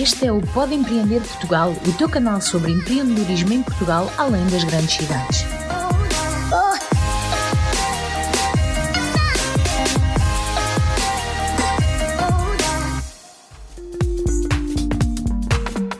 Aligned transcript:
Este 0.00 0.28
é 0.28 0.32
o 0.32 0.40
Pode 0.40 0.74
Empreender 0.74 1.20
Portugal, 1.20 1.74
o 1.86 1.92
teu 1.92 2.08
canal 2.08 2.40
sobre 2.40 2.72
empreendedorismo 2.72 3.52
em 3.52 3.62
Portugal, 3.62 4.10
além 4.16 4.46
das 4.46 4.64
grandes 4.64 4.94
cidades. 4.94 5.44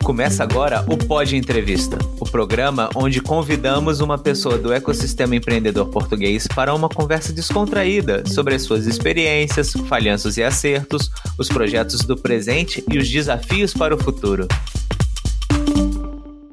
Começa 0.03 0.45
agora 0.45 0.83
o 0.89 0.97
Pod 0.97 1.37
Entrevista, 1.37 1.99
programa 2.31 2.89
onde 2.95 3.21
convidamos 3.21 4.01
uma 4.01 4.17
pessoa 4.17 4.57
do 4.57 4.73
ecossistema 4.73 5.35
empreendedor 5.35 5.89
português 5.89 6.47
para 6.47 6.73
uma 6.73 6.89
conversa 6.89 7.33
descontraída 7.33 8.23
sobre 8.27 8.55
as 8.55 8.63
suas 8.63 8.87
experiências, 8.87 9.73
falhanços 9.89 10.37
e 10.37 10.43
acertos, 10.43 11.11
os 11.37 11.49
projetos 11.49 12.03
do 12.03 12.17
presente 12.17 12.85
e 12.91 12.99
os 12.99 13.11
desafios 13.11 13.75
para 13.75 13.95
o 13.95 13.99
futuro. 13.99 14.47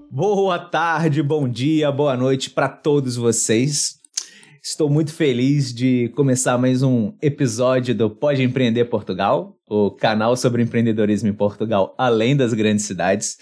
Boa 0.09 0.57
tarde, 0.57 1.21
bom 1.21 1.47
dia, 1.47 1.91
boa 1.91 2.17
noite 2.17 2.49
para 2.49 2.67
todos 2.67 3.15
vocês. 3.15 3.97
Estou 4.63 4.89
muito 4.89 5.13
feliz 5.13 5.71
de 5.71 6.09
começar 6.15 6.57
mais 6.57 6.81
um 6.81 7.13
episódio 7.21 7.93
do 7.93 8.09
Pode 8.09 8.41
Empreender 8.41 8.85
Portugal, 8.85 9.55
o 9.69 9.91
canal 9.91 10.35
sobre 10.35 10.63
empreendedorismo 10.63 11.29
em 11.29 11.33
Portugal, 11.33 11.93
além 11.97 12.35
das 12.35 12.53
grandes 12.53 12.85
cidades. 12.85 13.37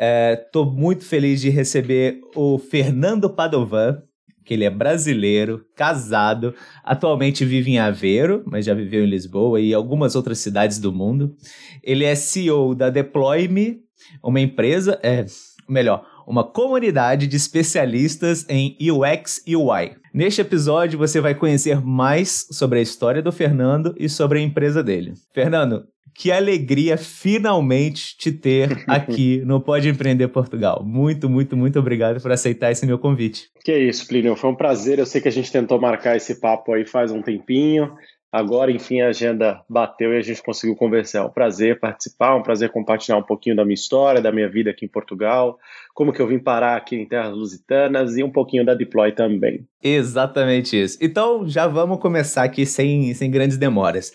Estou 0.00 0.66
é, 0.66 0.70
muito 0.70 1.04
feliz 1.04 1.42
de 1.42 1.50
receber 1.50 2.20
o 2.34 2.58
Fernando 2.58 3.28
Padovan, 3.28 4.02
que 4.46 4.54
ele 4.54 4.64
é 4.64 4.70
brasileiro, 4.70 5.62
casado, 5.76 6.54
atualmente 6.82 7.44
vive 7.44 7.72
em 7.72 7.78
Aveiro, 7.78 8.42
mas 8.46 8.64
já 8.64 8.72
viveu 8.72 9.04
em 9.04 9.10
Lisboa 9.10 9.60
e 9.60 9.74
algumas 9.74 10.16
outras 10.16 10.38
cidades 10.38 10.78
do 10.78 10.90
mundo. 10.90 11.36
Ele 11.82 12.04
é 12.04 12.14
CEO 12.14 12.74
da 12.74 12.88
Deploy.me, 12.88 13.80
uma 14.24 14.40
empresa, 14.40 14.98
é, 15.02 15.26
melhor, 15.68 16.06
uma 16.26 16.44
comunidade 16.44 17.26
de 17.26 17.36
especialistas 17.36 18.46
em 18.48 18.76
UX 18.80 19.42
e 19.46 19.54
UI. 19.54 19.96
Neste 20.14 20.40
episódio 20.40 20.98
você 20.98 21.20
vai 21.20 21.34
conhecer 21.34 21.80
mais 21.80 22.46
sobre 22.50 22.78
a 22.78 22.82
história 22.82 23.20
do 23.20 23.30
Fernando 23.30 23.94
e 23.98 24.08
sobre 24.08 24.38
a 24.38 24.42
empresa 24.42 24.82
dele. 24.82 25.12
Fernando, 25.34 25.84
que 26.14 26.30
alegria 26.30 26.96
finalmente 26.96 28.16
te 28.16 28.32
ter 28.32 28.84
aqui 28.88 29.42
no 29.44 29.60
Pode 29.60 29.88
Empreender 29.88 30.28
Portugal. 30.28 30.82
Muito, 30.84 31.28
muito, 31.28 31.56
muito 31.56 31.78
obrigado 31.78 32.20
por 32.20 32.32
aceitar 32.32 32.70
esse 32.70 32.86
meu 32.86 32.98
convite. 32.98 33.48
Que 33.64 33.76
isso, 33.76 34.06
Plínio. 34.06 34.36
Foi 34.36 34.50
um 34.50 34.54
prazer. 34.54 34.98
Eu 34.98 35.06
sei 35.06 35.20
que 35.20 35.28
a 35.28 35.32
gente 35.32 35.50
tentou 35.50 35.80
marcar 35.80 36.16
esse 36.16 36.40
papo 36.40 36.72
aí 36.72 36.84
faz 36.86 37.10
um 37.10 37.22
tempinho. 37.22 37.92
Agora, 38.32 38.70
enfim, 38.70 39.00
a 39.00 39.08
agenda 39.08 39.60
bateu 39.68 40.12
e 40.14 40.16
a 40.16 40.22
gente 40.22 40.40
conseguiu 40.40 40.76
conversar. 40.76 41.18
É 41.18 41.22
um 41.22 41.30
prazer 41.30 41.80
participar, 41.80 42.36
um 42.36 42.42
prazer 42.42 42.70
compartilhar 42.70 43.18
um 43.18 43.24
pouquinho 43.24 43.56
da 43.56 43.64
minha 43.64 43.74
história, 43.74 44.20
da 44.20 44.30
minha 44.30 44.48
vida 44.48 44.70
aqui 44.70 44.84
em 44.84 44.88
Portugal, 44.88 45.58
como 45.92 46.12
que 46.12 46.22
eu 46.22 46.28
vim 46.28 46.38
parar 46.38 46.76
aqui 46.76 46.94
em 46.94 47.04
terras 47.04 47.34
lusitanas 47.34 48.16
e 48.16 48.22
um 48.22 48.30
pouquinho 48.30 48.64
da 48.64 48.74
Deploy 48.74 49.10
também. 49.10 49.66
Exatamente 49.82 50.80
isso. 50.80 50.96
Então, 51.00 51.48
já 51.48 51.66
vamos 51.66 51.98
começar 51.98 52.44
aqui 52.44 52.64
sem, 52.64 53.12
sem 53.14 53.28
grandes 53.32 53.56
demoras. 53.56 54.12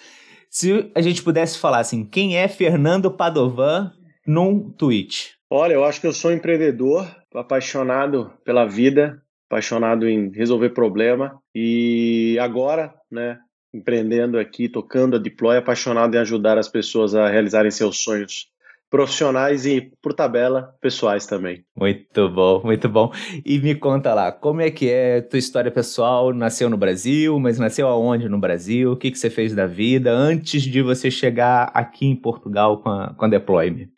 Se 0.56 0.90
a 0.96 1.02
gente 1.02 1.22
pudesse 1.22 1.60
falar 1.60 1.80
assim, 1.80 2.06
quem 2.06 2.38
é 2.38 2.48
Fernando 2.48 3.12
Padovan 3.12 3.92
num 4.26 4.70
tweet? 4.70 5.36
Olha, 5.50 5.74
eu 5.74 5.84
acho 5.84 6.00
que 6.00 6.08
eu 6.08 6.14
sou 6.14 6.32
empreendedor, 6.32 7.14
apaixonado 7.34 8.32
pela 8.46 8.66
vida, 8.66 9.22
apaixonado 9.50 10.08
em 10.08 10.32
resolver 10.32 10.70
problema 10.70 11.38
e 11.54 12.40
agora, 12.40 12.94
né, 13.12 13.38
empreendendo 13.74 14.40
aqui, 14.40 14.70
tocando 14.70 15.18
a 15.18 15.20
Deploy, 15.20 15.58
apaixonado 15.58 16.16
em 16.16 16.20
ajudar 16.20 16.58
as 16.58 16.70
pessoas 16.70 17.14
a 17.14 17.28
realizarem 17.28 17.70
seus 17.70 18.02
sonhos 18.02 18.48
profissionais 18.90 19.66
e, 19.66 19.92
por 20.02 20.14
tabela, 20.14 20.74
pessoais 20.80 21.26
também. 21.26 21.66
Muito 21.76 22.30
bom, 22.30 22.62
muito 22.64 22.88
bom. 22.88 23.12
E 23.46 23.60
me 23.60 23.76
conta 23.76 24.14
lá, 24.14 24.32
como 24.32 24.62
é 24.62 24.72
que 24.72 24.90
é 24.90 25.22
tua 25.22 25.40
história 25.40 25.72
pessoal? 25.72 26.34
Nasceu 26.34 26.70
no 26.70 26.78
Brasil, 26.78 27.40
mas 27.40 27.60
nasceu 27.60 27.88
aonde 27.88 28.30
no 28.30 28.40
Brasil? 28.40 28.92
O 28.92 28.98
que, 28.98 29.12
que 29.12 29.18
você 29.18 29.30
fez 29.30 29.54
da 29.54 29.66
vida 29.66 30.12
antes 30.12 30.62
de 30.64 30.82
você 30.82 31.12
chegar 31.12 31.72
aqui 31.74 32.06
em 32.06 32.16
Portugal 32.16 32.82
com 32.82 32.90
a, 32.90 33.14
com 33.14 33.26
a 33.26 33.28
Deploy-me? 33.28 33.90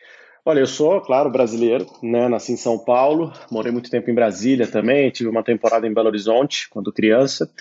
Olha, 0.48 0.60
eu 0.60 0.66
sou, 0.66 0.98
claro, 1.02 1.30
brasileiro, 1.30 1.84
né? 2.02 2.26
Nasci 2.26 2.52
em 2.52 2.56
São 2.56 2.78
Paulo, 2.78 3.30
morei 3.50 3.70
muito 3.70 3.90
tempo 3.90 4.10
em 4.10 4.14
Brasília 4.14 4.66
também, 4.66 5.10
tive 5.10 5.28
uma 5.28 5.42
temporada 5.42 5.86
em 5.86 5.92
Belo 5.92 6.08
Horizonte 6.08 6.70
quando 6.70 6.90
criança. 6.90 7.52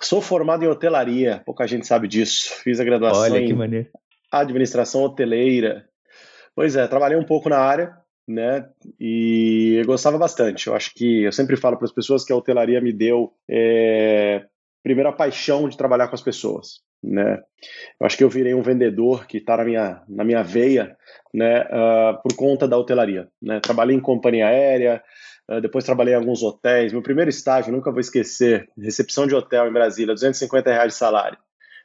Sou 0.00 0.22
formado 0.22 0.64
em 0.64 0.68
hotelaria, 0.68 1.42
pouca 1.44 1.66
gente 1.66 1.86
sabe 1.86 2.08
disso. 2.08 2.50
Fiz 2.62 2.80
a 2.80 2.84
graduação 2.84 3.24
Olha, 3.24 3.44
que 3.44 3.52
em 3.52 3.54
maneiro. 3.54 3.88
administração 4.32 5.02
hoteleira. 5.02 5.84
Pois 6.54 6.76
é, 6.76 6.86
trabalhei 6.86 7.18
um 7.18 7.24
pouco 7.24 7.48
na 7.48 7.58
área, 7.58 7.96
né? 8.26 8.68
E 8.98 9.76
eu 9.80 9.86
gostava 9.86 10.16
bastante. 10.18 10.66
Eu 10.66 10.74
acho 10.74 10.92
que 10.94 11.24
eu 11.24 11.32
sempre 11.32 11.56
falo 11.56 11.76
para 11.76 11.86
as 11.86 11.92
pessoas 11.92 12.24
que 12.24 12.32
a 12.32 12.36
hotelaria 12.36 12.80
me 12.80 12.92
deu 12.92 13.32
é, 13.48 14.44
primeiro 14.82 15.08
a 15.08 15.12
paixão 15.12 15.68
de 15.68 15.76
trabalhar 15.76 16.08
com 16.08 16.14
as 16.14 16.22
pessoas, 16.22 16.80
né? 17.02 17.42
Eu 17.98 18.06
acho 18.06 18.16
que 18.16 18.22
eu 18.22 18.28
virei 18.28 18.54
um 18.54 18.62
vendedor 18.62 19.26
que 19.26 19.38
está 19.38 19.56
na 19.56 19.64
minha, 19.64 20.02
na 20.08 20.24
minha 20.24 20.42
veia 20.42 20.96
né, 21.32 21.62
uh, 21.62 22.22
por 22.22 22.36
conta 22.36 22.68
da 22.68 22.76
hotelaria. 22.76 23.26
Né? 23.42 23.58
Trabalhei 23.60 23.96
em 23.96 24.00
companhia 24.00 24.46
aérea, 24.46 25.02
uh, 25.50 25.60
depois 25.60 25.84
trabalhei 25.84 26.14
em 26.14 26.16
alguns 26.16 26.42
hotéis. 26.42 26.92
Meu 26.92 27.02
primeiro 27.02 27.30
estágio, 27.30 27.72
nunca 27.72 27.90
vou 27.90 28.00
esquecer, 28.00 28.68
recepção 28.78 29.26
de 29.26 29.34
hotel 29.34 29.66
em 29.66 29.72
Brasília, 29.72 30.14
250 30.14 30.70
reais 30.70 30.92
de 30.92 30.98
salário. 30.98 31.38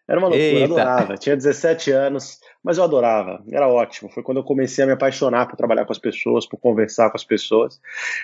Era 0.10 0.18
uma 0.18 0.28
loucura, 0.28 0.44
Eita. 0.44 0.60
eu 0.60 0.66
adorava. 0.66 1.18
Tinha 1.18 1.36
17 1.36 1.92
anos, 1.92 2.40
mas 2.64 2.80
eu 2.80 2.84
adorava, 2.84 3.44
era 3.52 3.68
ótimo. 3.68 4.10
Foi 4.10 4.24
quando 4.24 4.38
eu 4.38 4.44
comecei 4.44 4.84
a 4.84 4.88
me 4.88 4.94
apaixonar 4.94 5.46
por 5.46 5.56
trabalhar 5.56 5.86
com 5.86 5.92
as 5.92 6.00
pessoas, 6.00 6.48
por 6.48 6.58
conversar 6.58 7.12
com 7.12 7.16
as 7.16 7.24
pessoas. 7.24 7.80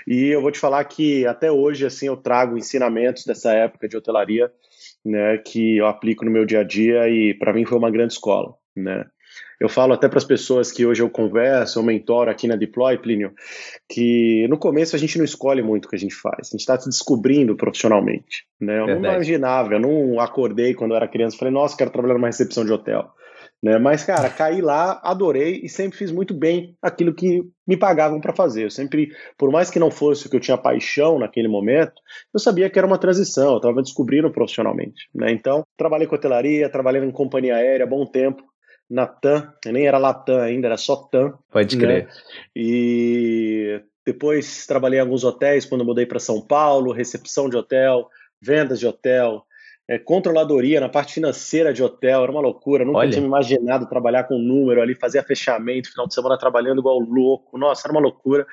E 0.07 0.29
eu 0.29 0.41
vou 0.41 0.51
te 0.51 0.57
falar 0.57 0.83
que 0.85 1.27
até 1.27 1.51
hoje, 1.51 1.85
assim, 1.85 2.07
eu 2.07 2.17
trago 2.17 2.57
ensinamentos 2.57 3.23
dessa 3.23 3.53
época 3.53 3.87
de 3.87 3.95
hotelaria, 3.95 4.51
né, 5.05 5.37
que 5.37 5.77
eu 5.77 5.85
aplico 5.85 6.25
no 6.25 6.31
meu 6.31 6.43
dia 6.43 6.61
a 6.61 6.63
dia 6.63 7.07
e 7.07 7.35
para 7.35 7.53
mim 7.53 7.65
foi 7.65 7.77
uma 7.77 7.91
grande 7.91 8.13
escola, 8.13 8.55
né. 8.75 9.05
Eu 9.59 9.69
falo 9.69 9.93
até 9.93 10.07
para 10.07 10.17
as 10.17 10.23
pessoas 10.23 10.71
que 10.71 10.85
hoje 10.85 11.01
eu 11.01 11.09
converso, 11.09 11.79
eu 11.79 11.83
mentoro 11.83 12.29
aqui 12.29 12.47
na 12.47 12.55
Deploy, 12.55 12.97
Plínio, 12.97 13.33
que 13.89 14.47
no 14.49 14.57
começo 14.57 14.95
a 14.95 14.99
gente 14.99 15.17
não 15.17 15.25
escolhe 15.25 15.61
muito 15.61 15.85
o 15.85 15.89
que 15.89 15.95
a 15.95 15.99
gente 15.99 16.15
faz, 16.15 16.47
a 16.47 16.51
gente 16.51 16.61
está 16.61 16.79
se 16.79 16.89
descobrindo 16.89 17.55
profissionalmente. 17.55 18.45
Né? 18.59 18.79
Eu 18.79 18.85
Verdade. 18.85 19.01
não 19.01 19.13
imaginava, 19.13 19.73
eu 19.73 19.79
não 19.79 20.19
acordei 20.19 20.73
quando 20.73 20.91
eu 20.91 20.97
era 20.97 21.07
criança 21.07 21.35
e 21.35 21.39
falei, 21.39 21.53
nossa, 21.53 21.77
quero 21.77 21.91
trabalhar 21.91 22.15
numa 22.15 22.27
recepção 22.27 22.65
de 22.65 22.71
hotel. 22.71 23.09
Né? 23.63 23.79
Mas, 23.79 24.03
cara, 24.03 24.29
caí 24.29 24.61
lá, 24.61 24.99
adorei 25.03 25.61
e 25.63 25.69
sempre 25.69 25.97
fiz 25.97 26.11
muito 26.11 26.33
bem 26.33 26.77
aquilo 26.81 27.15
que 27.15 27.41
me 27.67 27.75
pagavam 27.75 28.21
para 28.21 28.31
fazer. 28.31 28.65
Eu 28.65 28.69
sempre, 28.69 29.09
por 29.37 29.51
mais 29.51 29.71
que 29.71 29.79
não 29.79 29.89
fosse 29.89 30.27
o 30.27 30.29
que 30.29 30.35
eu 30.35 30.39
tinha 30.39 30.57
paixão 30.57 31.17
naquele 31.17 31.47
momento, 31.47 31.93
eu 32.33 32.39
sabia 32.39 32.69
que 32.69 32.77
era 32.77 32.87
uma 32.87 32.99
transição, 32.99 33.53
eu 33.53 33.57
estava 33.57 33.81
descobrindo 33.81 34.31
profissionalmente. 34.31 35.09
Né? 35.15 35.31
Então, 35.31 35.63
trabalhei 35.75 36.05
com 36.05 36.15
hotelaria, 36.15 36.69
trabalhei 36.69 37.01
em 37.01 37.11
companhia 37.11 37.55
aérea 37.55 37.87
bom 37.87 38.05
tempo, 38.05 38.43
na 38.89 39.07
TAM, 39.07 39.51
nem 39.65 39.87
era 39.87 39.97
Latam 39.97 40.39
ainda, 40.39 40.67
era 40.67 40.77
só 40.77 40.95
TAM. 40.95 41.33
Pode 41.51 41.75
né? 41.75 41.83
crer. 41.83 42.05
Né? 42.05 42.11
E 42.55 43.81
depois 44.05 44.65
trabalhei 44.67 44.99
em 44.99 45.01
alguns 45.01 45.23
hotéis 45.23 45.65
quando 45.65 45.85
mudei 45.85 46.05
para 46.05 46.19
São 46.19 46.39
Paulo, 46.39 46.91
recepção 46.91 47.49
de 47.49 47.57
hotel, 47.57 48.07
vendas 48.41 48.79
de 48.79 48.85
hotel, 48.85 49.45
é, 49.87 49.99
controladoria 49.99 50.79
na 50.79 50.89
parte 50.89 51.13
financeira 51.13 51.71
de 51.71 51.83
hotel, 51.83 52.23
era 52.23 52.31
uma 52.31 52.41
loucura, 52.41 52.83
nunca 52.83 52.99
Olha. 52.99 53.09
tinha 53.09 53.21
me 53.21 53.27
imaginado 53.27 53.87
trabalhar 53.87 54.23
com 54.23 54.37
número 54.37 54.81
ali, 54.81 54.95
fazer 54.95 55.23
fechamento, 55.23 55.91
final 55.91 56.07
de 56.07 56.13
semana 56.13 56.37
trabalhando 56.37 56.79
igual 56.79 56.99
louco, 56.99 57.57
nossa, 57.57 57.87
era 57.87 57.91
uma 57.91 58.01
loucura. 58.01 58.47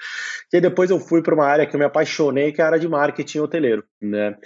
E 0.53 0.57
aí 0.57 0.61
depois 0.61 0.91
eu 0.91 1.01
fui 1.01 1.23
para 1.23 1.35
uma 1.35 1.47
área 1.47 1.67
que 1.67 1.75
eu 1.75 1.79
me 1.79 1.87
apaixonei, 1.87 2.53
que 2.53 2.61
é 2.61 2.65
a 2.65 2.67
área 2.69 2.79
de 2.79 2.89
marketing 2.89 3.39
hoteleiro, 3.39 3.85
né? 4.01 4.37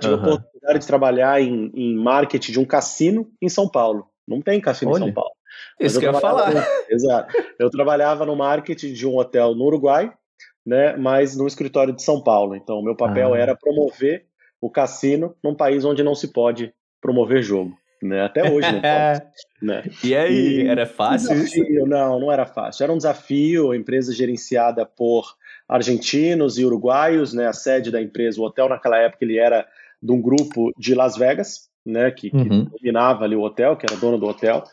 tive 0.00 0.14
uhum. 0.14 0.20
a 0.20 0.24
oportunidade 0.24 0.78
de 0.80 0.86
trabalhar 0.86 1.40
em, 1.40 1.70
em 1.74 1.96
marketing 1.96 2.52
de 2.52 2.60
um 2.60 2.64
cassino 2.64 3.30
em 3.40 3.48
São 3.48 3.68
Paulo. 3.68 4.08
Não 4.26 4.40
tem 4.40 4.60
cassino 4.60 4.92
Olha, 4.92 5.02
em 5.02 5.04
São 5.06 5.12
Paulo. 5.14 5.30
Isso 5.80 6.00
que 6.00 6.06
eu 6.06 6.12
ia 6.12 6.20
falar. 6.20 6.52
No, 6.52 6.60
exato. 6.90 7.34
Eu 7.58 7.70
trabalhava 7.70 8.26
no 8.26 8.36
marketing 8.36 8.92
de 8.92 9.06
um 9.06 9.16
hotel 9.16 9.54
no 9.54 9.64
Uruguai, 9.64 10.12
né, 10.64 10.96
mas 10.96 11.36
no 11.36 11.46
escritório 11.46 11.94
de 11.94 12.02
São 12.02 12.22
Paulo. 12.22 12.56
Então, 12.56 12.78
o 12.78 12.84
meu 12.84 12.96
papel 12.96 13.34
ah. 13.34 13.38
era 13.38 13.56
promover 13.56 14.26
o 14.60 14.70
cassino 14.70 15.36
num 15.42 15.54
país 15.54 15.84
onde 15.84 16.02
não 16.02 16.14
se 16.14 16.32
pode 16.32 16.72
promover 17.00 17.42
jogo. 17.42 17.76
Né? 18.02 18.22
Até 18.22 18.50
hoje 18.50 18.70
não 18.70 18.80
pode. 18.80 19.26
né? 19.62 19.82
E 20.04 20.14
aí, 20.14 20.62
e, 20.62 20.66
era 20.66 20.86
fácil 20.86 21.34
desafio, 21.34 21.64
isso? 21.64 21.86
Não, 21.86 22.20
não 22.20 22.32
era 22.32 22.44
fácil. 22.44 22.84
Era 22.84 22.92
um 22.92 22.96
desafio, 22.96 23.70
a 23.70 23.76
empresa 23.76 24.12
gerenciada 24.12 24.84
por 24.84 25.34
argentinos 25.68 26.58
e 26.58 26.64
uruguaios, 26.64 27.32
né? 27.32 27.46
a 27.46 27.52
sede 27.52 27.90
da 27.90 28.00
empresa, 28.00 28.40
o 28.40 28.44
hotel 28.44 28.68
naquela 28.68 28.98
época 28.98 29.24
ele 29.24 29.38
era 29.38 29.66
de 30.02 30.12
um 30.12 30.20
grupo 30.20 30.70
de 30.78 30.94
Las 30.94 31.16
Vegas, 31.16 31.68
né, 31.86 32.10
que, 32.10 32.30
que 32.30 32.36
uhum. 32.36 32.64
dominava 32.64 33.24
ali 33.24 33.36
o 33.36 33.42
hotel, 33.42 33.76
que 33.76 33.86
era 33.88 33.98
dono 33.98 34.18
do 34.18 34.26
hotel. 34.26 34.64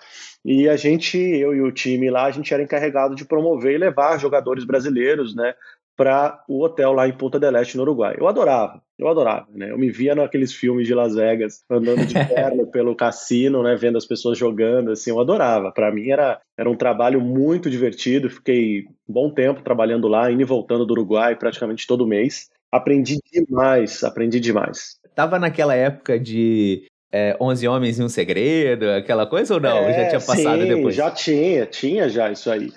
E 0.43 0.67
a 0.67 0.75
gente, 0.75 1.17
eu 1.17 1.55
e 1.55 1.61
o 1.61 1.71
time 1.71 2.09
lá, 2.09 2.25
a 2.25 2.31
gente 2.31 2.53
era 2.53 2.63
encarregado 2.63 3.15
de 3.15 3.23
promover 3.23 3.75
e 3.75 3.77
levar 3.77 4.19
jogadores 4.19 4.65
brasileiros, 4.65 5.33
né, 5.33 5.53
para 5.95 6.43
o 6.47 6.63
hotel 6.63 6.91
lá 6.91 7.07
em 7.07 7.13
Punta 7.13 7.39
del 7.39 7.55
Este, 7.55 7.77
no 7.77 7.83
Uruguai. 7.83 8.15
Eu 8.17 8.27
adorava, 8.27 8.81
eu 8.97 9.07
adorava, 9.07 9.47
né? 9.53 9.71
Eu 9.71 9.77
me 9.77 9.91
via 9.91 10.15
naqueles 10.15 10.51
filmes 10.51 10.87
de 10.87 10.93
Las 10.93 11.15
Vegas, 11.15 11.63
andando 11.69 12.05
de 12.05 12.13
perna 12.33 12.65
pelo 12.65 12.95
cassino, 12.95 13.61
né, 13.61 13.75
vendo 13.75 13.97
as 13.97 14.05
pessoas 14.05 14.37
jogando, 14.37 14.91
assim, 14.91 15.11
eu 15.11 15.19
adorava. 15.19 15.71
Para 15.71 15.91
mim 15.91 16.09
era, 16.09 16.41
era 16.57 16.69
um 16.69 16.75
trabalho 16.75 17.21
muito 17.21 17.69
divertido, 17.69 18.29
fiquei 18.29 18.85
um 19.07 19.13
bom 19.13 19.29
tempo 19.29 19.61
trabalhando 19.61 20.07
lá, 20.07 20.31
indo 20.31 20.41
e 20.41 20.45
voltando 20.45 20.85
do 20.85 20.93
Uruguai 20.93 21.35
praticamente 21.35 21.85
todo 21.85 22.07
mês. 22.07 22.49
Aprendi 22.71 23.19
demais, 23.31 24.03
aprendi 24.03 24.39
demais. 24.39 24.99
Tava 25.13 25.37
naquela 25.37 25.75
época 25.75 26.19
de 26.19 26.87
é, 27.15 27.37
11 27.39 27.67
Homens 27.67 27.99
e 27.99 28.03
um 28.03 28.09
Segredo, 28.09 28.89
aquela 28.89 29.27
coisa 29.27 29.53
ou 29.53 29.59
não? 29.59 29.77
É, 29.77 29.93
já 29.93 30.09
tinha 30.09 30.19
passado 30.19 30.61
sim, 30.63 30.67
depois? 30.67 30.95
Já 30.95 31.11
tinha, 31.11 31.65
tinha 31.67 32.09
já 32.09 32.31
isso 32.31 32.49
aí. 32.49 32.73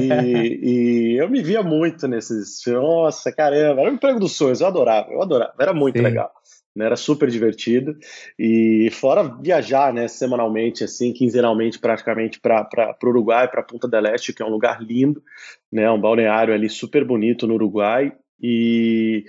e, 0.00 1.12
e, 1.12 1.16
eu 1.18 1.28
me 1.28 1.42
via 1.42 1.62
muito 1.62 2.08
nesses. 2.08 2.62
Nossa, 2.66 3.30
caramba, 3.30 3.82
era 3.82 3.90
um 3.90 3.94
emprego 3.94 4.18
dos 4.18 4.32
sonhos, 4.32 4.62
eu 4.62 4.68
adorava, 4.68 5.12
eu 5.12 5.20
adorava, 5.20 5.52
era 5.60 5.74
muito 5.74 5.98
sim. 5.98 6.02
legal. 6.02 6.32
Né, 6.74 6.86
era 6.86 6.96
super 6.96 7.30
divertido 7.30 7.96
e 8.36 8.88
fora 8.90 9.22
viajar, 9.22 9.92
né, 9.92 10.08
semanalmente, 10.08 10.82
assim, 10.82 11.12
quinzenalmente, 11.12 11.78
praticamente 11.78 12.40
para 12.40 12.96
o 13.00 13.06
Uruguai, 13.06 13.46
para 13.46 13.62
Punta 13.62 13.86
del 13.86 14.06
Este, 14.06 14.32
que 14.32 14.42
é 14.42 14.46
um 14.46 14.50
lugar 14.50 14.82
lindo, 14.82 15.22
né, 15.70 15.88
um 15.88 16.00
balneário 16.00 16.52
ali 16.52 16.68
super 16.68 17.04
bonito 17.04 17.46
no 17.46 17.54
Uruguai 17.54 18.12
e 18.42 19.24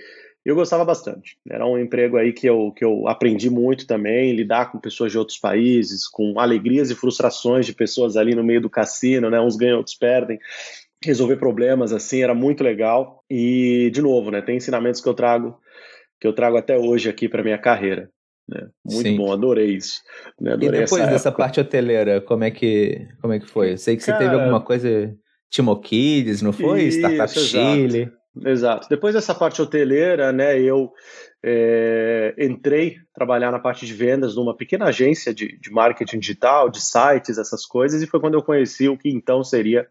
eu 0.48 0.54
gostava 0.54 0.84
bastante. 0.84 1.36
Era 1.50 1.66
um 1.66 1.76
emprego 1.76 2.16
aí 2.16 2.32
que 2.32 2.48
eu, 2.48 2.70
que 2.70 2.84
eu 2.84 3.08
aprendi 3.08 3.50
muito 3.50 3.86
também, 3.86 4.32
lidar 4.32 4.70
com 4.70 4.78
pessoas 4.78 5.10
de 5.10 5.18
outros 5.18 5.38
países, 5.38 6.06
com 6.06 6.38
alegrias 6.38 6.88
e 6.90 6.94
frustrações 6.94 7.66
de 7.66 7.74
pessoas 7.74 8.16
ali 8.16 8.32
no 8.34 8.44
meio 8.44 8.60
do 8.60 8.70
cassino, 8.70 9.28
né? 9.28 9.40
Uns 9.40 9.56
ganham, 9.56 9.78
outros 9.78 9.96
perdem. 9.96 10.38
Resolver 11.04 11.36
problemas 11.36 11.92
assim 11.92 12.22
era 12.22 12.34
muito 12.34 12.62
legal. 12.62 13.24
E, 13.28 13.90
de 13.92 14.00
novo, 14.00 14.30
né? 14.30 14.40
Tem 14.40 14.56
ensinamentos 14.56 15.00
que 15.00 15.08
eu 15.08 15.14
trago 15.14 15.58
que 16.20 16.26
eu 16.26 16.32
trago 16.32 16.56
até 16.56 16.78
hoje 16.78 17.08
aqui 17.08 17.28
para 17.28 17.42
minha 17.42 17.58
carreira. 17.58 18.08
Né? 18.48 18.68
Muito 18.84 19.08
Sim. 19.08 19.16
bom, 19.16 19.32
adorei 19.32 19.76
isso. 19.76 20.00
Né? 20.40 20.52
Adorei 20.52 20.80
e 20.80 20.82
depois 20.84 21.06
dessa 21.08 21.28
época. 21.28 21.42
parte 21.42 21.60
hoteleira, 21.60 22.20
como 22.20 22.44
é 22.44 22.50
que, 22.50 23.06
como 23.20 23.32
é 23.32 23.40
que 23.40 23.46
foi? 23.46 23.72
Eu 23.72 23.78
sei 23.78 23.96
que 23.96 24.02
você 24.02 24.12
Cara, 24.12 24.24
teve 24.24 24.34
alguma 24.34 24.60
coisa 24.60 25.14
Timo 25.50 25.78
Kids, 25.80 26.40
não 26.40 26.52
foi? 26.52 26.84
Isso, 26.84 26.98
Startup 26.98 27.38
Chile. 27.38 28.12
Exato. 28.44 28.88
Depois 28.88 29.14
dessa 29.14 29.34
parte 29.34 29.62
hoteleira, 29.62 30.32
né, 30.32 30.60
eu 30.60 30.92
é, 31.42 32.34
entrei 32.38 32.98
trabalhar 33.14 33.50
na 33.50 33.58
parte 33.58 33.86
de 33.86 33.94
vendas 33.94 34.36
numa 34.36 34.56
pequena 34.56 34.86
agência 34.86 35.32
de, 35.32 35.58
de 35.58 35.70
marketing 35.70 36.18
digital, 36.18 36.68
de 36.68 36.80
sites, 36.82 37.38
essas 37.38 37.64
coisas, 37.64 38.02
e 38.02 38.06
foi 38.06 38.20
quando 38.20 38.34
eu 38.34 38.42
conheci 38.42 38.88
o 38.88 38.98
que 38.98 39.08
então 39.08 39.42
seria 39.42 39.86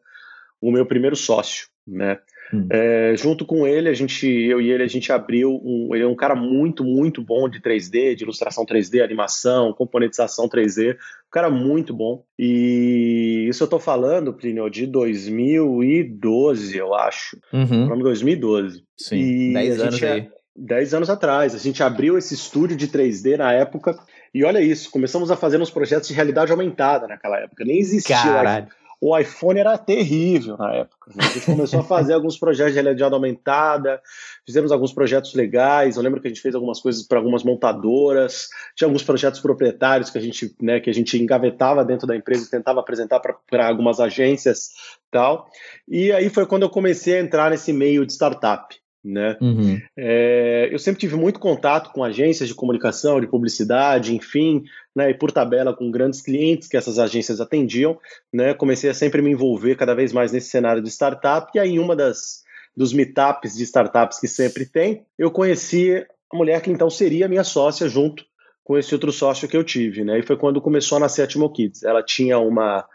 o 0.62 0.72
meu 0.72 0.86
primeiro 0.86 1.16
sócio, 1.16 1.68
né? 1.88 2.20
Hum. 2.56 2.68
É, 2.70 3.14
junto 3.18 3.46
com 3.46 3.68
ele, 3.68 3.90
a 3.90 3.94
gente, 3.94 4.28
eu 4.28 4.62
e 4.62 4.72
ele, 4.72 4.84
a 4.84 4.88
gente 4.88 5.12
abriu 5.12 5.62
um, 5.64 5.90
ele 5.94 6.04
é 6.04 6.08
um 6.08 6.16
cara 6.16 6.36
muito, 6.36 6.84
muito 6.84 7.22
bom 7.22 7.50
de 7.50 7.60
3D, 7.60 8.16
de 8.16 8.24
ilustração 8.24 8.66
3D, 8.66 9.04
animação, 9.04 9.74
componentização 9.74 10.48
3D, 10.48 10.94
um 10.94 11.32
cara 11.32 11.50
muito 11.50 11.94
bom. 11.94 12.24
E 12.40 13.48
isso 13.50 13.64
eu 13.64 13.68
tô 13.68 13.80
falando, 13.80 14.34
Plínio, 14.34 14.70
de 14.70 14.88
2012, 14.88 16.78
eu 16.78 16.94
acho. 16.94 17.38
Uhum. 17.52 17.88
Falando 17.88 18.04
2012. 18.04 18.84
Sim, 18.98 19.18
e 19.18 19.54
10 19.54 19.80
anos 19.82 20.04
aí. 20.04 20.30
10 20.58 20.94
anos 20.94 21.10
atrás. 21.10 21.54
A 21.54 21.58
gente 21.58 21.84
abriu 21.84 22.18
esse 22.18 22.34
estúdio 22.34 22.78
de 22.78 22.88
3D 22.88 23.38
na 23.38 23.52
época. 23.52 23.98
E 24.34 24.44
olha 24.46 24.62
isso, 24.62 24.90
começamos 24.90 25.30
a 25.30 25.36
fazer 25.36 25.60
uns 25.60 25.70
projetos 25.70 26.08
de 26.08 26.14
realidade 26.14 26.52
aumentada 26.52 27.08
naquela 27.08 27.38
época. 27.40 27.66
Nem 27.66 27.80
existia. 27.80 28.16
Caralho 28.16 28.68
o 29.00 29.18
iPhone 29.18 29.60
era 29.60 29.78
terrível 29.78 30.58
na 30.58 30.74
época. 30.74 31.12
A 31.18 31.24
gente 31.24 31.46
começou 31.46 31.80
a 31.80 31.84
fazer 31.84 32.14
alguns 32.16 32.38
projetos 32.38 32.74
de 32.74 32.82
realidade 32.82 33.14
aumentada, 33.14 34.02
fizemos 34.46 34.72
alguns 34.72 34.94
projetos 34.94 35.34
legais. 35.34 35.96
Eu 35.96 36.04
lembro 36.04 36.22
que 36.22 36.28
a 36.28 36.30
gente 36.30 36.42
fez 36.42 36.56
algumas 36.56 36.80
coisas 36.80 37.04
para 37.04 37.18
algumas 37.18 37.44
montadoras, 37.44 38.50
tinha 38.76 38.88
alguns 38.88 39.04
projetos 39.04 39.40
proprietários 39.40 40.10
que 40.10 40.18
a 40.18 40.22
gente, 40.22 40.56
né, 40.62 40.80
que 40.80 40.90
a 40.90 40.94
gente 40.94 41.22
engavetava 41.22 41.84
dentro 41.84 42.08
da 42.08 42.16
empresa 42.16 42.46
e 42.46 42.50
tentava 42.50 42.80
apresentar 42.80 43.20
para 43.20 43.68
algumas 43.68 44.00
agências 44.00 44.70
tal. 45.12 45.50
E 45.88 46.12
aí 46.12 46.30
foi 46.30 46.46
quando 46.46 46.64
eu 46.64 46.70
comecei 46.70 47.18
a 47.18 47.22
entrar 47.22 47.50
nesse 47.50 47.72
meio 47.72 48.06
de 48.06 48.14
startup 48.14 48.76
né? 49.06 49.38
Uhum. 49.40 49.80
É, 49.96 50.68
eu 50.72 50.80
sempre 50.80 51.00
tive 51.00 51.16
muito 51.16 51.40
contato 51.40 51.92
com 51.94 52.04
agências 52.04 52.50
de 52.50 52.56
comunicação, 52.56 53.22
de 53.22 53.28
publicidade, 53.28 54.16
enfim, 54.16 54.64
né? 54.96 55.12
E 55.12 55.14
por 55.14 55.32
tabela 55.32 55.76
com 55.76 55.92
grandes 55.92 56.22
clientes 56.22 56.68
que 56.68 56.76
essas 56.76 56.98
agências 56.98 57.40
atendiam, 57.40 57.98
né? 58.34 58.54
Comecei 58.56 58.90
a 58.90 58.94
sempre 58.94 59.22
me 59.22 59.32
envolver 59.32 59.76
cada 59.76 59.94
vez 59.94 60.12
mais 60.12 60.32
nesse 60.32 60.50
cenário 60.50 60.82
de 60.82 60.90
startup 60.90 61.52
e 61.54 61.60
aí 61.60 61.78
uma 61.78 61.96
das 61.96 62.44
dos 62.76 62.92
meetups 62.92 63.56
de 63.56 63.64
startups 63.64 64.20
que 64.20 64.28
sempre 64.28 64.66
tem, 64.66 65.06
eu 65.18 65.32
conheci 65.32 66.06
a 66.30 66.36
mulher 66.36 66.62
que 66.62 66.70
então 66.70 66.90
seria 66.90 67.28
minha 67.30 67.44
sócia 67.44 67.88
junto 67.88 68.26
com 68.66 68.78
esse 68.78 68.94
outro 68.94 69.14
sócio 69.14 69.48
que 69.48 69.56
eu 69.56 69.64
tive, 69.64 70.04
né? 70.04 70.20
E 70.20 70.24
foi 70.24 70.36
quando 70.36 70.60
começou 70.60 70.98
a 70.98 71.02
nascer 71.02 71.22
a 71.22 71.28
Timo 71.28 71.50
Kids. 71.50 71.84
Ela 71.84 72.04
tinha 72.04 72.40
uma 72.40 72.86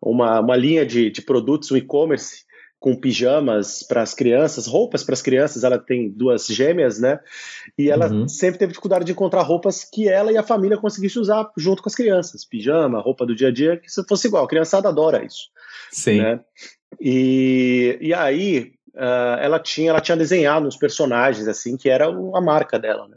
uma, 0.00 0.40
uma 0.40 0.56
linha 0.56 0.86
de, 0.86 1.10
de 1.10 1.22
produtos, 1.22 1.72
um 1.72 1.76
e-commerce 1.76 2.45
com 2.78 2.94
pijamas 2.94 3.82
para 3.82 4.02
as 4.02 4.14
crianças, 4.14 4.66
roupas 4.66 5.02
para 5.02 5.14
as 5.14 5.22
crianças. 5.22 5.64
Ela 5.64 5.78
tem 5.78 6.08
duas 6.08 6.46
gêmeas, 6.46 7.00
né? 7.00 7.18
E 7.76 7.90
ela 7.90 8.10
uhum. 8.10 8.28
sempre 8.28 8.58
teve 8.58 8.72
dificuldade 8.72 9.04
de 9.04 9.12
encontrar 9.12 9.42
roupas 9.42 9.84
que 9.84 10.08
ela 10.08 10.30
e 10.30 10.36
a 10.36 10.42
família 10.42 10.76
conseguissem 10.76 11.20
usar 11.20 11.50
junto 11.56 11.82
com 11.82 11.88
as 11.88 11.94
crianças. 11.94 12.44
Pijama, 12.44 13.00
roupa 13.00 13.26
do 13.26 13.34
dia 13.34 13.48
a 13.48 13.52
dia, 13.52 13.76
que 13.76 13.88
fosse 14.06 14.28
igual. 14.28 14.44
A 14.44 14.48
criançada 14.48 14.88
adora 14.88 15.24
isso. 15.24 15.48
Sim. 15.90 16.20
Né? 16.20 16.40
E, 17.00 17.98
e 18.00 18.14
aí 18.14 18.72
uh, 18.94 19.40
ela 19.40 19.58
tinha 19.58 19.90
ela 19.90 20.00
tinha 20.00 20.16
desenhado 20.16 20.66
uns 20.66 20.76
personagens 20.76 21.46
assim 21.48 21.76
que 21.76 21.88
era 21.88 22.06
a 22.06 22.40
marca 22.40 22.78
dela. 22.78 23.08
Né? 23.08 23.16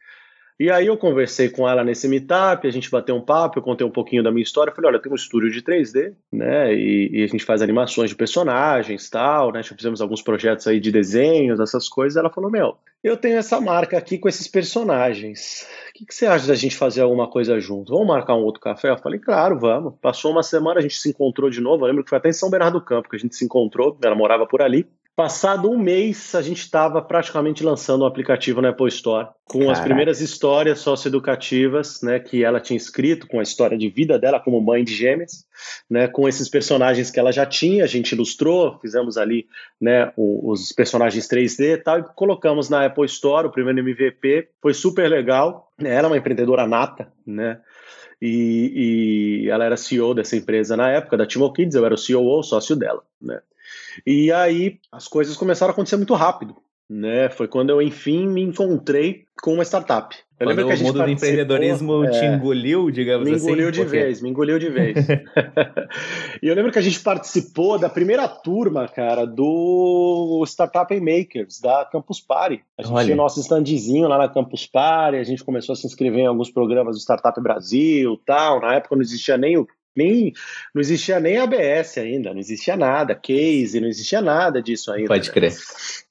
E 0.60 0.70
aí 0.70 0.88
eu 0.88 0.98
conversei 0.98 1.48
com 1.50 1.70
ela 1.70 1.86
nesse 1.86 2.06
meetup, 2.06 2.68
a 2.68 2.72
gente 2.72 2.92
bateu 2.92 3.16
um 3.16 3.22
papo, 3.22 3.58
eu 3.58 3.64
contei 3.64 3.88
um 3.88 3.90
pouquinho 3.90 4.22
da 4.22 4.30
minha 4.30 4.44
história, 4.44 4.74
falei, 4.74 4.90
olha, 4.90 4.98
eu 4.98 5.02
tenho 5.02 5.14
um 5.14 5.16
estúdio 5.16 5.50
de 5.50 5.62
3D, 5.62 6.14
né, 6.30 6.76
e, 6.76 7.10
e 7.14 7.24
a 7.24 7.28
gente 7.28 7.46
faz 7.46 7.62
animações 7.62 8.10
de 8.10 8.16
personagens 8.18 9.10
tal, 9.10 9.54
né, 9.54 9.64
já 9.64 9.74
fizemos 9.74 10.02
alguns 10.02 10.22
projetos 10.22 10.68
aí 10.68 10.82
de 10.82 10.92
desenhos, 10.92 11.62
essas 11.62 11.88
coisas, 11.88 12.18
ela 12.18 12.30
falou, 12.30 12.52
meu, 12.52 12.76
eu 13.02 13.16
tenho 13.16 13.38
essa 13.38 13.62
marca 13.62 13.98
aqui 13.98 14.18
com 14.18 14.28
esses 14.28 14.50
personagens, 14.50 15.66
o 15.92 15.94
que, 15.94 16.06
que 16.06 16.14
você 16.14 16.26
acha 16.26 16.48
da 16.48 16.56
gente 16.56 16.76
fazer 16.76 17.02
alguma 17.02 17.30
coisa 17.30 17.58
junto? 17.62 17.94
Vamos 17.94 18.08
marcar 18.08 18.36
um 18.36 18.44
outro 18.44 18.62
café? 18.62 18.90
Eu 18.90 18.98
falei, 18.98 19.20
claro, 19.20 19.60
vamos. 19.60 19.96
Passou 20.02 20.32
uma 20.32 20.44
semana, 20.44 20.80
a 20.80 20.82
gente 20.82 20.98
se 20.98 21.10
encontrou 21.10 21.50
de 21.50 21.60
novo, 21.60 21.84
eu 21.84 21.88
lembro 21.88 22.04
que 22.04 22.10
foi 22.10 22.18
até 22.18 22.30
em 22.30 22.34
São 22.34 22.50
Bernardo 22.50 22.80
do 22.80 22.86
Campo 22.86 23.10
que 23.10 23.16
a 23.16 23.20
gente 23.20 23.36
se 23.36 23.46
encontrou, 23.46 23.98
ela 24.02 24.16
morava 24.16 24.46
por 24.46 24.62
ali, 24.62 24.86
Passado 25.20 25.70
um 25.70 25.78
mês, 25.78 26.34
a 26.34 26.42
gente 26.42 26.60
estava 26.60 27.02
praticamente 27.02 27.62
lançando 27.62 28.00
o 28.00 28.04
um 28.06 28.08
aplicativo 28.08 28.62
na 28.62 28.70
Apple 28.70 28.88
Store, 28.88 29.28
com 29.44 29.60
Caraca. 29.60 29.74
as 29.74 29.82
primeiras 29.82 30.22
histórias 30.22 30.80
socioeducativas, 30.80 32.02
né, 32.02 32.22
que 32.22 32.42
ela 32.42 32.62
tinha 32.62 32.78
escrito, 32.78 33.28
com 33.28 33.38
a 33.38 33.44
história 33.44 33.78
de 33.78 33.90
vida 33.90 34.18
dela 34.18 34.40
como 34.40 34.62
mãe 34.62 34.82
de 34.82 34.96
gêmeas, 34.96 35.46
né, 35.90 36.08
com 36.08 36.26
esses 36.26 36.48
personagens 36.48 37.12
que 37.12 37.20
ela 37.20 37.34
já 37.34 37.46
tinha, 37.46 37.84
a 37.84 37.88
gente 37.88 38.14
ilustrou, 38.14 38.80
fizemos 38.80 39.18
ali, 39.18 39.46
né, 39.82 40.10
os 40.16 40.72
personagens 40.72 41.28
3D 41.28 41.74
e 41.74 41.78
tal, 41.78 42.00
e 42.00 42.04
colocamos 42.16 42.70
na 42.70 42.86
Apple 42.86 43.06
Store, 43.06 43.46
o 43.46 43.52
primeiro 43.52 43.80
MVP, 43.82 44.48
foi 44.62 44.74
super 44.74 45.10
legal, 45.10 45.70
ela 45.80 46.08
é 46.08 46.12
uma 46.12 46.18
empreendedora 46.18 46.66
nata, 46.66 47.12
né, 47.28 47.60
e, 48.22 49.44
e 49.44 49.50
ela 49.50 49.66
era 49.66 49.76
CEO 49.76 50.14
dessa 50.14 50.38
empresa 50.38 50.78
na 50.78 50.90
época, 50.90 51.18
da 51.18 51.28
Timo 51.28 51.52
Kids, 51.52 51.76
eu 51.76 51.86
era 51.86 51.94
o 51.94 51.98
CEO, 51.98 52.42
sócio 52.42 52.74
dela, 52.74 53.04
né. 53.22 53.42
E 54.06 54.32
aí 54.32 54.80
as 54.92 55.08
coisas 55.08 55.36
começaram 55.38 55.72
a 55.72 55.74
acontecer 55.74 55.98
muito 55.98 56.14
rápido. 56.14 56.56
Né? 56.90 57.30
Foi 57.30 57.48
quando 57.48 57.70
eu, 57.70 57.82
enfim, 57.82 58.28
me 58.28 58.42
encontrei 58.42 59.26
com 59.44 59.54
uma 59.54 59.64
startup. 59.64 60.16
Eu 60.40 60.48
Quando 60.48 60.50
lembro 60.50 60.68
que 60.68 60.72
a 60.72 60.76
gente 60.76 60.90
o 60.90 60.94
mundo 60.94 61.04
do 61.04 61.12
empreendedorismo 61.12 62.06
é, 62.06 62.10
te 62.12 62.26
engoliu, 62.26 62.90
digamos 62.90 63.28
me 63.28 63.36
assim. 63.36 63.46
Me 63.46 63.52
engoliu 63.52 63.72
de 63.72 63.84
vez, 63.84 64.22
me 64.22 64.30
engoliu 64.30 64.58
de 64.58 64.70
vez. 64.70 64.96
e 66.42 66.48
eu 66.48 66.56
lembro 66.56 66.72
que 66.72 66.80
a 66.80 66.82
gente 66.82 67.00
participou 67.02 67.78
da 67.78 67.90
primeira 67.90 68.26
turma, 68.26 68.88
cara, 68.88 69.26
do 69.26 70.42
Startup 70.48 70.98
Makers, 70.98 71.60
da 71.60 71.84
Campus 71.92 72.22
Party. 72.22 72.64
A 72.78 72.84
gente 72.84 72.94
Olha. 72.94 73.06
tinha 73.06 73.18
nosso 73.18 73.42
standzinho 73.42 74.08
lá 74.08 74.18
na 74.18 74.30
Campus 74.30 74.66
Party, 74.66 75.18
a 75.18 75.24
gente 75.26 75.44
começou 75.44 75.74
a 75.74 75.76
se 75.76 75.86
inscrever 75.86 76.22
em 76.22 76.28
alguns 76.28 76.50
programas 76.50 76.96
do 76.96 77.02
Startup 77.02 77.40
Brasil 77.42 78.18
tal. 78.26 78.62
Na 78.62 78.76
época 78.76 78.96
não 78.96 79.04
existia 79.04 79.38
nem 79.38 79.58
o 79.58 79.68
nem 79.96 80.34
não 80.74 80.82
existia 80.82 81.20
nem 81.20 81.38
ABS 81.38 81.98
ainda, 81.98 82.34
não 82.34 82.40
existia 82.40 82.76
nada, 82.76 83.16
case, 83.16 83.80
não 83.80 83.88
existia 83.88 84.22
nada 84.22 84.62
disso 84.62 84.92
ainda. 84.92 85.08
Pode 85.08 85.32
crer. 85.32 85.54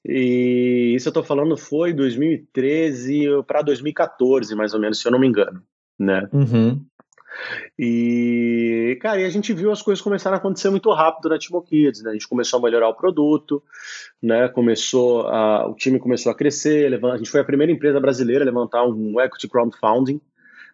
E 0.05 0.93
isso 0.95 1.09
eu 1.09 1.13
tô 1.13 1.23
falando 1.23 1.57
foi 1.57 1.93
2013 1.93 3.43
para 3.47 3.61
2014, 3.61 4.55
mais 4.55 4.73
ou 4.73 4.79
menos, 4.79 4.99
se 4.99 5.07
eu 5.07 5.11
não 5.11 5.19
me 5.19 5.27
engano, 5.27 5.61
né? 5.97 6.27
Uhum. 6.31 6.83
E, 7.77 8.97
cara, 9.01 9.21
e 9.21 9.25
a 9.25 9.29
gente 9.29 9.53
viu 9.53 9.71
as 9.71 9.81
coisas 9.81 10.01
começarem 10.01 10.35
a 10.35 10.39
acontecer 10.39 10.69
muito 10.69 10.91
rápido 10.91 11.29
na 11.29 11.37
Timo 11.37 11.61
Kids, 11.61 12.03
né? 12.03 12.11
A 12.11 12.13
gente 12.13 12.27
começou 12.27 12.59
a 12.59 12.61
melhorar 12.61 12.89
o 12.89 12.95
produto, 12.95 13.63
né? 14.21 14.47
Começou 14.49 15.27
a, 15.27 15.67
o 15.67 15.75
time 15.75 15.99
começou 15.99 16.31
a 16.31 16.35
crescer, 16.35 16.93
a 16.93 17.17
gente 17.17 17.29
foi 17.29 17.39
a 17.39 17.45
primeira 17.45 17.71
empresa 17.71 17.99
brasileira 17.99 18.43
a 18.43 18.45
levantar 18.45 18.85
um 18.85 19.19
equity 19.19 19.47
crowdfunding 19.47 20.19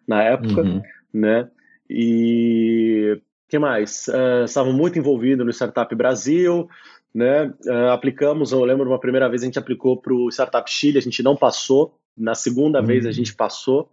na 0.06 0.22
época, 0.22 0.62
uhum. 0.62 0.82
né? 1.12 1.48
E 1.88 3.20
que 3.48 3.58
mais? 3.58 4.08
Uh, 4.08 4.44
estavam 4.44 4.72
muito 4.72 4.98
envolvidos 4.98 5.44
no 5.44 5.52
Startup 5.52 5.94
Brasil, 5.94 6.68
né? 7.14 7.52
Uh, 7.64 7.90
aplicamos, 7.90 8.52
eu 8.52 8.64
lembro 8.64 8.88
uma 8.88 9.00
primeira 9.00 9.28
vez 9.28 9.42
a 9.42 9.46
gente 9.46 9.58
aplicou 9.58 9.96
para 9.96 10.12
o 10.12 10.28
Startup 10.28 10.68
Chile, 10.70 10.98
a 10.98 11.02
gente 11.02 11.22
não 11.22 11.36
passou. 11.36 11.98
Na 12.16 12.34
segunda 12.34 12.80
uhum. 12.80 12.86
vez 12.86 13.06
a 13.06 13.12
gente 13.12 13.34
passou, 13.34 13.90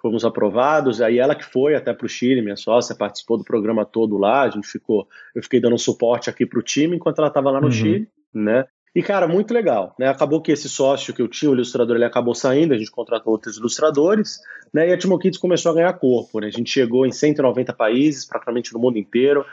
fomos 0.00 0.24
aprovados. 0.24 1.00
Aí 1.00 1.18
ela 1.18 1.34
que 1.34 1.44
foi 1.44 1.74
até 1.74 1.92
para 1.92 2.06
o 2.06 2.08
Chile, 2.08 2.42
minha 2.42 2.56
sócia, 2.56 2.94
participou 2.94 3.38
do 3.38 3.44
programa 3.44 3.84
todo 3.84 4.18
lá. 4.18 4.42
A 4.42 4.50
gente 4.50 4.68
ficou, 4.68 5.08
eu 5.34 5.42
fiquei 5.42 5.60
dando 5.60 5.78
suporte 5.78 6.28
aqui 6.28 6.44
para 6.44 6.58
o 6.58 6.62
time 6.62 6.96
enquanto 6.96 7.18
ela 7.18 7.28
estava 7.28 7.50
lá 7.50 7.60
no 7.60 7.66
uhum. 7.66 7.72
Chile, 7.72 8.08
né? 8.32 8.66
E, 8.94 9.02
cara, 9.02 9.26
muito 9.26 9.54
legal, 9.54 9.94
né? 9.98 10.06
Acabou 10.06 10.42
que 10.42 10.52
esse 10.52 10.68
sócio 10.68 11.14
que 11.14 11.22
eu 11.22 11.28
tinha, 11.28 11.50
o 11.50 11.54
ilustrador, 11.54 11.96
ele 11.96 12.04
acabou 12.04 12.34
saindo, 12.34 12.74
a 12.74 12.78
gente 12.78 12.90
contratou 12.90 13.32
outros 13.32 13.56
ilustradores, 13.56 14.38
né? 14.72 14.88
E 14.88 14.92
a 14.92 14.98
Timo 14.98 15.18
Kids 15.18 15.38
começou 15.38 15.72
a 15.72 15.74
ganhar 15.74 15.92
corpo, 15.94 16.40
né? 16.40 16.48
A 16.48 16.50
gente 16.50 16.70
chegou 16.70 17.06
em 17.06 17.10
190 17.10 17.72
países, 17.72 18.26
praticamente 18.26 18.72
no 18.74 18.78
mundo 18.78 18.98
inteiro. 18.98 19.46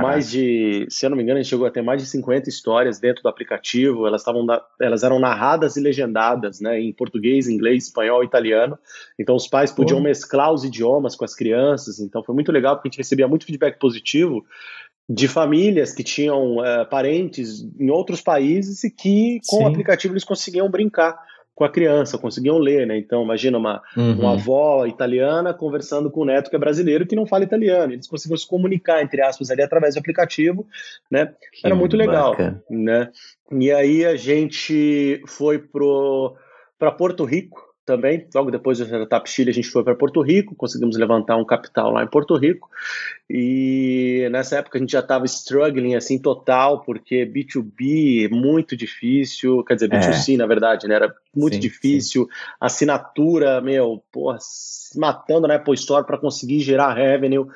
Mais 0.00 0.30
de, 0.30 0.86
se 0.88 1.04
eu 1.04 1.10
não 1.10 1.18
me 1.18 1.22
engano, 1.22 1.38
a 1.38 1.42
gente 1.42 1.50
chegou 1.50 1.66
a 1.66 1.70
ter 1.70 1.82
mais 1.82 2.02
de 2.02 2.08
50 2.08 2.48
histórias 2.48 2.98
dentro 2.98 3.22
do 3.22 3.28
aplicativo. 3.28 4.06
Elas 4.06 4.22
estavam, 4.22 4.46
elas 4.80 5.02
eram 5.02 5.18
narradas 5.18 5.76
e 5.76 5.80
legendadas, 5.80 6.58
né? 6.58 6.80
Em 6.80 6.92
português, 6.92 7.46
inglês, 7.46 7.84
espanhol, 7.84 8.24
italiano. 8.24 8.78
Então 9.18 9.36
os 9.36 9.46
pais 9.46 9.70
podiam 9.70 10.00
mesclar 10.00 10.50
os 10.50 10.64
idiomas 10.64 11.14
com 11.14 11.26
as 11.26 11.34
crianças. 11.34 12.00
Então 12.00 12.24
foi 12.24 12.34
muito 12.34 12.50
legal 12.50 12.76
porque 12.76 12.88
a 12.88 12.90
gente 12.90 12.98
recebia 12.98 13.28
muito 13.28 13.44
feedback 13.44 13.78
positivo 13.78 14.46
de 15.08 15.26
famílias 15.26 15.92
que 15.92 16.04
tinham 16.04 16.58
uh, 16.58 16.86
parentes 16.90 17.66
em 17.78 17.90
outros 17.90 18.20
países 18.20 18.84
e 18.84 18.90
que 18.90 19.40
com 19.48 19.58
Sim. 19.58 19.64
o 19.64 19.66
aplicativo 19.66 20.12
eles 20.12 20.24
conseguiam 20.24 20.70
brincar 20.70 21.18
com 21.58 21.64
a 21.64 21.68
criança, 21.68 22.16
conseguiam 22.16 22.56
ler, 22.56 22.86
né? 22.86 22.96
Então, 22.96 23.24
imagina 23.24 23.58
uma, 23.58 23.82
uhum. 23.96 24.20
uma 24.20 24.34
avó 24.34 24.86
italiana 24.86 25.52
conversando 25.52 26.08
com 26.08 26.20
o 26.20 26.24
neto 26.24 26.50
que 26.50 26.54
é 26.54 26.58
brasileiro 26.58 27.04
que 27.04 27.16
não 27.16 27.26
fala 27.26 27.42
italiano. 27.42 27.94
Eles 27.94 28.06
conseguiam 28.06 28.36
se 28.36 28.46
comunicar, 28.46 29.02
entre 29.02 29.20
aspas, 29.20 29.50
ali 29.50 29.60
através 29.60 29.96
do 29.96 29.98
aplicativo, 29.98 30.64
né? 31.10 31.34
Que 31.52 31.66
Era 31.66 31.74
muito 31.74 31.96
legal, 31.96 32.30
bacana. 32.30 32.62
né? 32.70 33.10
E 33.50 33.72
aí 33.72 34.06
a 34.06 34.14
gente 34.14 35.20
foi 35.26 35.58
para 35.58 36.92
Porto 36.92 37.24
Rico, 37.24 37.60
também. 37.88 38.26
Logo 38.34 38.50
depois 38.50 38.78
do 38.78 38.84
Startup 38.84 39.28
Chile, 39.28 39.50
a 39.50 39.54
gente 39.54 39.70
foi 39.70 39.82
para 39.82 39.94
Porto 39.94 40.20
Rico, 40.20 40.54
conseguimos 40.54 40.96
levantar 40.96 41.36
um 41.36 41.44
capital 41.44 41.90
lá 41.90 42.04
em 42.04 42.06
Porto 42.06 42.36
Rico. 42.36 42.68
E 43.28 44.28
nessa 44.30 44.58
época 44.58 44.76
a 44.76 44.80
gente 44.80 44.92
já 44.92 45.00
estava 45.00 45.24
struggling 45.24 45.94
assim 45.94 46.18
total, 46.18 46.82
porque 46.82 47.24
B2B 47.26 48.26
é 48.26 48.28
muito 48.28 48.76
difícil, 48.76 49.64
quer 49.64 49.74
dizer, 49.74 49.88
B2C 49.88 50.34
é. 50.34 50.36
na 50.36 50.46
verdade, 50.46 50.86
né? 50.86 50.94
Era 50.94 51.14
muito 51.34 51.54
sim, 51.54 51.60
difícil. 51.60 52.24
Sim. 52.24 52.30
Assinatura, 52.60 53.60
meu, 53.62 54.02
porra, 54.12 54.36
matando 54.94 55.48
na 55.48 55.54
Apple 55.54 55.74
Store 55.74 56.06
para 56.06 56.18
conseguir 56.18 56.60
gerar 56.60 56.92
revenue, 56.92 57.46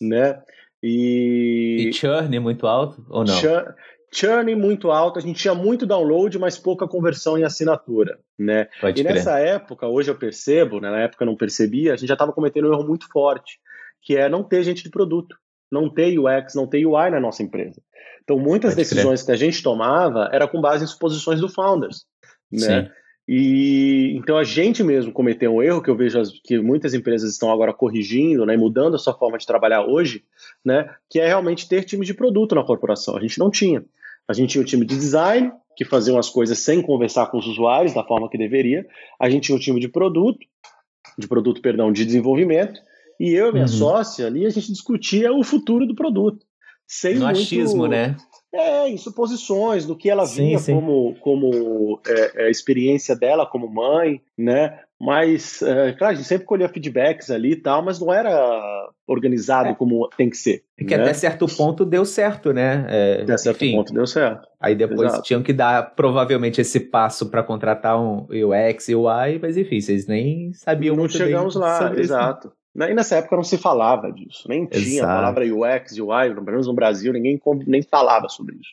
né? 0.00 0.40
E, 0.82 1.90
e 1.90 1.92
churn 1.92 2.40
muito 2.40 2.66
alto 2.66 3.04
ou 3.08 3.24
não? 3.24 3.34
Churn, 3.34 3.72
churn 4.12 4.54
muito 4.54 4.90
alto, 4.90 5.18
a 5.18 5.22
gente 5.22 5.40
tinha 5.40 5.54
muito 5.54 5.86
download, 5.86 6.38
mas 6.38 6.58
pouca 6.58 6.86
conversão 6.86 7.38
em 7.38 7.44
assinatura, 7.44 8.18
né? 8.38 8.68
Pode 8.80 9.00
e 9.00 9.04
crer. 9.04 9.14
nessa 9.14 9.38
época, 9.38 9.88
hoje 9.88 10.10
eu 10.10 10.14
percebo, 10.14 10.80
né, 10.80 10.90
na 10.90 11.00
época 11.00 11.24
eu 11.24 11.26
não 11.26 11.36
percebia, 11.36 11.94
a 11.94 11.96
gente 11.96 12.08
já 12.08 12.14
estava 12.14 12.32
cometendo 12.32 12.68
um 12.68 12.72
erro 12.72 12.86
muito 12.86 13.08
forte, 13.08 13.58
que 14.02 14.16
é 14.16 14.28
não 14.28 14.44
ter 14.44 14.62
gente 14.62 14.82
de 14.82 14.90
produto, 14.90 15.36
não 15.70 15.88
ter 15.88 16.18
UX, 16.18 16.54
não 16.54 16.66
ter 16.66 16.84
UI 16.86 17.10
na 17.10 17.20
nossa 17.20 17.42
empresa. 17.42 17.80
Então, 18.22 18.38
muitas 18.38 18.74
Pode 18.74 18.82
decisões 18.82 19.22
crer. 19.22 19.26
que 19.26 19.42
a 19.42 19.46
gente 19.46 19.62
tomava 19.62 20.28
era 20.30 20.46
com 20.46 20.60
base 20.60 20.84
em 20.84 20.86
suposições 20.86 21.40
do 21.40 21.48
founders, 21.48 22.04
né? 22.50 22.84
Sim. 22.84 22.90
E 23.26 24.14
então 24.16 24.36
a 24.36 24.42
gente 24.42 24.82
mesmo 24.82 25.12
cometeu 25.12 25.54
um 25.54 25.62
erro 25.62 25.80
que 25.80 25.88
eu 25.88 25.96
vejo 25.96 26.20
que 26.44 26.58
muitas 26.58 26.92
empresas 26.92 27.30
estão 27.32 27.52
agora 27.52 27.72
corrigindo, 27.72 28.44
né, 28.44 28.56
mudando 28.56 28.96
a 28.96 28.98
sua 28.98 29.14
forma 29.14 29.38
de 29.38 29.46
trabalhar 29.46 29.86
hoje, 29.86 30.24
né, 30.64 30.92
que 31.08 31.20
é 31.20 31.26
realmente 31.26 31.68
ter 31.68 31.84
time 31.84 32.04
de 32.04 32.14
produto 32.14 32.54
na 32.54 32.64
corporação. 32.64 33.16
A 33.16 33.20
gente 33.20 33.38
não 33.38 33.48
tinha. 33.48 33.84
A 34.28 34.32
gente 34.32 34.50
tinha 34.50 34.62
o 34.62 34.66
time 34.66 34.84
de 34.84 34.96
design, 34.96 35.52
que 35.76 35.84
faziam 35.84 36.18
as 36.18 36.28
coisas 36.28 36.58
sem 36.58 36.82
conversar 36.82 37.26
com 37.26 37.38
os 37.38 37.46
usuários 37.46 37.94
da 37.94 38.04
forma 38.04 38.28
que 38.28 38.38
deveria. 38.38 38.86
A 39.20 39.28
gente 39.28 39.44
tinha 39.44 39.56
o 39.56 39.60
time 39.60 39.80
de 39.80 39.88
produto, 39.88 40.46
de 41.18 41.26
produto, 41.26 41.60
perdão, 41.60 41.92
de 41.92 42.04
desenvolvimento. 42.04 42.80
E 43.18 43.30
eu 43.32 43.48
e 43.48 43.52
minha 43.52 43.64
uhum. 43.64 43.68
sócia 43.68 44.26
ali, 44.26 44.46
a 44.46 44.50
gente 44.50 44.72
discutia 44.72 45.32
o 45.32 45.42
futuro 45.42 45.86
do 45.86 45.94
produto. 45.94 46.44
Sem 46.86 47.14
no 47.14 47.24
muito... 47.24 47.38
achismo, 47.38 47.86
né? 47.86 48.16
É, 48.54 48.88
em 48.88 48.98
suposições 48.98 49.86
do 49.86 49.96
que 49.96 50.10
ela 50.10 50.26
via 50.26 50.58
sim, 50.58 50.64
sim. 50.64 50.74
como, 50.74 51.14
como 51.20 52.00
é, 52.06 52.46
é, 52.46 52.50
experiência 52.50 53.16
dela 53.16 53.46
como 53.46 53.66
mãe, 53.66 54.20
né? 54.36 54.78
Mas, 55.04 55.60
é, 55.62 55.90
claro, 55.94 56.12
a 56.12 56.16
gente 56.16 56.28
sempre 56.28 56.46
colhia 56.46 56.68
feedbacks 56.68 57.28
ali 57.28 57.54
e 57.54 57.56
tal, 57.56 57.82
mas 57.82 57.98
não 57.98 58.14
era 58.14 58.88
organizado 59.04 59.70
é. 59.70 59.74
como 59.74 60.08
tem 60.16 60.30
que 60.30 60.36
ser. 60.36 60.62
É 60.78 60.84
que 60.84 60.96
né? 60.96 61.02
até 61.02 61.12
certo 61.12 61.44
ponto 61.48 61.84
deu 61.84 62.04
certo, 62.04 62.52
né? 62.52 62.86
É, 62.88 63.22
até 63.22 63.36
certo 63.36 63.64
enfim, 63.64 63.74
ponto 63.74 63.92
deu 63.92 64.06
certo. 64.06 64.46
Aí 64.60 64.76
depois 64.76 65.08
Exato. 65.08 65.24
tinham 65.24 65.42
que 65.42 65.52
dar 65.52 65.96
provavelmente 65.96 66.60
esse 66.60 66.78
passo 66.78 67.28
para 67.28 67.42
contratar 67.42 68.00
um 68.00 68.28
UX 68.30 68.90
e 68.90 68.94
UI, 68.94 69.40
mas 69.42 69.56
enfim, 69.56 69.80
vocês 69.80 70.06
nem 70.06 70.52
sabiam 70.52 70.94
não 70.94 71.00
muito 71.00 71.16
chegamos 71.16 71.54
bem 71.54 71.64
lá, 71.64 71.94
exato. 71.98 72.46
Isso. 72.46 72.56
Né? 72.72 72.92
E 72.92 72.94
nessa 72.94 73.16
época 73.16 73.34
não 73.34 73.42
se 73.42 73.58
falava 73.58 74.12
disso, 74.12 74.48
nem 74.48 74.68
Exato. 74.70 74.84
tinha 74.84 75.02
a 75.02 75.08
palavra 75.08 75.44
UX, 75.44 75.98
UI, 75.98 76.28
pelo 76.28 76.44
menos 76.44 76.68
no 76.68 76.74
Brasil, 76.74 77.12
ninguém 77.12 77.40
nem 77.66 77.82
falava 77.82 78.28
sobre 78.28 78.54
isso, 78.54 78.70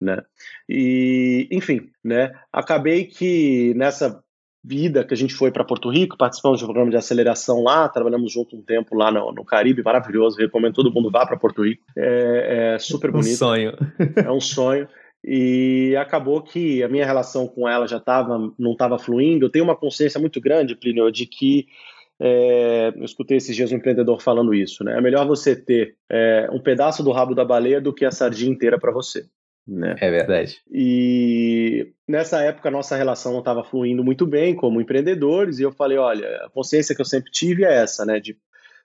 né? 0.00 0.20
E, 0.68 1.46
enfim, 1.52 1.88
né? 2.04 2.32
Acabei 2.52 3.04
que 3.04 3.72
nessa 3.76 4.20
vida 4.62 5.04
que 5.04 5.14
a 5.14 5.16
gente 5.16 5.34
foi 5.34 5.50
para 5.50 5.64
Porto 5.64 5.90
Rico, 5.90 6.16
participamos 6.16 6.58
de 6.58 6.64
um 6.64 6.68
programa 6.68 6.90
de 6.90 6.96
aceleração 6.96 7.62
lá, 7.62 7.88
trabalhamos 7.88 8.32
junto 8.32 8.56
um 8.56 8.62
tempo 8.62 8.94
lá 8.94 9.10
no, 9.10 9.32
no 9.32 9.44
Caribe, 9.44 9.82
maravilhoso, 9.82 10.38
recomendo 10.38 10.74
todo 10.74 10.92
mundo 10.92 11.10
vá 11.10 11.24
para 11.24 11.36
Porto 11.36 11.64
Rico, 11.64 11.82
é, 11.96 12.74
é 12.74 12.78
super 12.78 13.10
bonito. 13.12 13.32
Um 13.32 13.36
sonho. 13.36 13.72
É 14.16 14.30
um 14.30 14.40
sonho. 14.40 14.88
E 15.24 15.94
acabou 15.96 16.42
que 16.42 16.82
a 16.82 16.88
minha 16.88 17.04
relação 17.04 17.46
com 17.46 17.68
ela 17.68 17.86
já 17.86 18.00
tava, 18.00 18.52
não 18.58 18.72
estava 18.72 18.98
fluindo. 18.98 19.44
Eu 19.44 19.50
tenho 19.50 19.64
uma 19.64 19.76
consciência 19.76 20.18
muito 20.18 20.40
grande, 20.40 20.74
Plínio, 20.74 21.10
de 21.10 21.26
que 21.26 21.66
é, 22.18 22.92
eu 22.94 23.04
escutei 23.04 23.36
esses 23.38 23.54
dias 23.54 23.72
um 23.72 23.76
empreendedor 23.76 24.20
falando 24.20 24.54
isso, 24.54 24.84
né? 24.84 24.96
É 24.96 25.00
melhor 25.00 25.26
você 25.26 25.56
ter 25.56 25.96
é, 26.10 26.48
um 26.52 26.60
pedaço 26.60 27.02
do 27.02 27.12
rabo 27.12 27.34
da 27.34 27.44
baleia 27.44 27.80
do 27.80 27.94
que 27.94 28.04
a 28.04 28.10
sardinha 28.10 28.50
inteira 28.50 28.78
para 28.78 28.92
você. 28.92 29.24
Né? 29.70 29.94
É 30.00 30.10
verdade. 30.10 30.60
E 30.68 31.92
nessa 32.08 32.42
época 32.42 32.68
a 32.68 32.72
nossa 32.72 32.96
relação 32.96 33.30
não 33.30 33.38
estava 33.38 33.62
fluindo 33.62 34.02
muito 34.02 34.26
bem 34.26 34.52
como 34.52 34.80
empreendedores, 34.80 35.60
e 35.60 35.62
eu 35.62 35.70
falei: 35.70 35.96
olha, 35.96 36.26
a 36.44 36.50
consciência 36.50 36.92
que 36.92 37.00
eu 37.00 37.06
sempre 37.06 37.30
tive 37.30 37.64
é 37.64 37.72
essa, 37.72 38.04
né? 38.04 38.18
De 38.18 38.36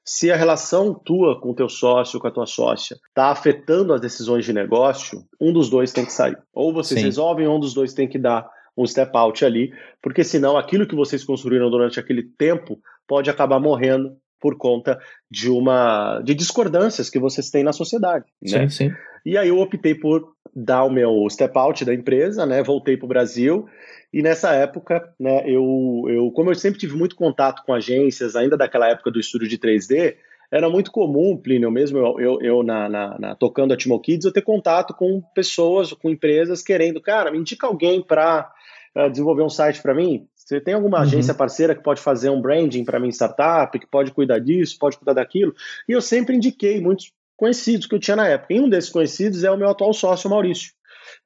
se 0.05 0.31
a 0.31 0.35
relação 0.35 0.93
tua 0.93 1.41
com 1.41 1.49
o 1.49 1.55
teu 1.55 1.67
sócio, 1.67 2.19
com 2.19 2.27
a 2.27 2.31
tua 2.31 2.45
sócia, 2.45 2.97
está 3.07 3.31
afetando 3.31 3.91
as 3.91 3.99
decisões 3.99 4.45
de 4.45 4.53
negócio, 4.53 5.23
um 5.41 5.51
dos 5.51 5.71
dois 5.71 5.91
tem 5.91 6.05
que 6.05 6.13
sair. 6.13 6.37
Ou 6.53 6.71
vocês 6.71 6.99
Sim. 6.99 7.07
resolvem, 7.07 7.47
ou 7.47 7.57
um 7.57 7.59
dos 7.59 7.73
dois 7.73 7.91
tem 7.91 8.07
que 8.07 8.19
dar 8.19 8.47
um 8.77 8.85
step 8.85 9.09
out 9.17 9.43
ali, 9.43 9.73
porque 10.03 10.23
senão 10.23 10.55
aquilo 10.55 10.87
que 10.87 10.95
vocês 10.95 11.23
construíram 11.23 11.71
durante 11.71 11.99
aquele 11.99 12.21
tempo 12.37 12.79
pode 13.07 13.29
acabar 13.29 13.59
morrendo 13.59 14.15
por 14.39 14.57
conta 14.57 14.99
de 15.29 15.49
uma 15.49 16.21
de 16.21 16.33
discordâncias 16.33 17.09
que 17.09 17.19
vocês 17.19 17.49
têm 17.49 17.63
na 17.63 17.73
sociedade. 17.73 18.25
Né? 18.41 18.67
Sim, 18.67 18.89
sim. 18.89 18.95
E 19.25 19.37
aí 19.37 19.49
eu 19.49 19.59
optei 19.59 19.95
por 19.95 20.35
dar 20.55 20.83
o 20.83 20.89
meu 20.89 21.27
step 21.29 21.57
out 21.57 21.83
da 21.83 21.93
empresa, 21.93 22.45
né? 22.45 22.61
Voltei 22.61 22.95
para 22.95 23.05
o 23.05 23.09
Brasil 23.09 23.65
e 24.13 24.21
nessa 24.21 24.53
época, 24.53 25.13
né? 25.19 25.43
Eu, 25.45 26.05
eu, 26.07 26.31
como 26.31 26.51
eu 26.51 26.55
sempre 26.55 26.79
tive 26.79 26.95
muito 26.95 27.15
contato 27.15 27.63
com 27.65 27.73
agências, 27.73 28.35
ainda 28.35 28.55
daquela 28.55 28.87
época 28.87 29.11
do 29.11 29.19
estúdio 29.19 29.47
de 29.47 29.57
3D, 29.57 30.15
era 30.51 30.69
muito 30.69 30.91
comum, 30.91 31.35
Plínio, 31.35 31.71
mesmo 31.71 31.97
eu, 31.97 32.19
eu, 32.19 32.41
eu 32.41 32.63
na, 32.63 32.87
na, 32.87 33.19
na, 33.19 33.35
tocando 33.35 33.73
a 33.73 33.77
Timo 33.77 33.99
Kids, 33.99 34.25
eu 34.25 34.31
ter 34.31 34.41
contato 34.41 34.93
com 34.93 35.21
pessoas, 35.33 35.91
com 35.91 36.09
empresas 36.09 36.61
querendo, 36.61 37.01
cara, 37.01 37.31
me 37.31 37.39
indica 37.39 37.67
alguém 37.67 38.01
para 38.01 38.49
uh, 38.95 39.09
desenvolver 39.09 39.43
um 39.43 39.49
site 39.49 39.81
para 39.81 39.93
mim. 39.93 40.27
Você 40.45 40.61
tem 40.61 40.75
alguma 40.75 40.97
uhum. 40.97 41.03
agência 41.03 41.33
parceira 41.33 41.73
que 41.73 41.81
pode 41.81 41.99
fazer 41.99 42.29
um 42.29 42.39
branding 42.39 42.85
para 42.85 42.99
minha 42.99 43.11
startup, 43.11 43.77
que 43.79 43.87
pode 43.87 44.11
cuidar 44.11 44.37
disso, 44.37 44.77
pode 44.79 44.95
cuidar 44.95 45.13
daquilo? 45.13 45.55
E 45.89 45.91
eu 45.91 46.01
sempre 46.01 46.35
indiquei 46.35 46.79
muitos 46.79 47.11
conhecidos 47.35 47.87
que 47.87 47.95
eu 47.95 47.99
tinha 47.99 48.15
na 48.15 48.27
época. 48.27 48.53
E 48.53 48.59
um 48.59 48.69
desses 48.69 48.91
conhecidos 48.91 49.43
é 49.43 49.49
o 49.49 49.57
meu 49.57 49.67
atual 49.69 49.91
sócio, 49.91 50.29
Maurício. 50.29 50.71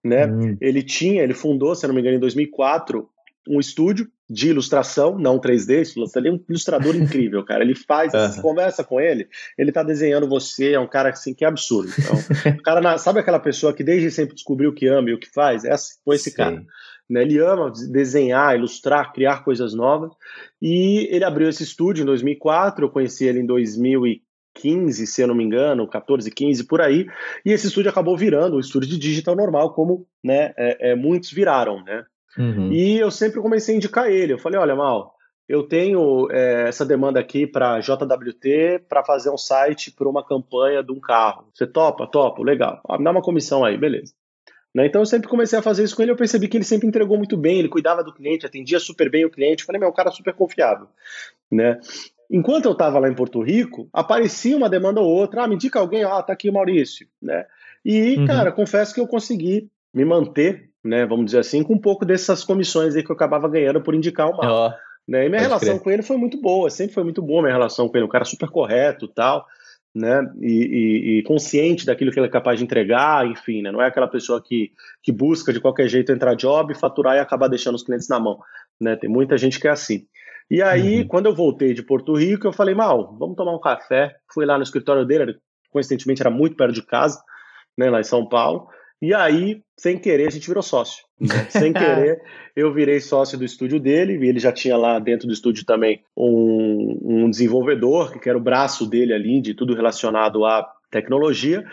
Né? 0.02 0.26
Uhum. 0.26 0.58
Ele 0.62 0.82
tinha, 0.82 1.22
ele 1.22 1.34
fundou, 1.34 1.76
se 1.76 1.86
não 1.86 1.94
me 1.94 2.00
engano, 2.00 2.16
em 2.16 2.20
2004, 2.20 3.10
um 3.50 3.60
estúdio 3.60 4.08
de 4.30 4.50
ilustração, 4.50 5.18
não 5.18 5.40
3D, 5.40 5.94
ele 6.16 6.30
é 6.30 6.32
um 6.32 6.40
ilustrador 6.48 6.96
incrível, 6.96 7.44
cara. 7.44 7.62
Ele 7.62 7.76
faz, 7.76 8.14
uhum. 8.14 8.28
você 8.28 8.42
conversa 8.42 8.84
com 8.86 9.02
ele, 9.02 9.28
ele 9.58 9.72
tá 9.72 9.84
desenhando 9.84 10.30
você, 10.30 10.74
é 10.74 10.80
um 10.80 10.88
cara 10.88 11.10
assim 11.10 11.34
que 11.34 11.44
é 11.44 11.48
absurdo. 11.48 11.92
Então, 11.98 12.54
o 12.58 12.64
cara, 12.64 12.98
sabe 12.98 13.20
aquela 13.20 13.40
pessoa 13.40 13.74
que 13.74 13.84
desde 13.84 14.12
sempre 14.12 14.36
descobriu 14.36 14.70
o 14.70 14.74
que 14.74 14.88
ama 14.88 15.10
e 15.10 15.14
o 15.14 15.20
que 15.20 15.30
faz? 15.30 15.66
É 15.66 15.74
assim, 15.74 15.96
foi 16.06 16.16
esse 16.16 16.30
Sim. 16.30 16.38
cara. 16.38 16.66
Né? 17.10 17.24
Ele 17.24 17.39
ama 17.39 17.72
desenhar, 17.72 18.56
ilustrar, 18.56 19.12
criar 19.12 19.44
coisas 19.44 19.74
novas. 19.74 20.12
E 20.62 21.08
ele 21.12 21.24
abriu 21.24 21.50
esse 21.50 21.63
estúdio 21.63 22.04
em 22.04 22.06
2004. 22.06 22.86
Eu 22.86 22.89
conheci 22.89 23.25
ele 23.25 23.39
em 23.39 23.46
2015, 23.46 25.08
se 25.08 25.22
eu 25.22 25.28
não 25.28 25.36
me 25.36 25.44
engano, 25.44 25.88
14, 25.88 26.30
15 26.30 26.66
por 26.66 26.82
aí. 26.82 27.08
E 27.44 27.51
esse 27.51 27.68
estúdio 27.68 27.89
acabou 27.89 28.16
virando 28.16 28.58
um 28.58 28.60
estúdio 28.60 28.89
de 28.89 29.00
digital 29.00 29.36
normal, 29.36 29.74
como 29.74 30.06
né, 30.24 30.54
é, 30.58 30.92
é, 30.92 30.96
muitos 30.96 31.32
viraram. 31.32 31.84
Né? 31.84 32.06
Uhum. 32.38 32.72
E 32.72 33.00
eu 33.00 33.10
sempre 33.10 33.42
comecei 33.42 33.74
a 33.74 33.78
indicar 33.78 34.12
ele. 34.12 34.34
Eu 34.34 34.39
falei: 34.39 34.60
olha, 34.60 34.75
Mal. 34.75 35.16
Eu 35.48 35.63
tenho 35.63 36.30
é, 36.30 36.70
essa 36.70 36.86
demanda 36.86 37.20
aqui 37.20 37.48
para 37.48 37.80
JWT 37.80 38.86
para 38.88 39.04
fazer 39.04 39.32
um 39.32 39.38
site 39.38 39.92
para 39.92 40.08
uma 40.08 40.24
campanha 40.24 40.84
de 40.84 40.92
um 40.92 41.00
carro. 41.00 41.50
Você 41.51 41.66
topa? 41.66 42.06
Topa, 42.06 42.44
legal. 42.44 42.80
Ah, 42.88 43.00
me 43.00 43.04
dá 43.04 43.10
uma 43.10 43.24
comissão 43.24 43.66
aí, 43.66 43.75
beleza. 43.75 44.13
Né? 44.74 44.86
Então 44.86 45.02
eu 45.02 45.06
sempre 45.06 45.28
comecei 45.28 45.58
a 45.58 45.62
fazer 45.62 45.84
isso 45.84 45.96
com 45.96 46.02
ele, 46.02 46.12
eu 46.12 46.16
percebi 46.16 46.48
que 46.48 46.58
ele 46.58 46.64
sempre 46.64 46.88
entregou 46.88 47.18
muito 47.18 47.36
bem, 47.36 47.60
ele 47.60 47.70
cuidava 47.70 48.04
do 48.04 48.14
cliente, 48.14 48.46
atendia 48.46 48.80
super 48.80 49.10
bem 49.10 49.26
o 49.26 49.30
cliente. 49.30 49.64
Falei, 49.64 49.80
meu, 49.80 49.90
o 49.90 49.94
cara 49.94 50.10
é 50.10 50.12
super 50.12 50.34
confiável. 50.34 50.88
Né? 51.52 51.80
Enquanto 52.30 52.66
eu 52.66 52.74
estava 52.74 53.00
lá 53.00 53.10
em 53.10 53.16
Porto 53.16 53.42
Rico, 53.42 53.90
aparecia 53.92 54.56
uma 54.56 54.70
demanda 54.70 55.02
ou 55.02 55.08
outra, 55.08 55.44
ah, 55.44 55.48
me 55.48 55.56
indica 55.56 55.80
alguém, 55.80 56.04
ah, 56.04 56.22
tá 56.22 56.34
aqui 56.34 56.50
o 56.50 56.54
Maurício. 56.54 57.08
Né? 57.22 57.46
E, 57.84 58.18
uhum. 58.18 58.28
cara, 58.28 58.52
confesso 58.52 58.94
que 58.94 59.00
eu 59.00 59.08
consegui 59.08 59.68
me 59.92 60.06
manter, 60.06 60.70
né, 60.84 61.06
vamos 61.08 61.26
dizer 61.26 61.40
assim, 61.40 61.64
com 61.64 61.74
um 61.74 61.80
pouco 61.80 62.06
dessas 62.06 62.44
comissões 62.44 62.96
aí 62.96 63.04
que 63.04 63.10
eu 63.12 63.16
acabava 63.16 63.50
ganhando 63.50 63.82
por 63.82 63.96
indicar 63.96 64.30
o 64.30 64.38
Mal. 64.38 64.70
Oh. 64.70 64.90
Né? 65.12 65.26
E 65.26 65.30
minha 65.30 65.42
relação 65.42 65.70
crer. 65.70 65.84
com 65.84 65.92
ele 65.92 66.04
foi 66.04 66.18
muito 66.18 66.40
boa, 66.40 66.70
sempre 66.70 66.94
foi 66.94 67.04
muito 67.04 67.20
boa 67.20 67.42
minha 67.42 67.54
relação 67.54 67.90
com 67.90 67.98
ele, 67.98 68.06
um 68.06 68.10
cara 68.10 68.26
super 68.26 68.50
correto 68.50 69.08
tal 69.08 69.48
né, 69.93 70.22
e, 70.39 70.48
e, 70.48 71.19
e, 71.19 71.24
consciente 71.24 71.86
daquilo 71.86 72.12
que 72.12 72.19
ele 72.19 72.27
é 72.27 72.31
capaz 72.31 72.60
de 72.60 72.63
entregar, 72.63 73.25
enfim, 73.25 73.62
né, 73.62 73.72
não 73.72 73.81
é 73.81 73.88
aquela 73.88 74.08
pessoa 74.08 74.41
que, 74.41 74.72
que 75.01 75.12
busca 75.12 75.51
de 75.51 75.60
qualquer 75.60 75.88
jeito 75.88 76.12
entrar 76.12 76.36
job, 76.36 76.74
faturar 76.75 77.15
e 77.15 77.19
acabar 77.19 77.48
deixando 77.48 77.75
os 77.75 77.84
clientes 77.84 78.08
na 78.08 78.19
mão, 78.19 78.39
né, 78.79 78.96
tem 78.96 79.10
muita 79.10 79.38
gente 79.38 79.60
que 79.60 79.67
é 79.67 79.72
assim. 79.72 80.05
E 80.50 80.62
aí, 80.62 81.01
uhum. 81.01 81.08
quando 81.08 81.25
eu 81.27 81.36
voltei 81.36 81.74
de 81.74 81.84
Porto 81.84 82.15
Rico, 82.15 82.48
eu 82.48 82.53
falei, 82.53 82.74
mal, 82.74 83.15
vamos 83.17 83.36
tomar 83.36 83.53
um 83.53 83.60
café, 83.60 84.15
fui 84.34 84.46
lá 84.46 84.58
no 84.58 84.63
escritório 84.63 85.05
dele, 85.05 85.38
coincidentemente 85.72 86.22
era 86.22 86.31
muito 86.31 86.55
perto 86.55 86.74
de 86.74 86.84
casa, 86.84 87.22
né, 87.77 87.89
lá 87.89 88.00
em 88.00 88.03
São 88.03 88.27
Paulo, 88.27 88.67
e 89.01 89.13
aí, 89.13 89.62
sem 89.77 89.98
querer, 89.98 90.27
a 90.27 90.32
gente 90.32 90.48
virou 90.48 90.62
sócio. 90.62 91.03
Né? 91.20 91.27
Sem 91.50 91.72
querer, 91.72 92.22
eu 92.56 92.74
virei 92.74 93.00
sócio 93.00 93.38
do 93.38 93.46
estúdio 93.46 93.79
dele, 93.79 94.18
e 94.18 94.27
ele 94.27 94.39
já 94.39 94.51
tinha 94.51 94.75
lá 94.75 95.00
dentro 95.00 95.27
do 95.27 95.34
estúdio 95.34 95.65
também 95.65 96.01
um, 96.15 97.00
um 97.01 97.29
desenvolvedor, 97.29 98.20
que 98.20 98.29
era 98.29 98.38
o 98.38 98.41
braço 98.41 98.86
dele 98.86 99.13
ali, 99.13 99.41
de 99.41 99.53
tudo 99.53 99.74
relacionado 99.74 100.46
à 100.46 100.70
tecnologia. 100.91 101.63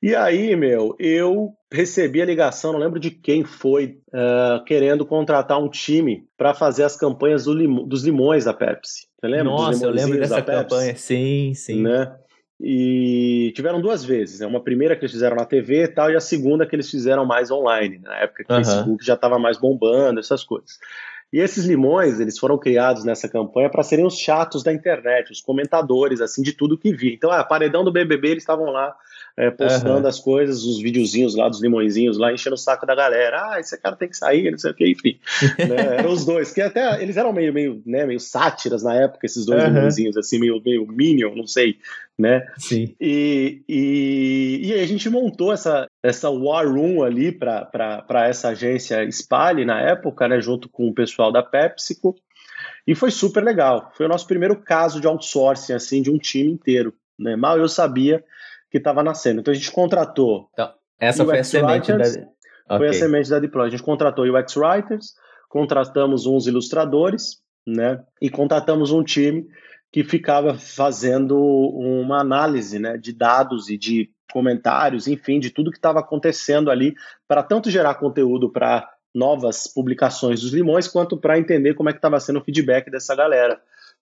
E 0.00 0.14
aí, 0.14 0.54
meu, 0.54 0.94
eu 1.00 1.52
recebi 1.72 2.22
a 2.22 2.24
ligação, 2.24 2.72
não 2.72 2.78
lembro 2.78 3.00
de 3.00 3.10
quem 3.10 3.44
foi, 3.44 3.98
uh, 4.08 4.64
querendo 4.64 5.04
contratar 5.04 5.60
um 5.60 5.68
time 5.68 6.24
para 6.36 6.54
fazer 6.54 6.84
as 6.84 6.96
campanhas 6.96 7.44
do 7.44 7.52
lim 7.52 7.88
dos 7.88 8.04
limões 8.04 8.44
da 8.44 8.54
Pepsi. 8.54 9.08
Você 9.18 9.26
lembra? 9.26 9.44
Nossa, 9.44 9.84
eu 9.84 9.90
lembro 9.90 10.16
dessa 10.18 10.40
campanha, 10.40 10.94
sim, 10.96 11.52
sim. 11.54 11.82
Né? 11.82 12.16
E 12.60 13.52
tiveram 13.54 13.80
duas 13.80 14.04
vezes, 14.04 14.40
né? 14.40 14.46
Uma 14.46 14.60
primeira 14.60 14.96
que 14.96 15.02
eles 15.02 15.12
fizeram 15.12 15.36
na 15.36 15.44
TV 15.44 15.84
e 15.84 15.88
tal, 15.88 16.10
e 16.10 16.16
a 16.16 16.20
segunda 16.20 16.66
que 16.66 16.74
eles 16.74 16.90
fizeram 16.90 17.24
mais 17.24 17.50
online, 17.50 17.98
na 17.98 18.16
época 18.16 18.44
que 18.44 18.52
o 18.52 18.56
uhum. 18.56 18.64
Facebook 18.64 19.04
já 19.04 19.14
estava 19.14 19.38
mais 19.38 19.56
bombando, 19.56 20.18
essas 20.18 20.42
coisas. 20.42 20.78
E 21.32 21.38
esses 21.38 21.66
limões, 21.66 22.18
eles 22.20 22.38
foram 22.38 22.58
criados 22.58 23.04
nessa 23.04 23.28
campanha 23.28 23.68
para 23.68 23.82
serem 23.82 24.06
os 24.06 24.18
chatos 24.18 24.62
da 24.62 24.72
internet, 24.72 25.30
os 25.30 25.42
comentadores, 25.42 26.20
assim, 26.20 26.42
de 26.42 26.52
tudo 26.52 26.78
que 26.78 26.92
vi. 26.92 27.14
Então, 27.14 27.30
a 27.30 27.40
ah, 27.40 27.44
paredão 27.44 27.84
do 27.84 27.92
BBB, 27.92 28.30
eles 28.30 28.42
estavam 28.42 28.70
lá 28.70 28.96
é, 29.38 29.52
postando 29.52 30.00
uhum. 30.00 30.06
as 30.08 30.18
coisas, 30.18 30.64
os 30.64 30.82
videozinhos 30.82 31.36
lá 31.36 31.48
dos 31.48 31.62
limõezinhos 31.62 32.18
lá, 32.18 32.32
enchendo 32.32 32.54
o 32.54 32.58
saco 32.58 32.84
da 32.84 32.92
galera. 32.92 33.52
Ah, 33.52 33.60
esse 33.60 33.80
cara 33.80 33.94
tem 33.94 34.08
que 34.08 34.16
sair, 34.16 34.50
não 34.50 34.58
sei 34.58 34.72
o 34.72 34.74
que, 34.74 34.90
enfim. 34.90 35.16
né? 35.56 35.98
Eram 35.98 36.10
os 36.10 36.26
dois, 36.26 36.50
que 36.50 36.60
até 36.60 37.00
eles 37.00 37.16
eram 37.16 37.32
meio, 37.32 37.52
meio, 37.52 37.80
né, 37.86 38.04
meio 38.04 38.18
sátiras 38.18 38.82
na 38.82 38.96
época, 38.96 39.24
esses 39.24 39.46
dois 39.46 39.62
uhum. 39.62 39.68
limõezinhos, 39.68 40.16
assim, 40.16 40.40
meio, 40.40 40.60
meio 40.60 40.84
Minion, 40.88 41.36
não 41.36 41.46
sei, 41.46 41.76
né? 42.18 42.48
Sim. 42.56 42.96
E, 43.00 43.62
e, 43.68 44.60
e 44.64 44.74
a 44.74 44.86
gente 44.86 45.08
montou 45.08 45.52
essa, 45.52 45.86
essa 46.02 46.28
War 46.28 46.66
Room 46.66 47.04
ali 47.04 47.30
para 47.30 48.26
essa 48.26 48.48
agência 48.48 49.08
Spale 49.08 49.64
na 49.64 49.80
época, 49.80 50.26
né, 50.26 50.40
junto 50.40 50.68
com 50.68 50.88
o 50.88 50.94
pessoal 50.94 51.30
da 51.30 51.44
PepsiCo. 51.44 52.16
E 52.84 52.92
foi 52.92 53.12
super 53.12 53.44
legal. 53.44 53.92
Foi 53.96 54.06
o 54.06 54.08
nosso 54.08 54.26
primeiro 54.26 54.56
caso 54.56 55.00
de 55.00 55.06
outsourcing, 55.06 55.74
assim, 55.74 56.02
de 56.02 56.10
um 56.10 56.18
time 56.18 56.50
inteiro. 56.50 56.92
Né? 57.16 57.36
Mal 57.36 57.56
eu 57.56 57.68
sabia 57.68 58.24
que 58.70 58.78
estava 58.78 59.02
nascendo. 59.02 59.40
Então 59.40 59.52
a 59.52 59.54
gente 59.56 59.70
contratou. 59.70 60.48
Então, 60.52 60.72
essa 60.98 61.24
foi 61.24 61.38
a 61.38 61.44
semente 61.44 61.92
da. 61.92 62.04
Okay. 62.04 62.26
Foi 62.76 62.88
a 62.88 62.92
semente 62.92 63.30
da 63.30 63.38
Deploy. 63.38 63.66
A 63.66 63.70
gente 63.70 63.82
contratou 63.82 64.26
UX 64.26 64.56
Writers, 64.56 65.14
contratamos 65.48 66.26
uns 66.26 66.46
ilustradores, 66.46 67.38
né? 67.66 68.02
E 68.20 68.28
contratamos 68.28 68.90
um 68.90 69.02
time 69.02 69.46
que 69.90 70.04
ficava 70.04 70.54
fazendo 70.54 71.38
uma 71.38 72.20
análise 72.20 72.78
né, 72.78 72.98
de 72.98 73.12
dados 73.12 73.70
e 73.70 73.78
de 73.78 74.10
comentários, 74.30 75.08
enfim, 75.08 75.40
de 75.40 75.50
tudo 75.50 75.70
que 75.70 75.78
estava 75.78 76.00
acontecendo 76.00 76.70
ali, 76.70 76.94
para 77.26 77.42
tanto 77.42 77.70
gerar 77.70 77.94
conteúdo 77.94 78.50
para 78.50 78.86
novas 79.14 79.66
publicações 79.66 80.42
dos 80.42 80.52
limões, 80.52 80.86
quanto 80.86 81.16
para 81.16 81.38
entender 81.38 81.72
como 81.74 81.88
é 81.88 81.92
que 81.92 81.98
estava 81.98 82.20
sendo 82.20 82.38
o 82.38 82.44
feedback 82.44 82.90
dessa 82.90 83.16
galera, 83.16 83.58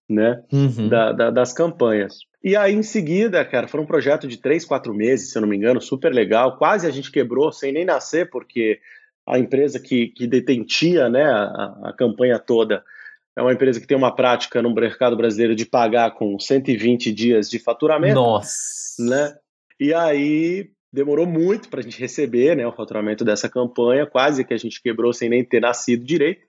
né, 0.09 0.43
uhum. 0.53 0.89
da, 0.89 1.13
da, 1.13 1.31
das 1.31 1.53
campanhas. 1.53 2.19
E 2.43 2.55
aí, 2.55 2.75
em 2.75 2.83
seguida, 2.83 3.45
cara, 3.45 3.67
foi 3.67 3.81
um 3.81 3.87
projeto 3.87 4.29
de 4.29 4.37
três, 4.37 4.65
quatro 4.65 4.95
meses, 4.95 5.33
se 5.33 5.39
eu 5.39 5.43
não 5.43 5.49
me 5.49 5.57
engano, 5.57 5.81
super 5.81 6.13
legal. 6.13 6.57
Quase 6.57 6.87
a 6.87 6.91
gente 6.91 7.11
quebrou 7.11 7.51
sem 7.51 7.73
nem 7.73 7.85
nascer, 7.85 8.31
porque 8.31 8.79
a 9.27 9.39
empresa 9.39 9.81
que, 9.81 10.09
que 10.09 10.27
detentia 10.27 11.09
né, 11.09 11.25
a, 11.25 11.79
a 11.85 11.95
campanha 11.97 12.39
toda 12.39 12.85
é 13.37 13.43
uma 13.43 13.53
empresa 13.53 13.81
que 13.81 13.87
tem 13.87 13.97
uma 13.97 14.15
prática 14.15 14.63
no 14.63 14.73
mercado 14.73 15.17
brasileiro 15.17 15.55
de 15.55 15.67
pagar 15.67 16.13
com 16.13 16.39
120 16.39 17.13
dias 17.13 17.51
de 17.51 17.59
faturamento. 17.59 18.15
Nossa! 18.15 19.03
Né? 19.05 19.37
E 19.79 19.93
aí 19.93 20.71
demorou 20.93 21.27
muito 21.27 21.69
para 21.69 21.81
a 21.81 21.83
gente 21.83 22.01
receber 22.01 22.57
né, 22.57 22.67
o 22.67 22.73
faturamento 22.73 23.25
dessa 23.25 23.49
campanha, 23.49 24.07
quase 24.07 24.45
que 24.45 24.55
a 24.55 24.57
gente 24.57 24.83
quebrou 24.83 25.13
sem 25.13 25.29
nem 25.29 25.45
ter 25.45 25.61
nascido 25.61 26.05
direito. 26.05 26.47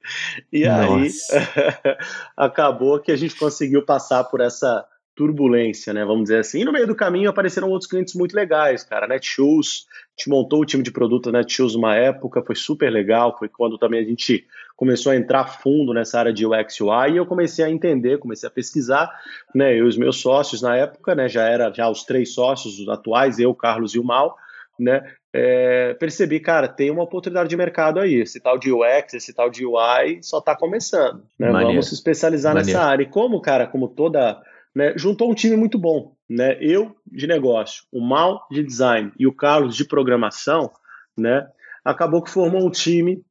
E 0.52 0.66
Nossa. 0.66 1.38
aí 1.38 1.98
acabou 2.38 3.00
que 3.00 3.12
a 3.12 3.16
gente 3.16 3.36
conseguiu 3.36 3.86
passar 3.86 4.24
por 4.26 4.42
essa 4.42 4.86
turbulência, 5.18 5.92
né? 5.94 6.06
Vamos 6.06 6.26
dizer 6.26 6.40
assim. 6.40 6.62
E 6.62 6.64
no 6.64 6.72
meio 6.72 6.86
do 6.86 6.96
caminho 6.96 7.28
apareceram 7.28 7.70
outros 7.70 7.90
clientes 7.90 8.14
muito 8.14 8.36
legais, 8.36 8.84
cara. 8.84 9.08
Netshoes, 9.08 9.88
a 9.90 10.12
gente 10.16 10.30
montou 10.30 10.62
o 10.62 10.66
time 10.66 10.84
de 10.84 10.92
produto 10.92 11.32
da 11.32 11.40
Netshoes 11.40 11.74
uma 11.74 11.96
época, 11.96 12.44
foi 12.44 12.56
super 12.56 12.92
legal. 12.92 13.36
Foi 13.38 13.50
quando 13.50 13.80
também 13.80 14.00
a 14.00 14.08
gente 14.08 14.46
começou 14.76 15.12
a 15.12 15.16
entrar 15.16 15.46
fundo 15.46 15.92
nessa 15.92 16.20
área 16.20 16.32
de 16.32 16.46
UX 16.46 16.80
UI 16.80 17.14
e 17.14 17.18
eu 17.18 17.26
comecei 17.26 17.66
a 17.66 17.70
entender, 17.70 18.20
comecei 18.20 18.48
a 18.48 18.52
pesquisar, 18.52 19.12
né? 19.56 19.74
Eu 19.74 19.86
e 19.86 19.90
os 19.90 19.98
meus 19.98 20.22
sócios 20.22 20.62
na 20.62 20.78
época, 20.78 21.16
né? 21.16 21.28
Já 21.28 21.50
era 21.50 21.74
já 21.74 21.90
os 21.90 22.04
três 22.04 22.36
sócios 22.36 22.80
os 22.80 22.88
atuais, 22.88 23.40
eu, 23.40 23.56
Carlos 23.56 23.96
e 23.96 24.00
o 24.00 24.04
Mal, 24.04 24.38
né? 24.80 25.02
É, 25.34 25.96
percebi, 25.96 26.40
cara, 26.40 26.68
tem 26.68 26.92
uma 26.92 27.04
oportunidade 27.04 27.50
de 27.50 27.58
mercado 27.58 28.00
aí. 28.00 28.22
Esse 28.22 28.40
tal 28.40 28.60
de 28.60 28.72
UX, 28.72 29.16
esse 29.16 29.34
tal 29.34 29.50
de 29.50 29.66
UI 29.66 30.20
só 30.22 30.38
está 30.38 30.56
começando. 30.56 31.24
Né? 31.40 31.52
Vamos 31.52 31.90
se 31.90 31.96
especializar 31.96 32.54
Maneiro. 32.54 32.78
nessa 32.78 32.88
área. 32.88 33.04
E 33.04 33.10
como, 33.10 33.42
cara, 33.42 33.66
como 33.66 33.88
toda 33.88 34.40
né, 34.78 34.94
juntou 34.96 35.32
um 35.32 35.34
time 35.34 35.58
muito 35.58 35.80
bom. 35.80 36.16
Né? 36.30 36.56
Eu 36.62 36.96
de 37.12 37.26
negócio, 37.26 37.84
o 37.92 38.00
Mal 38.00 38.46
de 38.52 38.64
design 38.64 39.12
e 39.18 39.26
o 39.26 39.34
Carlos 39.34 39.76
de 39.76 39.84
programação, 39.84 40.70
né, 41.18 41.48
acabou 41.84 42.22
que 42.22 42.30
formou 42.30 42.64
um 42.64 42.70
time 42.70 43.24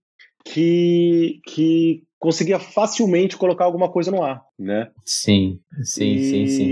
que, 0.44 1.40
que 1.46 2.02
conseguia 2.18 2.58
facilmente 2.58 3.36
colocar 3.36 3.64
alguma 3.64 3.88
coisa 3.88 4.10
no 4.10 4.24
ar. 4.24 4.42
Né? 4.58 4.90
Sim, 5.04 5.60
sim, 5.84 6.14
e, 6.14 6.24
sim, 6.24 6.46
sim. 6.48 6.68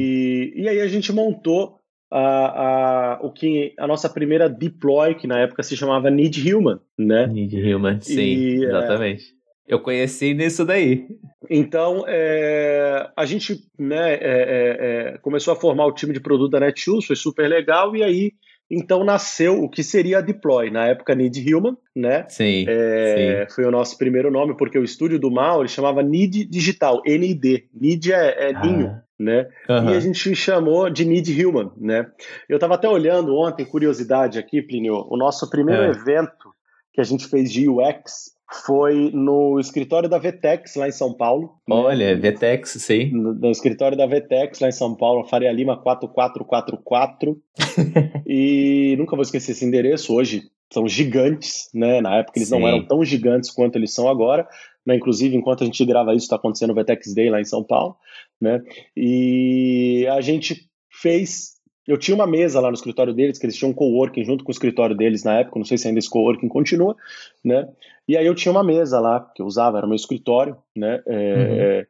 E 0.56 0.68
aí 0.68 0.80
a 0.80 0.88
gente 0.88 1.12
montou 1.12 1.78
a, 2.10 2.18
a, 2.18 3.20
o 3.22 3.30
que 3.30 3.74
a 3.78 3.86
nossa 3.86 4.08
primeira 4.08 4.48
deploy, 4.48 5.14
que 5.14 5.28
na 5.28 5.38
época 5.38 5.62
se 5.62 5.76
chamava 5.76 6.10
Need 6.10 6.52
Human, 6.52 6.80
né? 6.98 7.28
Need 7.28 7.74
Human, 7.74 8.00
sim, 8.00 8.20
e, 8.20 8.64
é, 8.64 8.68
exatamente. 8.68 9.24
É, 9.24 9.43
eu 9.66 9.80
conheci 9.80 10.34
nisso 10.34 10.64
daí. 10.64 11.06
Então, 11.48 12.04
é, 12.06 13.10
a 13.16 13.24
gente 13.24 13.60
né, 13.78 14.14
é, 14.14 14.18
é, 14.20 14.76
é, 15.14 15.18
começou 15.18 15.52
a 15.52 15.56
formar 15.56 15.86
o 15.86 15.92
time 15.92 16.12
de 16.12 16.20
produto 16.20 16.50
da 16.50 16.60
Netshoes, 16.60 17.06
foi 17.06 17.16
super 17.16 17.48
legal, 17.48 17.94
e 17.96 18.02
aí 18.02 18.32
então 18.70 19.04
nasceu 19.04 19.62
o 19.62 19.68
que 19.68 19.82
seria 19.82 20.18
a 20.18 20.20
Deploy, 20.22 20.70
na 20.70 20.86
época 20.86 21.14
Need 21.14 21.54
Human, 21.54 21.76
né? 21.94 22.24
Sim, 22.28 22.64
é, 22.66 23.46
sim. 23.46 23.54
Foi 23.54 23.64
o 23.64 23.70
nosso 23.70 23.96
primeiro 23.98 24.30
nome, 24.30 24.56
porque 24.56 24.78
o 24.78 24.84
estúdio 24.84 25.18
do 25.18 25.30
Mal 25.30 25.60
ele 25.60 25.68
chamava 25.68 26.02
Need 26.02 26.46
Digital, 26.46 27.02
NID. 27.04 27.68
Need 27.74 28.12
é, 28.12 28.48
é 28.48 28.62
ninho, 28.62 28.88
ah. 28.88 29.02
né? 29.18 29.48
Uhum. 29.68 29.90
E 29.90 29.96
a 29.96 30.00
gente 30.00 30.34
chamou 30.34 30.88
de 30.88 31.04
Need 31.04 31.44
Human, 31.44 31.72
né? 31.76 32.06
Eu 32.48 32.56
estava 32.56 32.74
até 32.74 32.88
olhando 32.88 33.36
ontem, 33.36 33.66
curiosidade 33.66 34.38
aqui, 34.38 34.62
Plínio, 34.62 35.06
o 35.10 35.16
nosso 35.16 35.48
primeiro 35.50 35.84
evento 35.84 36.54
que 36.92 37.00
a 37.00 37.04
gente 37.04 37.26
fez 37.26 37.52
de 37.52 37.68
UX 37.68 38.34
foi 38.64 39.10
no 39.12 39.58
escritório 39.58 40.08
da 40.08 40.18
Vetex, 40.18 40.76
lá 40.76 40.88
em 40.88 40.92
São 40.92 41.12
Paulo. 41.12 41.54
Olha, 41.68 42.14
né? 42.14 42.20
Vetex, 42.20 42.70
sim. 42.70 43.10
No, 43.10 43.34
no, 43.34 43.50
escritório 43.50 43.96
da 43.96 44.06
Vetex, 44.06 44.60
lá 44.60 44.68
em 44.68 44.72
São 44.72 44.94
Paulo, 44.94 45.24
Faria 45.24 45.52
Lima 45.52 45.76
4444. 45.76 47.36
e 48.26 48.94
nunca 48.98 49.16
vou 49.16 49.22
esquecer 49.22 49.52
esse 49.52 49.64
endereço. 49.64 50.14
Hoje 50.14 50.44
são 50.72 50.88
gigantes, 50.88 51.68
né? 51.74 52.00
Na 52.00 52.16
época 52.16 52.38
eles 52.38 52.48
sim. 52.48 52.58
não 52.58 52.66
eram 52.66 52.84
tão 52.86 53.04
gigantes 53.04 53.50
quanto 53.50 53.76
eles 53.76 53.92
são 53.92 54.08
agora. 54.08 54.46
Né? 54.84 54.96
Inclusive, 54.96 55.36
enquanto 55.36 55.62
a 55.62 55.66
gente 55.66 55.84
grava 55.84 56.14
isso, 56.14 56.24
está 56.24 56.36
acontecendo 56.36 56.70
o 56.70 56.74
Vetex 56.74 57.14
Day 57.14 57.30
lá 57.30 57.40
em 57.40 57.44
São 57.44 57.62
Paulo. 57.62 57.96
Né? 58.40 58.62
E 58.96 60.06
a 60.10 60.20
gente 60.20 60.68
fez 60.90 61.54
eu 61.86 61.98
tinha 61.98 62.14
uma 62.14 62.26
mesa 62.26 62.60
lá 62.60 62.68
no 62.68 62.74
escritório 62.74 63.12
deles, 63.12 63.38
que 63.38 63.46
eles 63.46 63.56
tinham 63.56 63.70
um 63.70 63.74
coworking 63.74 64.24
junto 64.24 64.42
com 64.42 64.50
o 64.50 64.52
escritório 64.52 64.96
deles 64.96 65.22
na 65.22 65.40
época, 65.40 65.58
não 65.58 65.66
sei 65.66 65.76
se 65.76 65.86
ainda 65.86 65.98
esse 65.98 66.08
coworking 66.08 66.48
continua, 66.48 66.96
né? 67.44 67.68
E 68.08 68.16
aí 68.16 68.26
eu 68.26 68.34
tinha 68.34 68.52
uma 68.52 68.64
mesa 68.64 69.00
lá, 69.00 69.20
que 69.34 69.42
eu 69.42 69.46
usava, 69.46 69.78
era 69.78 69.86
o 69.86 69.88
meu 69.88 69.96
escritório, 69.96 70.56
né? 70.74 71.02
É, 71.06 71.78
uhum. 71.78 71.86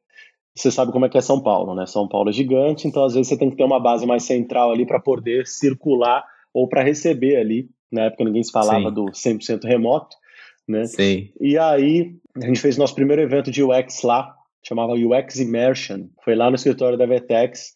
Você 0.57 0.71
sabe 0.71 0.93
como 0.93 1.05
é 1.05 1.09
que 1.09 1.19
é 1.19 1.21
São 1.21 1.41
Paulo, 1.41 1.75
né? 1.75 1.87
São 1.87 2.07
Paulo 2.07 2.31
é 2.31 2.33
gigante, 2.33 2.87
então 2.87 3.05
às 3.05 3.15
vezes 3.15 3.29
você 3.29 3.37
tem 3.37 3.51
que 3.51 3.57
ter 3.57 3.65
uma 3.65 3.81
base 3.81 4.07
mais 4.07 4.23
central 4.23 4.71
ali 4.71 4.87
para 4.87 5.01
poder 5.01 5.47
circular 5.47 6.25
ou 6.53 6.69
para 6.69 6.85
receber 6.85 7.37
ali 7.37 7.69
Na 7.91 8.03
época 8.05 8.25
ninguém 8.25 8.43
se 8.43 8.51
falava 8.51 8.89
Sim. 8.89 8.95
do 8.95 9.05
100% 9.07 9.65
remoto, 9.65 10.17
né? 10.67 10.85
Sim. 10.87 11.31
E 11.41 11.57
aí 11.57 12.15
a 12.37 12.47
gente 12.47 12.61
fez 12.61 12.77
nosso 12.77 12.95
primeiro 12.95 13.23
evento 13.23 13.51
de 13.51 13.63
UX 13.63 14.03
lá, 14.03 14.35
chamava 14.63 14.95
UX 14.95 15.39
Immersion. 15.39 16.07
Foi 16.25 16.35
lá 16.35 16.51
no 16.51 16.57
escritório 16.57 16.99
da 16.99 17.07
Vetex. 17.07 17.75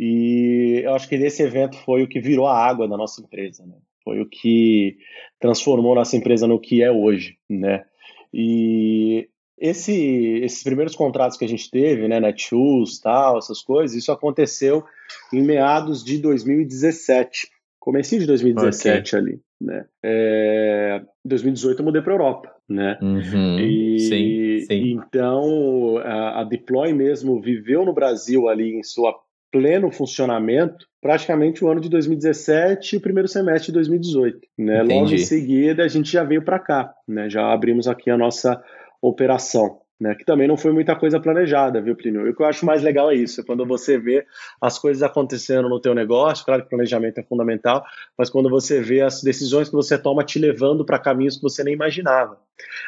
E 0.00 0.82
eu 0.84 0.94
acho 0.94 1.08
que 1.08 1.16
esse 1.16 1.42
evento 1.42 1.76
foi 1.78 2.04
o 2.04 2.08
que 2.08 2.20
virou 2.20 2.46
a 2.46 2.56
água 2.56 2.86
da 2.86 2.96
nossa 2.96 3.20
empresa, 3.20 3.66
né? 3.66 3.74
Foi 4.04 4.20
o 4.20 4.26
que 4.26 4.96
transformou 5.40 5.96
nossa 5.96 6.16
empresa 6.16 6.46
no 6.46 6.60
que 6.60 6.84
é 6.84 6.92
hoje, 6.92 7.36
né? 7.50 7.84
E 8.32 9.28
esse, 9.58 10.40
esses 10.44 10.62
primeiros 10.62 10.94
contratos 10.94 11.36
que 11.36 11.44
a 11.44 11.48
gente 11.48 11.68
teve, 11.68 12.06
né, 12.06 12.20
Netshoes, 12.20 13.00
tal, 13.00 13.38
essas 13.38 13.60
coisas, 13.60 13.96
isso 13.96 14.12
aconteceu 14.12 14.84
em 15.32 15.42
meados 15.42 16.04
de 16.04 16.18
2017, 16.18 17.48
comecinho 17.80 18.20
de 18.20 18.28
2017 18.28 19.16
okay. 19.16 19.18
ali, 19.18 19.40
né? 19.60 19.84
É, 20.00 21.02
2018 21.24 21.80
eu 21.80 21.84
mudei 21.84 22.02
para 22.02 22.12
Europa, 22.12 22.54
né? 22.68 22.96
Uhum, 23.02 23.58
e, 23.58 23.98
sim, 23.98 24.60
sim. 24.64 24.92
Então 24.92 25.98
a, 26.04 26.42
a 26.42 26.44
Deploy 26.44 26.92
mesmo 26.92 27.40
viveu 27.40 27.84
no 27.84 27.92
Brasil 27.92 28.48
ali 28.48 28.78
em 28.78 28.84
sua 28.84 29.12
pleno 29.50 29.90
funcionamento 29.90 30.86
praticamente 31.00 31.64
o 31.64 31.68
ano 31.68 31.80
de 31.80 31.88
2017 31.88 32.94
e 32.94 32.98
o 32.98 33.00
primeiro 33.00 33.28
semestre 33.28 33.66
de 33.66 33.72
2018. 33.72 34.40
Né? 34.58 34.82
Logo 34.82 35.12
em 35.12 35.18
seguida, 35.18 35.84
a 35.84 35.88
gente 35.88 36.10
já 36.10 36.24
veio 36.24 36.42
para 36.42 36.58
cá, 36.58 36.92
né? 37.06 37.30
já 37.30 37.52
abrimos 37.52 37.86
aqui 37.86 38.10
a 38.10 38.16
nossa 38.16 38.62
operação 39.00 39.80
né? 40.00 40.14
Que 40.14 40.24
também 40.24 40.46
não 40.46 40.56
foi 40.56 40.72
muita 40.72 40.94
coisa 40.94 41.18
planejada, 41.18 41.80
viu, 41.80 41.96
Plínio? 41.96 42.26
E 42.26 42.30
o 42.30 42.34
que 42.34 42.42
eu 42.42 42.46
acho 42.46 42.64
mais 42.64 42.82
legal 42.82 43.10
é 43.10 43.14
isso, 43.14 43.40
é 43.40 43.44
quando 43.44 43.66
você 43.66 43.98
vê 43.98 44.24
as 44.60 44.78
coisas 44.78 45.02
acontecendo 45.02 45.68
no 45.68 45.80
teu 45.80 45.94
negócio, 45.94 46.44
claro 46.44 46.62
que 46.62 46.68
planejamento 46.68 47.18
é 47.18 47.22
fundamental, 47.22 47.84
mas 48.16 48.30
quando 48.30 48.48
você 48.48 48.80
vê 48.80 49.00
as 49.00 49.22
decisões 49.22 49.68
que 49.68 49.74
você 49.74 49.98
toma 49.98 50.24
te 50.24 50.38
levando 50.38 50.84
para 50.84 50.98
caminhos 50.98 51.36
que 51.36 51.42
você 51.42 51.64
nem 51.64 51.74
imaginava. 51.74 52.38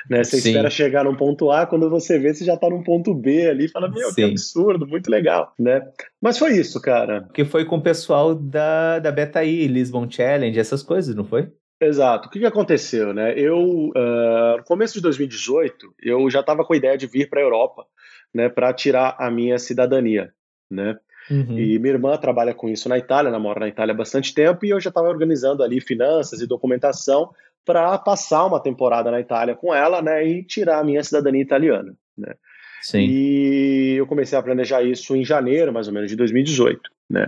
Né? 0.08 0.24
Você 0.24 0.40
Sim. 0.40 0.50
espera 0.50 0.70
chegar 0.70 1.04
num 1.04 1.14
ponto 1.14 1.50
A, 1.50 1.66
quando 1.66 1.88
você 1.88 2.18
vê, 2.18 2.32
você 2.32 2.44
já 2.44 2.54
está 2.54 2.68
num 2.68 2.82
ponto 2.82 3.14
B 3.14 3.48
ali, 3.48 3.64
e 3.66 3.68
fala, 3.68 3.88
meu, 3.88 4.08
Sim. 4.08 4.14
que 4.14 4.22
absurdo, 4.24 4.86
muito 4.86 5.10
legal, 5.10 5.52
né? 5.58 5.82
Mas 6.20 6.38
foi 6.38 6.56
isso, 6.56 6.80
cara. 6.80 7.28
Que 7.32 7.44
foi 7.44 7.64
com 7.64 7.76
o 7.76 7.82
pessoal 7.82 8.34
da, 8.34 8.98
da 8.98 9.12
Betaí, 9.12 9.66
Lisbon 9.66 10.10
Challenge, 10.10 10.58
essas 10.58 10.82
coisas, 10.82 11.14
não 11.14 11.24
foi? 11.24 11.50
Exato. 11.80 12.28
O 12.28 12.30
que, 12.30 12.38
que 12.38 12.46
aconteceu, 12.46 13.14
né? 13.14 13.32
Eu, 13.38 13.58
uh, 13.58 14.56
no 14.58 14.64
começo 14.64 14.94
de 14.94 15.00
2018, 15.00 15.94
eu 16.02 16.28
já 16.28 16.40
estava 16.40 16.64
com 16.64 16.74
a 16.74 16.76
ideia 16.76 16.98
de 16.98 17.06
vir 17.06 17.30
para 17.30 17.40
a 17.40 17.42
Europa, 17.42 17.86
né, 18.34 18.48
para 18.48 18.72
tirar 18.74 19.16
a 19.18 19.30
minha 19.30 19.58
cidadania, 19.58 20.32
né? 20.70 20.98
Uhum. 21.30 21.58
E 21.58 21.78
minha 21.78 21.94
irmã 21.94 22.16
trabalha 22.18 22.52
com 22.52 22.68
isso 22.68 22.88
na 22.88 22.98
Itália, 22.98 23.28
ela 23.28 23.38
mora 23.38 23.60
na 23.60 23.68
Itália 23.68 23.94
há 23.94 23.96
bastante 23.96 24.34
tempo, 24.34 24.66
e 24.66 24.70
eu 24.70 24.80
já 24.80 24.90
estava 24.90 25.08
organizando 25.08 25.62
ali 25.62 25.80
finanças 25.80 26.40
e 26.40 26.46
documentação 26.46 27.30
para 27.64 27.96
passar 27.98 28.44
uma 28.46 28.60
temporada 28.60 29.10
na 29.10 29.20
Itália 29.20 29.54
com 29.54 29.74
ela, 29.74 30.02
né, 30.02 30.26
e 30.26 30.44
tirar 30.44 30.80
a 30.80 30.84
minha 30.84 31.02
cidadania 31.02 31.42
italiana, 31.42 31.94
né? 32.16 32.34
Sim. 32.82 33.06
E 33.08 33.94
eu 33.96 34.06
comecei 34.06 34.38
a 34.38 34.42
planejar 34.42 34.82
isso 34.82 35.14
em 35.14 35.24
janeiro, 35.24 35.72
mais 35.72 35.86
ou 35.86 35.94
menos, 35.94 36.10
de 36.10 36.16
2018, 36.16 36.90
né? 37.10 37.26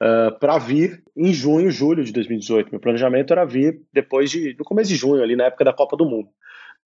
uh, 0.00 0.28
ah, 0.28 0.30
para 0.38 0.58
vir 0.58 1.02
em 1.16 1.32
junho, 1.32 1.70
julho 1.70 2.04
de 2.04 2.12
2018. 2.12 2.70
Meu 2.70 2.80
planejamento 2.80 3.32
era 3.32 3.44
vir 3.44 3.80
depois 3.92 4.30
de, 4.30 4.54
no 4.58 4.64
começo 4.64 4.90
de 4.90 4.96
junho, 4.96 5.22
ali 5.22 5.36
na 5.36 5.44
época 5.44 5.64
da 5.64 5.72
Copa 5.72 5.96
do 5.96 6.04
Mundo. 6.04 6.28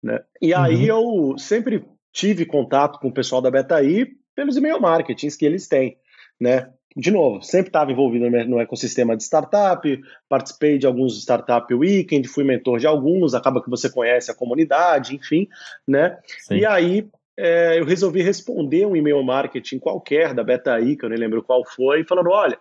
Né? 0.03 0.21
E 0.41 0.55
aí 0.55 0.91
uhum. 0.91 1.33
eu 1.33 1.39
sempre 1.39 1.85
tive 2.13 2.47
contato 2.47 2.99
com 2.99 3.09
o 3.09 3.13
pessoal 3.13 3.43
da 3.43 3.51
Betaí 3.51 4.07
pelos 4.35 4.57
e-mail 4.57 4.81
marketings 4.81 5.37
que 5.37 5.45
eles 5.45 5.67
têm, 5.67 5.97
né? 6.41 6.71
De 6.97 7.11
novo, 7.13 7.43
sempre 7.43 7.69
estava 7.69 7.93
envolvido 7.93 8.29
no 8.29 8.59
ecossistema 8.59 9.17
de 9.17 9.23
startup, 9.23 10.01
participei 10.29 10.79
de 10.79 10.87
alguns 10.87 11.21
startup 11.21 11.73
weekend, 11.73 12.27
fui 12.27 12.43
mentor 12.43 12.81
de 12.81 12.89
alguns, 12.89 13.35
acaba 13.35 13.63
que 13.63 13.71
você 13.71 13.89
conhece 13.89 14.31
a 14.31 14.35
comunidade, 14.35 15.15
enfim, 15.15 15.49
né? 15.87 16.19
Sim. 16.41 16.57
E 16.57 16.67
aí 16.67 17.09
é, 17.39 17.79
eu 17.79 17.85
resolvi 17.85 18.21
responder 18.21 18.85
um 18.85 18.97
e-mail 18.97 19.23
marketing 19.23 19.79
qualquer 19.79 20.35
da 20.35 20.45
Betaí, 20.45 20.97
que 20.97 21.05
eu 21.05 21.09
nem 21.09 21.19
lembro 21.19 21.43
qual 21.43 21.65
foi, 21.65 22.05
falando, 22.05 22.31
olha, 22.31 22.59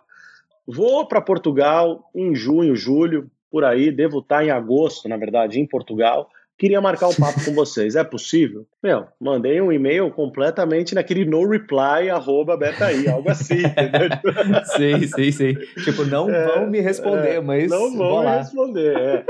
Vou 0.67 1.07
para 1.07 1.21
Portugal 1.21 2.11
em 2.13 2.35
junho, 2.35 2.75
julho, 2.75 3.31
por 3.49 3.63
aí, 3.63 3.89
devo 3.89 4.19
estar 4.19 4.43
em 4.43 4.51
agosto, 4.51 5.07
na 5.07 5.15
verdade, 5.15 5.61
em 5.61 5.65
Portugal. 5.65 6.29
Queria 6.57 6.81
marcar 6.81 7.07
um 7.07 7.13
papo 7.13 7.45
com 7.45 7.53
vocês. 7.53 7.95
É 7.95 8.03
possível? 8.03 8.67
Meu, 8.83 9.07
mandei 9.21 9.61
um 9.61 9.71
e-mail 9.71 10.11
completamente 10.11 10.93
naquele 10.93 11.23
no 11.23 11.47
reply, 11.47 12.09
arroba 12.09 12.57
betaí, 12.57 13.07
algo 13.07 13.29
assim, 13.29 13.61
entendeu? 13.63 14.09
sim, 14.75 15.07
sim, 15.07 15.31
sim. 15.31 15.53
Tipo, 15.85 16.03
não 16.03 16.29
é, 16.29 16.47
vão 16.47 16.69
me 16.69 16.81
responder, 16.81 17.35
é, 17.35 17.39
mas. 17.39 17.69
Não 17.69 17.95
vão 17.95 18.23
me 18.23 18.37
responder, 18.37 18.97
é. 18.97 19.25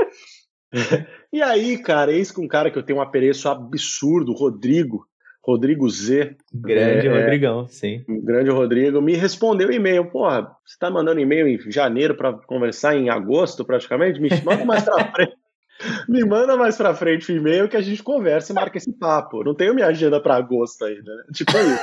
e 1.32 1.40
aí, 1.40 1.78
cara, 1.78 2.12
eis 2.12 2.32
com 2.32 2.42
um 2.42 2.48
cara 2.48 2.70
que 2.70 2.78
eu 2.78 2.82
tenho 2.82 2.98
um 2.98 3.02
apereço 3.02 3.48
absurdo, 3.48 4.32
Rodrigo, 4.32 5.06
Rodrigo 5.48 5.88
Z. 5.88 6.36
Grande 6.52 7.06
é, 7.06 7.10
Rodrigão, 7.10 7.66
sim. 7.68 8.04
Grande 8.06 8.50
Rodrigo. 8.50 9.00
Me 9.00 9.14
respondeu 9.14 9.72
e-mail. 9.72 10.04
Porra, 10.04 10.54
você 10.62 10.76
tá 10.78 10.90
mandando 10.90 11.20
e-mail 11.20 11.48
em 11.48 11.70
janeiro 11.70 12.14
para 12.14 12.34
conversar 12.34 12.94
em 12.94 13.08
agosto, 13.08 13.64
praticamente? 13.64 14.20
Me 14.20 14.28
manda 14.44 14.66
mais 14.66 14.84
pra 14.84 15.02
frente. 15.10 15.32
Me 16.06 16.22
manda 16.22 16.54
mais 16.54 16.76
pra 16.76 16.92
frente 16.92 17.32
o 17.32 17.36
e-mail 17.36 17.66
que 17.66 17.78
a 17.78 17.80
gente 17.80 18.02
conversa 18.02 18.52
e 18.52 18.54
marca 18.54 18.76
esse 18.76 18.92
papo. 18.92 19.42
Não 19.42 19.54
tenho 19.54 19.74
minha 19.74 19.86
agenda 19.86 20.20
para 20.20 20.36
agosto 20.36 20.84
ainda, 20.84 21.16
né? 21.16 21.22
Tipo 21.32 21.52
isso. 21.56 21.82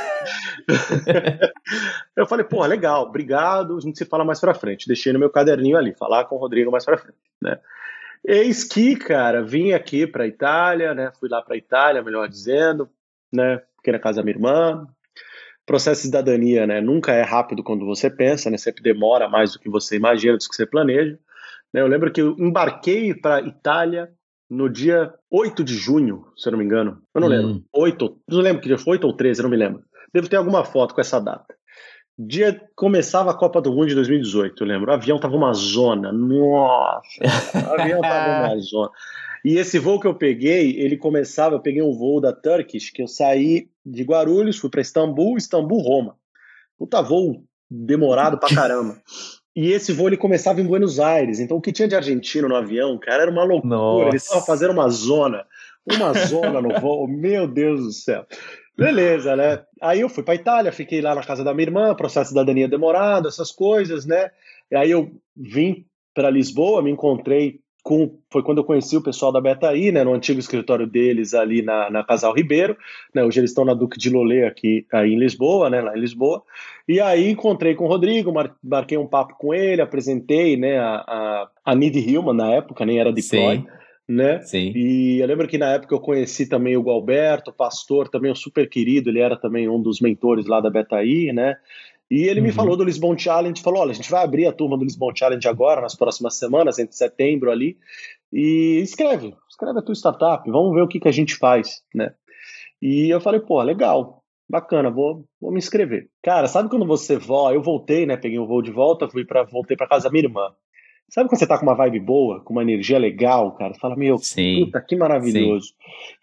eu 2.16 2.28
falei, 2.28 2.46
pô, 2.46 2.64
legal, 2.68 3.04
obrigado, 3.04 3.78
a 3.78 3.80
gente 3.80 3.98
se 3.98 4.06
fala 4.06 4.24
mais 4.24 4.40
pra 4.40 4.54
frente. 4.54 4.88
Deixei 4.88 5.12
no 5.12 5.18
meu 5.18 5.32
caderninho 5.32 5.78
ali, 5.78 5.92
falar 5.92 6.26
com 6.26 6.36
o 6.36 6.40
Rodrigo 6.40 6.70
mais 6.70 6.86
pra 6.86 6.98
frente, 6.98 7.18
né? 7.42 7.58
Eis 8.24 8.64
que, 8.64 8.96
cara, 8.96 9.42
vim 9.42 9.72
aqui 9.72 10.06
pra 10.06 10.28
Itália, 10.28 10.94
né? 10.94 11.12
Fui 11.20 11.30
lá 11.30 11.42
pra 11.42 11.58
Itália, 11.58 12.04
melhor 12.04 12.28
dizendo, 12.28 12.90
né? 13.36 13.62
Fiquei 13.78 13.94
na 13.94 14.00
casa 14.00 14.18
da 14.18 14.24
minha 14.24 14.36
irmã. 14.36 14.88
Processo 15.66 16.02
de 16.02 16.08
cidadania, 16.08 16.68
né? 16.68 16.80
Nunca 16.80 17.12
é 17.12 17.24
rápido 17.24 17.64
quando 17.64 17.86
você 17.86 18.10
pensa, 18.10 18.50
né? 18.50 18.58
Sempre 18.58 18.84
demora 18.84 19.28
mais 19.28 19.54
do 19.54 19.60
que 19.60 19.70
você 19.70 19.96
imagina, 19.96 20.38
do 20.38 20.40
que 20.40 20.56
você 20.56 20.66
planeja. 20.66 21.18
Né? 21.74 21.82
Eu 21.82 21.88
lembro 21.88 22.12
que 22.12 22.22
eu 22.22 22.36
embarquei 22.40 23.14
para 23.14 23.42
Itália 23.42 24.10
no 24.50 24.70
dia 24.70 25.14
8 25.32 25.64
de 25.64 25.76
junho, 25.76 26.26
se 26.38 26.48
eu 26.48 26.52
não 26.52 26.60
me 26.60 26.66
engano. 26.66 27.02
Eu 27.14 27.22
não 27.22 27.28
hum. 27.28 27.32
lembro. 27.32 27.64
8, 27.74 28.18
não 28.30 28.40
lembro 28.40 28.62
que 28.62 28.68
dia 28.68 28.78
foi, 28.78 28.94
8 28.94 29.08
ou 29.08 29.14
13, 29.14 29.40
eu 29.40 29.44
não 29.44 29.50
me 29.50 29.58
lembro. 29.58 29.84
Devo 30.14 30.30
ter 30.30 30.38
alguma 30.38 30.64
foto 30.64 30.94
com 30.94 31.02
essa 31.02 31.20
data. 31.20 31.54
Dia 32.18 32.62
começava 32.76 33.32
a 33.32 33.34
Copa 33.34 33.62
do 33.62 33.74
Mundo 33.74 33.88
de 33.88 33.96
2018, 33.96 34.64
eu 34.64 34.68
lembro. 34.68 34.90
O 34.90 34.94
avião 34.94 35.20
tava 35.20 35.36
uma 35.36 35.52
zona. 35.52 36.14
Nossa, 36.14 37.20
o 37.56 37.82
avião 37.82 38.00
tava 38.00 38.48
uma 38.48 38.58
zona. 38.64 38.90
E 39.46 39.60
esse 39.60 39.78
voo 39.78 40.00
que 40.00 40.08
eu 40.08 40.16
peguei, 40.16 40.76
ele 40.80 40.98
começava, 40.98 41.54
eu 41.54 41.60
peguei 41.60 41.80
um 41.80 41.94
voo 41.94 42.20
da 42.20 42.34
Turkish, 42.34 42.90
que 42.90 43.04
eu 43.04 43.08
saí 43.08 43.70
de 43.86 44.02
Guarulhos, 44.02 44.58
fui 44.58 44.72
para 44.72 44.82
Istambul, 44.82 45.38
Istambul, 45.38 45.84
Roma. 45.84 46.18
Puta 46.80 47.00
voo 47.04 47.44
demorado 47.70 48.40
pra 48.40 48.50
caramba. 48.50 49.00
E 49.56 49.72
esse 49.72 49.94
voo 49.94 50.08
ele 50.08 50.18
começava 50.18 50.60
em 50.60 50.66
Buenos 50.66 51.00
Aires. 51.00 51.40
Então 51.40 51.58
o 51.58 51.62
que 51.62 51.72
tinha 51.72 51.88
de 51.88 51.96
argentino 51.96 52.50
no 52.50 52.56
avião, 52.56 52.98
cara, 52.98 53.22
era 53.22 53.32
uma 53.32 53.44
loucura. 53.44 53.76
Nossa. 53.76 54.08
Eles 54.08 54.24
estavam 54.24 54.44
fazendo 54.44 54.72
uma 54.72 54.90
zona, 54.90 55.46
uma 55.86 56.12
zona 56.14 56.60
no 56.60 56.82
voo. 56.82 57.06
Meu 57.08 57.48
Deus 57.48 57.84
do 57.84 57.92
céu. 57.92 58.26
Beleza, 58.76 59.36
né? 59.36 59.64
Aí 59.80 60.02
eu 60.02 60.10
fui 60.10 60.24
para 60.24 60.34
Itália, 60.34 60.72
fiquei 60.72 61.02
lá 61.02 61.14
na 61.14 61.24
casa 61.24 61.44
da 61.44 61.54
minha 61.54 61.68
irmã, 61.68 61.94
processo 61.94 62.24
de 62.24 62.30
cidadania 62.30 62.68
demorado, 62.68 63.28
essas 63.28 63.52
coisas, 63.52 64.08
né? 64.08 64.32
E 64.72 64.76
aí 64.76 64.90
eu 64.90 65.12
vim 65.38 65.86
para 66.16 66.32
Lisboa, 66.32 66.82
me 66.82 66.90
encontrei 66.90 67.60
com, 67.86 68.18
foi 68.32 68.42
quando 68.42 68.58
eu 68.58 68.64
conheci 68.64 68.98
o 68.98 69.04
pessoal 69.04 69.32
da 69.32 69.40
Betaí, 69.40 69.92
né, 69.92 70.04
no 70.04 70.12
antigo 70.12 70.40
escritório 70.40 70.88
deles 70.88 71.36
ali 71.36 71.62
na, 71.62 71.88
na 71.92 72.04
Casal 72.04 72.34
Ribeiro, 72.34 72.76
né, 73.14 73.24
hoje 73.24 73.40
eles 73.40 73.52
estão 73.52 73.64
na 73.64 73.76
Duque 73.76 74.00
de 74.00 74.10
Lolê 74.10 74.44
aqui 74.44 74.88
aí 74.92 75.14
em 75.14 75.20
Lisboa, 75.20 75.70
né, 75.70 75.82
lá 75.82 75.96
em 75.96 76.02
Lisboa, 76.02 76.42
e 76.88 77.00
aí 77.00 77.30
encontrei 77.30 77.76
com 77.76 77.86
o 77.86 77.88
Rodrigo, 77.88 78.34
mar, 78.34 78.56
marquei 78.64 78.98
um 78.98 79.06
papo 79.06 79.36
com 79.38 79.54
ele, 79.54 79.84
apresentei, 79.84 80.58
né, 80.58 80.80
a, 80.80 80.96
a, 80.96 81.50
a 81.64 81.76
Nid 81.76 82.00
Hillman 82.00 82.36
na 82.36 82.56
época, 82.56 82.84
nem 82.88 83.00
era 83.00 83.14
Deploy, 83.14 83.58
Sim. 83.58 83.68
né, 84.10 84.42
Sim. 84.42 84.74
e 84.76 85.20
eu 85.20 85.28
lembro 85.28 85.48
que 85.48 85.60
na 85.60 85.74
época 85.74 85.94
eu 85.94 86.00
conheci 86.00 86.50
também 86.50 86.76
o 86.76 86.82
Gualberto, 86.82 87.54
pastor, 87.54 88.10
também 88.10 88.32
um 88.32 88.36
super 88.36 88.68
querido, 88.68 89.12
ele 89.12 89.20
era 89.20 89.38
também 89.38 89.70
um 89.70 89.80
dos 89.80 90.02
mentores 90.02 90.48
lá 90.48 90.60
da 90.60 90.72
Betaí, 90.72 91.32
né, 91.32 91.56
e 92.10 92.24
ele 92.24 92.40
uhum. 92.40 92.48
me 92.48 92.52
falou 92.52 92.78
do 92.78 92.84
Lisbon 92.84 93.18
Challenge, 93.18 93.62
falou: 93.62 93.82
olha, 93.82 93.92
a 93.92 93.96
gente 93.96 94.12
vai 94.12 94.24
abrir 94.24 94.46
a 94.46 94.54
turma 94.54 94.78
do 94.78 94.84
Lisbon 94.84 95.12
Challenge 95.16 95.48
agora, 95.48 95.82
nas 95.82 95.96
próximas 95.96 96.38
semanas, 96.38 96.78
entre 96.78 96.96
setembro 96.96 97.52
ali, 97.52 97.78
e 98.32 98.80
escreve, 98.84 99.36
escreve 99.50 99.80
a 99.80 99.82
tua 99.82 99.96
startup, 99.96 100.50
vamos 100.50 100.74
ver 100.74 100.82
o 100.82 100.88
que, 100.88 101.00
que 101.00 101.08
a 101.08 101.12
gente 101.12 101.36
faz, 101.36 101.82
né? 101.94 102.14
E 102.82 103.10
eu 103.10 103.20
falei, 103.20 103.40
pô, 103.40 103.62
legal, 103.64 104.24
bacana, 104.50 104.92
vou, 104.92 105.26
vou 105.42 105.52
me 105.52 105.58
inscrever. 105.58 106.10
Cara, 106.22 106.48
sabe 106.48 106.70
quando 106.70 106.86
você 106.86 107.18
volta? 107.18 107.56
Eu 107.56 107.64
voltei, 107.64 108.06
né? 108.06 108.18
Peguei 108.18 108.38
o 108.38 108.46
voo 108.46 108.62
de 108.62 108.72
volta, 108.72 109.10
fui 109.10 109.26
para 109.26 109.44
voltei 109.44 109.76
para 109.76 109.88
casa 109.88 110.06
da 110.06 110.12
minha 110.12 110.26
irmã. 110.26 110.54
Sabe 111.08 111.30
quando 111.30 111.40
você 111.40 111.48
tá 111.48 111.58
com 111.58 111.66
uma 111.66 111.76
vibe 111.76 112.00
boa, 112.00 112.42
com 112.42 112.52
uma 112.52 112.64
energia 112.64 112.98
legal, 112.98 113.52
cara? 113.56 113.74
Você 113.74 113.80
fala, 113.80 113.96
meu, 113.96 114.18
Sim. 114.18 114.66
puta, 114.66 114.82
que 114.82 114.96
maravilhoso. 114.96 115.68
Sim. 115.68 115.74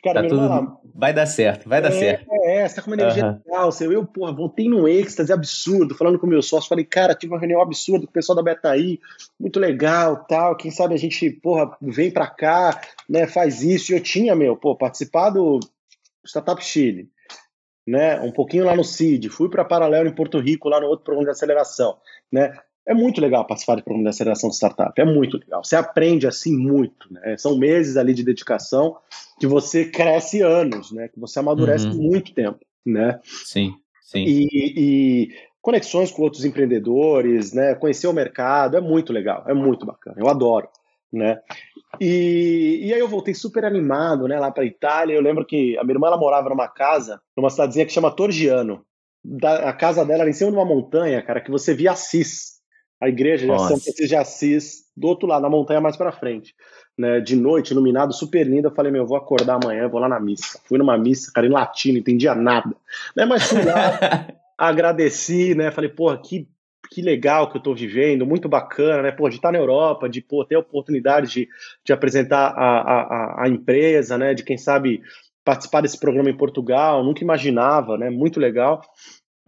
Cara, 0.03 0.23
tá 0.23 0.29
tudo... 0.29 0.79
Vai 0.95 1.15
dar 1.15 1.25
certo, 1.25 1.69
vai 1.69 1.81
dar 1.81 1.89
é, 1.89 1.93
certo. 1.93 2.27
É, 2.45 2.69
você 2.69 2.75
tá 2.75 2.83
com 2.83 2.91
uma 2.91 2.97
energia 2.97 3.25
uhum. 3.25 3.41
legal. 3.47 3.73
Você, 3.73 3.87
eu, 3.87 4.05
porra, 4.05 4.33
voltei 4.33 4.69
num 4.69 4.87
êxtase 4.87 5.33
absurdo, 5.33 5.95
falando 5.95 6.19
com 6.19 6.27
o 6.27 6.29
meu 6.29 6.43
sócio, 6.43 6.69
falei, 6.69 6.85
cara, 6.85 7.15
tive 7.15 7.33
uma 7.33 7.39
reunião 7.39 7.63
absurda 7.63 8.05
com 8.05 8.11
o 8.11 8.13
pessoal 8.13 8.37
da 8.37 8.43
Betaí, 8.43 8.99
muito 9.39 9.59
legal, 9.59 10.25
tal, 10.27 10.57
quem 10.57 10.71
sabe 10.71 10.95
a 10.95 10.99
gente, 10.99 11.31
porra, 11.31 11.75
vem 11.81 12.11
pra 12.11 12.27
cá, 12.27 12.81
né, 13.09 13.27
faz 13.27 13.63
isso. 13.63 13.93
E 13.93 13.95
eu 13.95 14.01
tinha, 14.01 14.35
meu, 14.35 14.57
pô, 14.57 14.77
participado 14.77 15.61
do 15.61 15.61
Startup 16.27 16.63
Chile, 16.63 17.09
né, 17.87 18.21
um 18.21 18.33
pouquinho 18.33 18.65
lá 18.65 18.77
no 18.77 18.85
CID, 18.85 19.29
fui 19.29 19.49
para 19.49 19.65
Paralelo 19.65 20.09
em 20.09 20.15
Porto 20.15 20.39
Rico, 20.39 20.69
lá 20.69 20.81
no 20.81 20.89
outro 20.89 21.05
programa 21.05 21.27
de 21.27 21.31
aceleração, 21.31 21.97
né, 22.31 22.53
é 22.87 22.95
muito 22.95 23.21
legal 23.21 23.47
participar 23.47 23.77
do 23.77 23.83
programa 23.83 24.05
de 24.05 24.11
aceleração 24.11 24.51
de 24.51 24.57
startup, 24.57 25.01
é 25.01 25.05
muito 25.05 25.39
legal. 25.39 25.63
Você 25.63 25.77
aprende 25.77 26.27
assim 26.27 26.57
muito, 26.57 27.13
né? 27.13 27.37
São 27.39 27.57
meses 27.57 27.97
ali 27.97 28.13
de 28.13 28.25
dedicação 28.25 28.97
que 29.39 29.47
você 29.47 29.85
cresce 29.85 30.41
anos, 30.41 30.91
né? 30.91 31.09
Que 31.09 31.21
você 31.21 31.39
amadurece 31.39 31.87
uhum. 31.87 31.95
muito 31.95 32.35
tempo, 32.35 32.59
né? 32.85 33.21
Sim, 33.25 33.75
sim. 34.03 34.25
E, 34.27 34.49
e, 34.53 35.29
conexões 35.61 36.11
com 36.11 36.23
outros 36.23 36.45
empreendedores, 36.45 37.53
né? 37.53 37.75
Conhecer 37.77 38.09
o 38.09 38.13
mercado, 38.13 38.77
é 38.77 38.81
muito 38.81 39.13
legal, 39.13 39.45
é 39.47 39.55
muito 39.55 39.87
bacana, 39.87 40.17
eu 40.19 40.29
adoro, 40.29 40.69
né? 41.13 41.41
E, 42.01 42.81
e 42.83 42.93
aí 42.93 42.99
eu 42.99 43.09
voltei 43.09 43.35
super 43.35 43.65
animado, 43.65 44.27
né? 44.27 44.41
Lá 44.41 44.51
para 44.51 44.65
Itália. 44.65 45.15
Eu 45.15 45.23
lembro 45.23 45.45
que 45.45 45.79
a 45.79 45.85
minha 45.85 45.95
irmã 45.95 46.09
ela 46.09 46.19
morava 46.19 46.49
numa 46.49 46.67
casa, 46.67 47.21
numa 47.37 47.51
cidadezinha 47.51 47.87
que 47.87 47.93
chama 47.93 48.11
Torgiano. 48.11 48.85
Da, 49.25 49.69
a 49.69 49.73
casa 49.73 50.05
dela 50.05 50.23
era 50.23 50.31
em 50.31 50.33
cima 50.33 50.51
de 50.51 50.57
uma 50.57 50.65
montanha, 50.65 51.23
cara, 51.23 51.41
que 51.41 51.51
você 51.51 51.73
via 51.75 51.93
Assis 51.93 52.52
a 53.03 53.09
igreja 53.09 53.45
de 53.45 53.59
São 53.59 53.67
Francisco 53.67 54.07
de 54.07 54.15
Assis, 54.15 54.85
do 54.97 55.09
outro 55.09 55.27
lado, 55.27 55.43
na 55.43 55.51
montanha 55.51 55.81
mais 55.81 55.97
para 55.97 56.13
frente. 56.13 56.55
Né, 56.97 57.21
de 57.21 57.35
noite, 57.35 57.73
iluminado, 57.73 58.13
super 58.13 58.47
lindo. 58.47 58.69
Eu 58.69 58.75
falei, 58.75 58.93
meu, 58.93 59.03
eu 59.03 59.07
vou 59.09 59.17
acordar 59.17 59.59
amanhã, 59.61 59.89
vou 59.89 59.99
lá 59.99 60.09
na 60.09 60.21
missa. 60.21 60.61
Fui 60.67 60.79
numa 60.79 60.97
missa, 60.97 61.33
cara, 61.35 61.45
em 61.45 61.51
latino, 61.51 61.99
entendia 61.99 62.33
nada. 62.33 62.77
Né, 63.17 63.25
mas 63.25 63.43
fui 63.49 63.65
lá, 63.65 64.29
agradeci, 64.57 65.53
né? 65.53 65.73
Falei, 65.73 65.91
porra, 65.91 66.17
que, 66.17 66.47
que 66.91 67.03
legal 67.03 67.51
que 67.51 67.57
eu 67.57 67.63
tô 67.63 67.75
vivendo, 67.75 68.25
muito 68.25 68.49
bacana, 68.49 69.03
né? 69.03 69.11
Pô, 69.11 69.29
de 69.29 69.35
estar 69.35 69.51
na 69.51 69.59
Europa, 69.59 70.09
de 70.09 70.21
pô, 70.21 70.45
ter 70.45 70.55
a 70.55 70.61
oportunidade 70.61 71.33
de, 71.33 71.49
de 71.85 71.93
apresentar 71.93 72.53
a, 72.57 72.83
a, 72.83 73.45
a 73.45 73.49
empresa, 73.49 74.17
né? 74.17 74.33
De 74.33 74.45
quem 74.45 74.57
sabe 74.57 75.03
participar 75.45 75.81
desse 75.81 75.99
programa 75.99 76.31
em 76.31 76.37
Portugal, 76.37 77.03
nunca 77.03 77.25
imaginava, 77.25 77.99
né? 77.99 78.11
Muito 78.11 78.39
legal. 78.39 78.81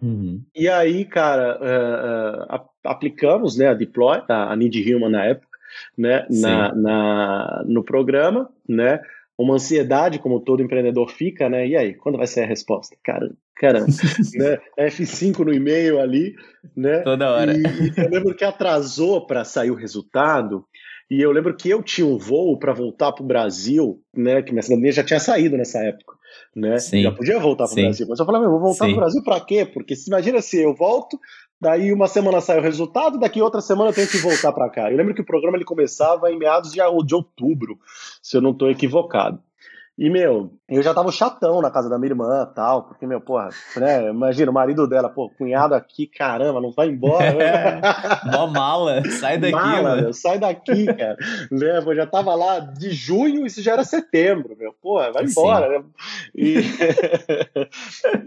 Uhum. 0.04 0.42
E 0.54 0.68
aí, 0.68 1.06
cara, 1.06 1.58
uh, 1.58 2.54
uh, 2.54 2.60
aplicamos 2.84 3.56
né, 3.56 3.68
a 3.68 3.74
Deploy, 3.74 4.22
a 4.28 4.54
Need 4.54 4.94
Human 4.94 5.08
na 5.08 5.24
época, 5.24 5.58
né, 5.96 6.26
na, 6.30 6.74
na, 6.74 7.64
no 7.66 7.82
programa, 7.82 8.50
né? 8.68 9.00
Uma 9.36 9.54
ansiedade, 9.54 10.20
como 10.20 10.38
todo 10.38 10.62
empreendedor 10.62 11.10
fica, 11.10 11.48
né? 11.48 11.66
E 11.66 11.76
aí, 11.76 11.94
quando 11.94 12.18
vai 12.18 12.26
ser 12.26 12.42
a 12.42 12.46
resposta? 12.46 12.96
Cara, 13.02 13.28
caramba, 13.56 13.86
né? 14.36 14.60
F5 14.78 15.40
no 15.40 15.52
e-mail 15.52 15.98
ali, 15.98 16.36
né? 16.76 17.00
Toda 17.00 17.32
hora. 17.32 17.56
E, 17.56 17.62
e 17.62 17.92
eu 17.96 18.10
lembro 18.10 18.34
que 18.36 18.44
atrasou 18.44 19.26
para 19.26 19.42
sair 19.42 19.72
o 19.72 19.74
resultado, 19.74 20.64
e 21.10 21.20
eu 21.20 21.32
lembro 21.32 21.56
que 21.56 21.68
eu 21.68 21.82
tinha 21.82 22.06
um 22.06 22.16
voo 22.16 22.56
para 22.58 22.72
voltar 22.72 23.10
para 23.10 23.24
o 23.24 23.26
Brasil, 23.26 24.00
né? 24.14 24.40
Que 24.42 24.52
minha 24.52 24.62
cidadania 24.62 24.92
já 24.92 25.02
tinha 25.02 25.18
saído 25.18 25.56
nessa 25.56 25.78
época 25.80 26.14
né? 26.55 26.79
Sim. 26.79 27.03
Já 27.03 27.12
podia 27.12 27.38
voltar 27.38 27.66
para 27.66 27.73
o 27.73 27.83
Brasil. 27.83 28.07
Mas 28.09 28.18
eu 28.18 28.27
falei, 28.27 28.42
vou 28.42 28.61
voltar 28.61 28.85
para 28.87 28.92
o 28.92 28.97
Brasil 28.97 29.23
para 29.23 29.40
quê? 29.40 29.64
Porque 29.64 29.97
se 29.97 30.09
imagina 30.09 30.40
se 30.40 30.62
eu 30.62 30.75
volto, 30.75 31.18
daí 31.61 31.92
uma 31.92 32.07
semana 32.07 32.40
sai 32.40 32.59
o 32.59 32.62
resultado, 32.62 33.18
daqui 33.18 33.40
outra 33.40 33.61
semana 33.61 33.90
eu 33.90 33.94
tenho 33.94 34.09
que 34.09 34.18
voltar 34.18 34.53
para 34.53 34.70
cá. 34.70 34.90
Eu 34.90 34.97
lembro 34.97 35.14
que 35.14 35.20
o 35.20 35.27
programa 35.27 35.57
ele 35.57 35.64
começava 35.64 36.31
em 36.31 36.38
meados 36.38 36.73
de 36.73 36.81
outubro, 37.14 37.79
se 38.23 38.37
eu 38.37 38.40
não 38.40 38.51
estou 38.51 38.70
equivocado. 38.70 39.40
E, 39.96 40.11
meu, 40.11 40.50
eu 40.68 40.83
já 40.83 40.92
tava 40.92 41.12
chatão 41.12 41.61
na 41.61 41.70
casa 41.70 41.88
da 41.88 41.96
minha 41.96 42.11
irmã 42.11 42.44
tal, 42.52 42.83
porque, 42.83 43.07
meu, 43.07 43.20
porra, 43.20 43.50
né, 43.76 44.11
imagina, 44.11 44.50
o 44.50 44.54
marido 44.54 44.88
dela, 44.88 45.09
pô, 45.09 45.30
cunhado 45.30 45.72
aqui, 45.72 46.04
caramba, 46.04 46.61
não 46.61 46.72
vai 46.72 46.88
embora. 46.88 47.33
Né? 47.33 47.80
Mó 48.33 48.48
mala, 48.48 49.09
sai 49.09 49.38
daqui, 49.38 49.52
mala, 49.52 49.83
mano. 49.83 50.02
Meu, 50.02 50.12
sai 50.12 50.37
daqui, 50.38 50.87
cara. 50.87 51.16
né, 51.48 51.78
eu 51.78 51.94
já 51.94 52.07
tava 52.07 52.35
lá 52.35 52.59
de 52.59 52.90
junho, 52.90 53.46
isso 53.46 53.62
já 53.62 53.74
era 53.74 53.85
setembro, 53.85 54.57
meu, 54.59 54.74
porra, 54.83 55.12
vai 55.12 55.24
embora, 55.26 55.68
né? 55.68 55.85
E, 56.35 56.57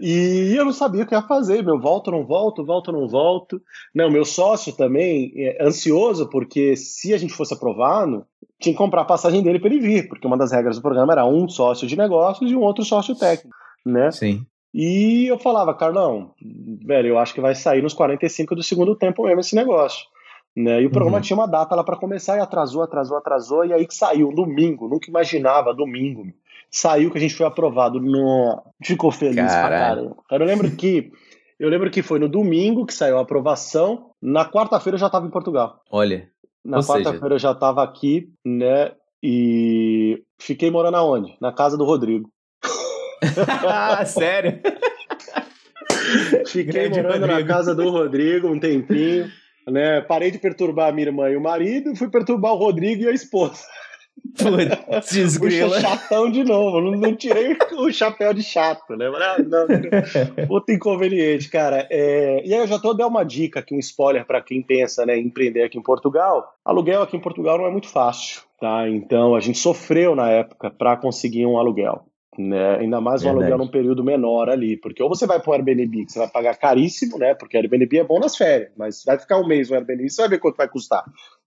e 0.00 0.56
eu 0.56 0.64
não 0.64 0.72
sabia 0.72 1.02
o 1.02 1.06
que 1.06 1.14
ia 1.14 1.20
fazer, 1.20 1.62
meu, 1.62 1.78
volto, 1.78 2.10
não 2.10 2.24
volto, 2.24 2.64
volto, 2.64 2.90
não 2.90 3.06
volto. 3.06 3.60
Não, 3.94 4.10
meu 4.10 4.24
sócio 4.24 4.72
também, 4.72 5.32
é 5.36 5.62
ansioso, 5.62 6.30
porque 6.30 6.76
se 6.76 7.12
a 7.12 7.18
gente 7.18 7.34
fosse 7.34 7.52
aprovado, 7.52 8.24
tinha 8.60 8.72
que 8.72 8.78
comprar 8.78 9.02
a 9.02 9.06
passagem 9.06 9.42
dele 9.42 9.58
para 9.58 9.70
ele 9.70 9.80
vir, 9.80 10.08
porque 10.08 10.26
uma 10.26 10.36
das 10.36 10.52
regras 10.52 10.76
do 10.76 10.82
programa 10.82 11.12
era 11.12 11.26
um 11.26 11.48
sócio 11.48 11.86
de 11.86 11.96
negócios 11.96 12.50
e 12.50 12.56
um 12.56 12.62
outro 12.62 12.84
sócio 12.84 13.14
técnico, 13.14 13.56
né? 13.84 14.10
Sim. 14.10 14.44
E 14.74 15.26
eu 15.26 15.38
falava, 15.38 15.74
Carlão, 15.74 16.32
velho, 16.84 17.08
eu 17.08 17.18
acho 17.18 17.32
que 17.32 17.40
vai 17.40 17.54
sair 17.54 17.82
nos 17.82 17.94
45 17.94 18.54
do 18.54 18.62
segundo 18.62 18.94
tempo 18.94 19.24
mesmo 19.24 19.40
esse 19.40 19.54
negócio. 19.54 20.06
Né? 20.54 20.82
E 20.82 20.86
o 20.86 20.90
programa 20.90 21.18
uhum. 21.18 21.22
tinha 21.22 21.36
uma 21.36 21.46
data 21.46 21.74
lá 21.74 21.84
para 21.84 21.96
começar 21.96 22.36
e 22.36 22.40
atrasou, 22.40 22.82
atrasou, 22.82 23.16
atrasou, 23.16 23.64
e 23.64 23.72
aí 23.72 23.86
que 23.86 23.94
saiu, 23.94 24.32
domingo, 24.34 24.88
nunca 24.88 25.08
imaginava, 25.08 25.72
domingo. 25.72 26.26
Saiu 26.70 27.10
que 27.10 27.18
a 27.18 27.20
gente 27.20 27.34
foi 27.34 27.46
aprovado 27.46 28.00
no. 28.00 28.62
Ficou 28.82 29.10
feliz 29.10 29.36
Caralho. 29.36 29.68
pra 29.68 29.78
caramba. 29.78 30.16
Eu 30.30 30.44
lembro 30.44 30.70
que. 30.72 31.12
Eu 31.58 31.68
lembro 31.68 31.90
que 31.90 32.02
foi 32.02 32.18
no 32.18 32.28
domingo 32.28 32.86
que 32.86 32.94
saiu 32.94 33.18
a 33.18 33.22
aprovação, 33.22 34.10
na 34.22 34.44
quarta-feira 34.44 34.94
eu 34.94 35.00
já 35.00 35.06
estava 35.06 35.26
em 35.26 35.30
Portugal. 35.30 35.80
Olha. 35.90 36.28
Na 36.64 36.80
quarta-feira 36.82 37.34
eu 37.34 37.38
já 37.38 37.52
estava 37.52 37.82
aqui, 37.82 38.28
né? 38.44 38.92
E 39.22 40.22
fiquei 40.40 40.70
morando 40.70 40.96
aonde? 40.96 41.36
Na 41.40 41.52
casa 41.52 41.76
do 41.76 41.84
Rodrigo. 41.84 42.30
Sério? 44.06 44.60
Fiquei 46.46 46.88
Grande 46.88 47.02
morando 47.02 47.26
Rodrigo. 47.26 47.40
na 47.40 47.46
casa 47.46 47.74
do 47.74 47.90
Rodrigo 47.90 48.48
um 48.48 48.60
tempinho, 48.60 49.30
né? 49.66 50.00
Parei 50.02 50.30
de 50.30 50.38
perturbar 50.38 50.88
a 50.88 50.92
minha 50.92 51.08
irmã 51.08 51.28
e 51.30 51.36
o 51.36 51.40
marido, 51.40 51.94
fui 51.96 52.08
perturbar 52.08 52.52
o 52.52 52.56
Rodrigo 52.58 53.02
e 53.02 53.08
a 53.08 53.12
esposa. 53.12 53.62
Putz, 54.36 55.12
desgrila. 55.12 55.80
chatão 55.80 56.30
de 56.30 56.44
novo, 56.44 56.80
não, 56.80 56.92
não, 56.92 57.16
tirei 57.16 57.56
o 57.72 57.92
chapéu 57.92 58.32
de 58.32 58.42
chato, 58.42 58.96
né? 58.96 59.06
Ah, 59.06 59.36
não, 59.38 59.66
não, 59.66 60.46
outro 60.48 60.74
inconveniente, 60.74 61.48
cara. 61.48 61.86
É, 61.90 62.42
e 62.44 62.54
aí 62.54 62.60
eu 62.60 62.66
já 62.66 62.78
tô 62.78 62.94
dando 62.94 63.10
uma 63.10 63.24
dica 63.24 63.60
aqui, 63.60 63.74
um 63.74 63.78
spoiler 63.78 64.24
para 64.24 64.40
quem 64.40 64.62
pensa 64.62 65.04
né, 65.04 65.16
em 65.16 65.26
empreender 65.26 65.62
aqui 65.62 65.78
em 65.78 65.82
Portugal. 65.82 66.54
Aluguel 66.64 67.02
aqui 67.02 67.16
em 67.16 67.20
Portugal 67.20 67.58
não 67.58 67.66
é 67.66 67.70
muito 67.70 67.88
fácil, 67.88 68.42
tá? 68.60 68.88
Então 68.88 69.34
a 69.34 69.40
gente 69.40 69.58
sofreu 69.58 70.14
na 70.14 70.30
época 70.30 70.70
para 70.70 70.96
conseguir 70.96 71.46
um 71.46 71.58
aluguel. 71.58 72.04
Né? 72.38 72.76
Ainda 72.76 73.00
mais 73.00 73.22
um 73.22 73.24
Verdade. 73.24 73.50
aluguel 73.50 73.66
num 73.66 73.72
período 73.72 74.04
menor 74.04 74.48
ali, 74.48 74.76
porque 74.76 75.02
ou 75.02 75.08
você 75.08 75.26
vai 75.26 75.40
para 75.40 75.50
o 75.50 75.54
Airbnb, 75.54 76.04
que 76.04 76.12
você 76.12 76.20
vai 76.20 76.28
pagar 76.28 76.56
caríssimo, 76.56 77.18
né? 77.18 77.34
Porque 77.34 77.56
Airbnb 77.56 77.98
é 77.98 78.04
bom 78.04 78.20
nas 78.20 78.36
férias, 78.36 78.70
mas 78.76 79.02
vai 79.04 79.18
ficar 79.18 79.40
um 79.40 79.46
mês 79.46 79.68
no 79.68 79.74
Airbnb, 79.74 80.08
você 80.08 80.22
vai 80.22 80.30
ver 80.30 80.38
quanto 80.38 80.56
vai 80.56 80.68
custar 80.68 81.04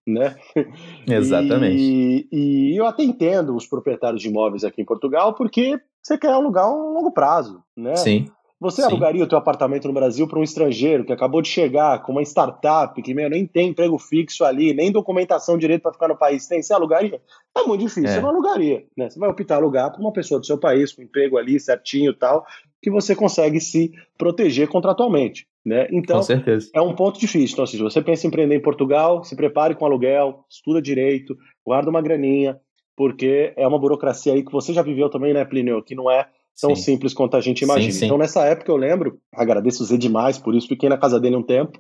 né? 0.08 0.36
Exatamente. 1.08 1.78
E, 1.82 2.28
e, 2.32 2.76
eu 2.78 2.86
até 2.86 3.04
entendo 3.04 3.56
os 3.56 3.68
proprietários 3.68 4.22
de 4.22 4.30
imóveis 4.30 4.64
aqui 4.64 4.82
em 4.82 4.86
Portugal, 4.86 5.34
porque 5.34 5.80
você 6.02 6.18
quer 6.18 6.32
alugar 6.32 6.70
um 6.70 6.94
longo 6.94 7.12
prazo, 7.12 7.64
né? 7.76 7.96
Sim. 7.96 8.28
Você 8.60 8.84
Sim. 8.84 8.90
alugaria 8.90 9.24
o 9.24 9.28
teu 9.28 9.40
apartamento 9.40 9.88
no 9.88 9.94
Brasil 9.94 10.28
para 10.28 10.38
um 10.38 10.44
estrangeiro 10.44 11.04
que 11.04 11.12
acabou 11.12 11.42
de 11.42 11.48
chegar 11.48 12.04
com 12.04 12.12
uma 12.12 12.22
startup 12.22 13.02
que 13.02 13.12
meu, 13.12 13.28
nem 13.28 13.48
tem 13.48 13.70
emprego 13.70 13.98
fixo 13.98 14.46
ali, 14.46 14.72
nem 14.72 14.92
documentação 14.92 15.58
direito 15.58 15.82
para 15.82 15.94
ficar 15.94 16.08
no 16.08 16.16
país 16.16 16.46
tem? 16.46 16.62
Você 16.62 16.72
alugaria? 16.72 17.20
É 17.58 17.64
muito 17.64 17.82
difícil, 17.82 18.06
é. 18.06 18.14
você 18.14 18.22
não 18.22 18.30
alugaria. 18.30 18.86
Né? 18.96 19.10
Você 19.10 19.18
vai 19.18 19.30
optar 19.30 19.56
alugar 19.56 19.92
para 19.92 20.00
uma 20.00 20.14
pessoa 20.14 20.40
do 20.40 20.46
seu 20.46 20.60
país, 20.60 20.94
com 20.94 21.02
emprego 21.02 21.40
ali 21.40 21.60
certinho 21.60 22.12
e 22.12 22.16
tal, 22.16 22.46
que 22.80 22.92
você 22.92 23.16
consegue 23.16 23.60
se 23.60 23.94
proteger 24.16 24.68
contratualmente. 24.68 25.48
Né? 25.66 25.88
Então, 25.92 26.18
com 26.18 26.24
certeza. 26.24 26.70
é 26.74 26.82
um 26.82 26.96
ponto 26.96 27.20
difícil. 27.20 27.54
Então, 27.54 27.64
assim, 27.64 27.78
se 27.78 27.84
você 27.84 28.02
pensa 28.02 28.26
em 28.26 28.30
empreender 28.30 28.56
em 28.56 28.62
Portugal, 28.62 29.24
se 29.24 29.36
prepare 29.36 29.76
com 29.76 29.86
aluguel, 29.86 30.44
estuda 30.50 30.82
direito, 30.82 31.38
guarda 31.64 31.90
uma 31.90 32.02
graninha, 32.02 32.60
porque 32.98 33.54
é 33.56 33.68
uma 33.68 33.80
burocracia 33.80 34.34
aí 34.34 34.44
que 34.44 34.52
você 34.52 34.74
já 34.74 34.82
viveu 34.82 35.10
também, 35.10 35.34
né, 35.34 35.46
Plínio? 35.46 35.84
Que 35.84 35.96
não 35.96 36.10
é 36.10 36.28
tão 36.60 36.76
sim. 36.76 36.84
simples 36.84 37.14
quanto 37.14 37.38
a 37.38 37.42
gente 37.42 37.64
imagina. 37.64 37.92
Sim, 37.92 38.00
sim. 38.00 38.06
Então, 38.06 38.18
nessa 38.18 38.46
época, 38.46 38.72
eu 38.72 38.78
lembro, 38.78 39.20
agradeço 39.34 39.84
o 39.84 39.86
Zé 39.86 39.98
demais 39.98 40.38
por 40.38 40.56
isso, 40.56 40.68
fiquei 40.68 40.90
na 40.90 40.98
casa 40.98 41.20
dele 41.20 41.36
um 41.36 41.44
tempo, 41.44 41.80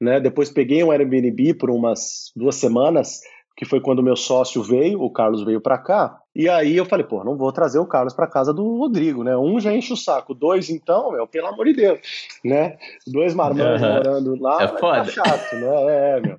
né? 0.00 0.20
Depois 0.20 0.50
peguei 0.50 0.82
um 0.82 0.90
Airbnb 0.90 1.54
por 1.54 1.70
umas 1.70 2.32
duas 2.36 2.56
semanas, 2.56 3.20
que 3.56 3.64
foi 3.64 3.80
quando 3.80 4.02
meu 4.02 4.16
sócio 4.16 4.62
veio, 4.62 5.00
o 5.00 5.10
Carlos 5.10 5.44
veio 5.44 5.60
para 5.60 5.78
cá, 5.78 6.19
e 6.34 6.48
aí 6.48 6.76
eu 6.76 6.84
falei, 6.84 7.04
pô, 7.04 7.24
não 7.24 7.36
vou 7.36 7.52
trazer 7.52 7.78
o 7.78 7.86
Carlos 7.86 8.14
para 8.14 8.26
casa 8.26 8.52
do 8.52 8.78
Rodrigo, 8.78 9.24
né? 9.24 9.36
Um 9.36 9.58
já 9.58 9.72
enche 9.72 9.92
o 9.92 9.96
saco, 9.96 10.34
dois 10.34 10.70
então, 10.70 11.12
meu, 11.12 11.26
pelo 11.26 11.48
amor 11.48 11.66
de 11.66 11.74
Deus, 11.74 12.00
né? 12.44 12.76
Dois 13.06 13.34
marmanjos 13.34 13.82
uhum. 13.82 13.94
morando 13.94 14.40
lá, 14.40 14.62
é 14.62 14.68
foda. 14.68 14.96
tá 14.96 15.04
chato, 15.04 15.54
né? 15.56 15.68
É, 15.88 16.20
meu. 16.20 16.38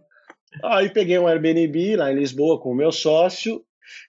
Aí 0.64 0.90
peguei 0.90 1.18
um 1.18 1.28
Airbnb 1.28 1.96
lá 1.96 2.12
em 2.12 2.16
Lisboa 2.16 2.60
com 2.60 2.72
o 2.72 2.76
meu 2.76 2.92
sócio 2.92 3.64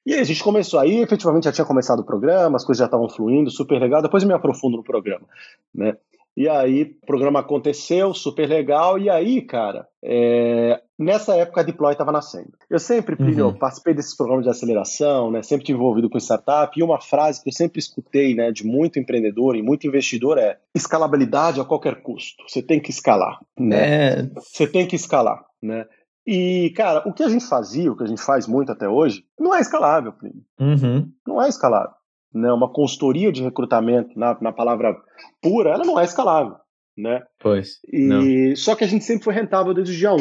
e 0.05 0.14
aí 0.14 0.21
a 0.21 0.25
gente 0.25 0.42
começou 0.42 0.81
aí, 0.81 1.01
efetivamente 1.01 1.45
já 1.45 1.53
tinha 1.53 1.64
começado 1.64 2.01
o 2.01 2.05
programa, 2.05 2.57
as 2.57 2.64
coisas 2.64 2.81
já 2.81 2.87
estavam 2.87 3.09
fluindo, 3.09 3.51
super 3.51 3.81
legal. 3.81 4.03
Depois 4.03 4.23
eu 4.23 4.29
me 4.29 4.35
aprofundo 4.35 4.77
no 4.77 4.85
programa, 4.85 5.27
né? 5.75 5.97
E 6.37 6.49
aí 6.49 6.97
o 7.03 7.07
programa 7.07 7.40
aconteceu, 7.40 8.14
super 8.14 8.49
legal. 8.49 8.99
E 8.99 9.09
aí, 9.11 9.42
cara, 9.42 9.87
é... 10.03 10.81
Nessa 11.02 11.34
época 11.34 11.60
a 11.60 11.64
Deploy 11.64 11.92
estava 11.92 12.12
nascendo. 12.12 12.52
Eu 12.70 12.78
sempre, 12.78 13.16
uhum. 13.20 13.52
participei 13.54 13.92
desses 13.92 14.16
programas 14.16 14.44
de 14.44 14.50
aceleração, 14.50 15.30
né? 15.30 15.42
Sempre 15.42 15.66
tive 15.66 15.78
envolvido 15.78 16.08
com 16.08 16.18
startup, 16.18 16.78
e 16.78 16.82
uma 16.82 17.00
frase 17.00 17.42
que 17.42 17.48
eu 17.48 17.52
sempre 17.52 17.80
escutei, 17.80 18.34
né, 18.34 18.52
de 18.52 18.64
muito 18.64 18.98
empreendedor 18.98 19.56
e 19.56 19.62
muito 19.62 19.86
investidor 19.86 20.38
é: 20.38 20.58
escalabilidade 20.74 21.60
a 21.60 21.64
qualquer 21.64 22.02
custo. 22.02 22.42
Você 22.48 22.62
tem 22.62 22.80
que 22.80 22.90
escalar, 22.90 23.40
né? 23.58 24.20
É... 24.20 24.30
Você 24.36 24.66
tem 24.66 24.86
que 24.86 24.96
escalar, 24.96 25.44
né? 25.60 25.86
E, 26.26 26.72
cara, 26.76 27.02
o 27.06 27.12
que 27.12 27.22
a 27.22 27.28
gente 27.28 27.44
fazia, 27.46 27.90
o 27.90 27.96
que 27.96 28.04
a 28.04 28.06
gente 28.06 28.22
faz 28.22 28.46
muito 28.46 28.70
até 28.70 28.88
hoje, 28.88 29.24
não 29.38 29.54
é 29.54 29.60
escalável, 29.60 30.12
Plínio. 30.12 30.42
Uhum. 30.60 31.10
Não 31.26 31.42
é 31.42 31.48
escalável. 31.48 31.94
Né? 32.32 32.52
Uma 32.52 32.72
consultoria 32.72 33.32
de 33.32 33.42
recrutamento, 33.42 34.16
na, 34.16 34.38
na 34.40 34.52
palavra 34.52 34.96
pura, 35.40 35.70
ela 35.70 35.84
não 35.84 35.98
é 35.98 36.04
escalável. 36.04 36.56
Né? 36.96 37.22
Pois. 37.40 37.80
E, 37.92 38.04
não. 38.04 38.22
Só 38.54 38.76
que 38.76 38.84
a 38.84 38.86
gente 38.86 39.04
sempre 39.04 39.24
foi 39.24 39.34
rentável 39.34 39.74
desde 39.74 39.94
o 39.94 39.96
dia 39.96 40.12
1. 40.12 40.16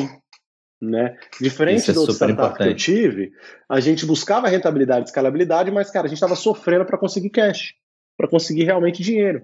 Né? 0.81 1.15
Diferente 1.39 1.91
é 1.91 1.93
do 1.93 1.99
outro 1.99 2.15
startup 2.15 2.57
que 2.57 2.63
eu 2.63 2.75
tive, 2.75 3.31
a 3.69 3.79
gente 3.79 4.03
buscava 4.03 4.47
rentabilidade 4.47 5.05
escalabilidade, 5.05 5.69
mas, 5.69 5.91
cara, 5.91 6.07
a 6.07 6.09
gente 6.09 6.17
estava 6.17 6.35
sofrendo 6.35 6.85
para 6.85 6.97
conseguir 6.97 7.29
cash, 7.29 7.75
para 8.17 8.27
conseguir 8.27 8.63
realmente 8.63 9.03
dinheiro. 9.03 9.43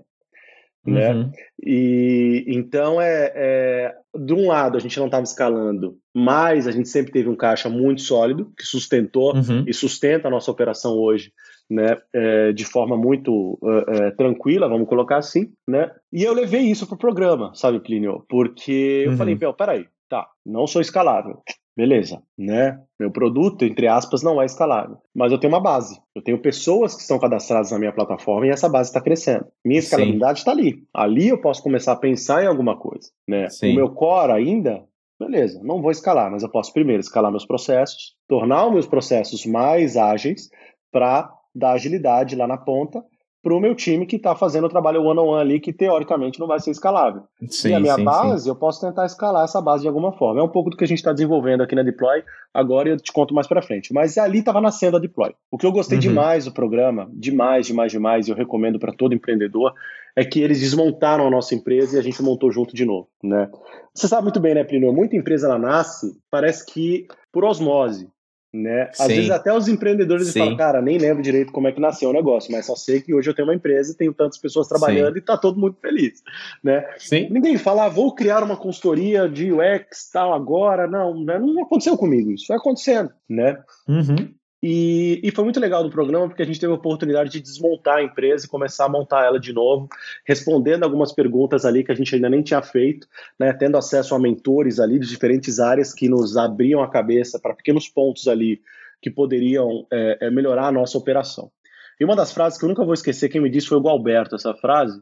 Né? 0.87 1.13
Uhum. 1.13 1.31
E 1.61 2.45
então 2.47 3.01
é, 3.01 3.33
é, 3.35 3.95
de 4.17 4.33
um 4.33 4.47
lado 4.47 4.77
a 4.77 4.79
gente 4.79 4.97
não 4.97 5.07
estava 5.07 5.23
escalando, 5.23 5.97
mas 6.15 6.65
a 6.65 6.71
gente 6.71 6.87
sempre 6.87 7.11
teve 7.11 7.27
um 7.27 7.35
caixa 7.35 7.67
muito 7.67 8.01
sólido 8.01 8.53
que 8.57 8.63
sustentou 8.63 9.35
uhum. 9.35 9.65
e 9.67 9.73
sustenta 9.73 10.29
a 10.29 10.31
nossa 10.31 10.49
operação 10.49 10.93
hoje, 10.93 11.33
né? 11.69 11.97
É, 12.13 12.53
de 12.53 12.63
forma 12.63 12.95
muito 12.95 13.59
é, 13.89 14.11
tranquila, 14.11 14.69
vamos 14.69 14.87
colocar 14.87 15.17
assim, 15.17 15.51
né? 15.67 15.91
E 16.11 16.23
eu 16.23 16.33
levei 16.33 16.61
isso 16.61 16.87
para 16.87 16.95
o 16.95 16.99
programa, 16.99 17.51
sabe, 17.53 17.81
Plínio? 17.81 18.23
Porque 18.29 19.03
eu 19.05 19.11
uhum. 19.11 19.17
falei, 19.17 19.37
peraí, 19.57 19.85
tá, 20.09 20.27
não 20.45 20.67
sou 20.67 20.81
escalável, 20.81 21.41
beleza, 21.75 22.21
né? 22.37 22.79
Meu 22.99 23.11
produto, 23.11 23.63
entre 23.63 23.87
aspas, 23.87 24.23
não 24.23 24.41
é 24.41 24.45
escalável, 24.45 24.97
mas 25.15 25.31
eu 25.31 25.39
tenho 25.39 25.53
uma 25.53 25.61
base. 25.61 25.99
Eu 26.15 26.21
tenho 26.21 26.41
pessoas 26.41 26.95
que 26.95 27.01
estão 27.01 27.19
cadastradas 27.19 27.71
na 27.71 27.79
minha 27.79 27.93
plataforma 27.93 28.47
e 28.47 28.49
essa 28.49 28.67
base 28.67 28.89
está 28.89 29.01
crescendo. 29.01 29.45
Minha 29.63 29.79
escalabilidade 29.79 30.39
está 30.39 30.51
ali. 30.51 30.83
Ali 30.93 31.27
eu 31.27 31.39
posso 31.39 31.61
começar 31.61 31.93
a 31.93 31.97
pensar 31.97 32.43
em 32.43 32.47
alguma 32.47 32.77
coisa, 32.77 33.09
né? 33.27 33.49
Sim. 33.49 33.73
O 33.73 33.75
meu 33.75 33.89
core 33.93 34.31
ainda 34.31 34.83
Beleza, 35.19 35.59
não 35.63 35.81
vou 35.81 35.89
escalar, 35.89 36.29
mas 36.29 36.43
eu 36.43 36.49
posso 36.49 36.71
primeiro 36.71 36.99
escalar 36.99 37.31
meus 37.31 37.45
processos, 37.45 38.15
tornar 38.27 38.67
os 38.67 38.73
meus 38.73 38.85
processos 38.85 39.47
mais 39.47 39.97
ágeis 39.97 40.47
para 40.91 41.33
dar 41.55 41.71
agilidade 41.71 42.35
lá 42.35 42.47
na 42.47 42.57
ponta 42.57 43.03
para 43.41 43.55
o 43.55 43.59
meu 43.59 43.75
time 43.75 44.05
que 44.05 44.15
está 44.15 44.35
fazendo 44.35 44.65
o 44.65 44.69
trabalho 44.69 45.01
one-on-one 45.01 45.29
-on 45.29 45.35
-one 45.35 45.41
ali, 45.41 45.59
que 45.59 45.71
teoricamente 45.71 46.39
não 46.39 46.47
vai 46.47 46.59
ser 46.59 46.71
escalável. 46.71 47.23
Sim, 47.49 47.69
e 47.69 47.73
a 47.73 47.79
minha 47.79 47.95
sim, 47.95 48.03
base, 48.03 48.43
sim. 48.43 48.49
eu 48.49 48.55
posso 48.55 48.81
tentar 48.81 49.05
escalar 49.05 49.45
essa 49.45 49.61
base 49.61 49.83
de 49.83 49.87
alguma 49.87 50.11
forma. 50.11 50.41
É 50.41 50.43
um 50.43 50.49
pouco 50.49 50.69
do 50.69 50.77
que 50.77 50.83
a 50.83 50.87
gente 50.87 50.97
está 50.97 51.13
desenvolvendo 51.13 51.61
aqui 51.61 51.75
na 51.75 51.83
Deploy, 51.83 52.23
agora 52.53 52.89
eu 52.89 52.97
te 52.97 53.11
conto 53.11 53.33
mais 53.33 53.47
para 53.47 53.61
frente. 53.61 53.93
Mas 53.93 54.17
ali 54.17 54.39
estava 54.39 54.59
nascendo 54.59 54.97
a 54.97 54.99
Deploy. 54.99 55.33
O 55.51 55.57
que 55.57 55.65
eu 55.65 55.71
gostei 55.71 55.97
uhum. 55.97 56.01
demais 56.01 56.45
do 56.45 56.51
programa, 56.51 57.09
demais, 57.13 57.67
demais, 57.67 57.91
demais, 57.91 58.27
e 58.27 58.31
eu 58.31 58.35
recomendo 58.35 58.79
para 58.79 58.91
todo 58.91 59.13
empreendedor, 59.13 59.73
é 60.15 60.25
que 60.25 60.41
eles 60.41 60.59
desmontaram 60.59 61.27
a 61.27 61.29
nossa 61.29 61.53
empresa 61.53 61.95
e 61.95 61.99
a 61.99 62.03
gente 62.03 62.21
montou 62.23 62.51
junto 62.51 62.75
de 62.75 62.85
novo, 62.85 63.07
né? 63.23 63.49
Você 63.93 64.07
sabe 64.07 64.23
muito 64.23 64.39
bem, 64.39 64.55
né, 64.55 64.63
Plínio? 64.63 64.91
Muita 64.91 65.15
empresa 65.15 65.47
ela 65.47 65.59
nasce, 65.59 66.17
parece 66.29 66.65
que 66.65 67.07
por 67.31 67.45
osmose 67.45 68.09
né? 68.57 68.89
Às 68.91 68.97
Sim. 68.97 69.07
vezes 69.07 69.29
até 69.29 69.53
os 69.53 69.67
empreendedores 69.67 70.33
falam, 70.33 70.57
cara, 70.57 70.81
nem 70.81 70.97
lembro 70.97 71.21
direito 71.21 71.51
como 71.51 71.67
é 71.67 71.71
que 71.71 71.79
nasceu 71.79 72.09
o 72.09 72.13
negócio, 72.13 72.51
mas 72.51 72.65
só 72.65 72.75
sei 72.75 73.01
que 73.01 73.13
hoje 73.13 73.29
eu 73.29 73.33
tenho 73.35 73.47
uma 73.47 73.55
empresa 73.55 73.91
e 73.91 73.95
tenho 73.95 74.13
tantas 74.13 74.37
pessoas 74.37 74.67
trabalhando 74.67 75.13
Sim. 75.13 75.19
e 75.19 75.21
tá 75.21 75.37
todo 75.37 75.59
mundo 75.59 75.77
feliz, 75.81 76.21
né? 76.63 76.85
Ninguém 77.29 77.57
fala, 77.57 77.85
ah, 77.85 77.89
vou 77.89 78.13
criar 78.13 78.43
uma 78.43 78.57
consultoria 78.57 79.29
de 79.29 79.51
UX 79.51 80.09
tal 80.11 80.33
agora, 80.33 80.87
não, 80.87 81.23
né? 81.23 81.37
não 81.39 81.63
aconteceu 81.63 81.97
comigo 81.97 82.31
isso, 82.31 82.47
foi 82.47 82.55
acontecendo, 82.55 83.11
né? 83.29 83.57
Uhum. 83.87 84.33
E, 84.61 85.21
e, 85.23 85.31
foi 85.31 85.43
muito 85.43 85.59
legal 85.59 85.83
do 85.83 85.89
programa 85.89 86.27
porque 86.27 86.41
a 86.41 86.45
gente 86.45 86.59
teve 86.59 86.71
a 86.71 86.75
oportunidade 86.75 87.29
de 87.29 87.39
desmontar 87.39 87.97
a 87.97 88.03
empresa 88.03 88.45
e 88.45 88.49
começar 88.49 88.85
a 88.85 88.89
montar 88.89 89.23
ela 89.23 89.39
de 89.39 89.53
novo, 89.53 89.87
respondendo 90.25 90.83
algumas 90.83 91.13
perguntas 91.13 91.63
ali 91.63 91.83
que 91.83 91.91
a 91.91 91.95
gente 91.95 92.15
ainda 92.15 92.27
nem 92.27 92.41
tinha 92.41 92.61
feito, 92.61 93.07
né, 93.39 93.53
tendo 93.53 93.77
acesso 93.77 94.15
a 94.15 94.19
mentores 94.19 94.79
ali 94.79 94.97
de 94.97 95.07
diferentes 95.07 95.59
áreas 95.59 95.93
que 95.93 96.09
nos 96.09 96.37
abriam 96.37 96.81
a 96.81 96.89
cabeça 96.89 97.39
para 97.39 97.53
pequenos 97.53 97.87
pontos 97.87 98.27
ali 98.27 98.59
que 98.99 99.11
poderiam 99.11 99.85
é, 99.93 100.17
é, 100.21 100.31
melhorar 100.31 100.67
a 100.67 100.71
nossa 100.71 100.97
operação. 100.97 101.51
E 101.99 102.05
uma 102.05 102.15
das 102.15 102.31
frases 102.31 102.57
que 102.57 102.65
eu 102.65 102.69
nunca 102.69 102.83
vou 102.83 102.95
esquecer, 102.95 103.29
quem 103.29 103.41
me 103.41 103.51
disse 103.51 103.67
foi 103.67 103.77
o 103.77 103.81
Gualberto, 103.81 104.35
essa 104.35 104.55
frase, 104.55 104.99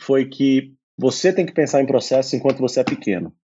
foi 0.00 0.26
que 0.26 0.72
você 0.96 1.30
tem 1.30 1.44
que 1.44 1.52
pensar 1.52 1.82
em 1.82 1.86
processo 1.86 2.34
enquanto 2.34 2.58
você 2.58 2.80
é 2.80 2.84
pequeno. 2.84 3.34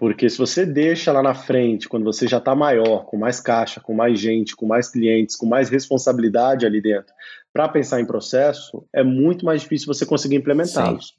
Porque 0.00 0.30
se 0.30 0.38
você 0.38 0.64
deixa 0.64 1.12
lá 1.12 1.22
na 1.22 1.34
frente, 1.34 1.86
quando 1.86 2.04
você 2.04 2.26
já 2.26 2.38
está 2.38 2.54
maior, 2.54 3.04
com 3.04 3.18
mais 3.18 3.38
caixa, 3.38 3.82
com 3.82 3.92
mais 3.92 4.18
gente, 4.18 4.56
com 4.56 4.64
mais 4.64 4.88
clientes, 4.88 5.36
com 5.36 5.44
mais 5.44 5.68
responsabilidade 5.68 6.64
ali 6.64 6.80
dentro, 6.80 7.12
para 7.52 7.68
pensar 7.68 8.00
em 8.00 8.06
processo, 8.06 8.82
é 8.94 9.04
muito 9.04 9.44
mais 9.44 9.60
difícil 9.60 9.86
você 9.86 10.06
conseguir 10.06 10.36
implementá-los. 10.36 11.14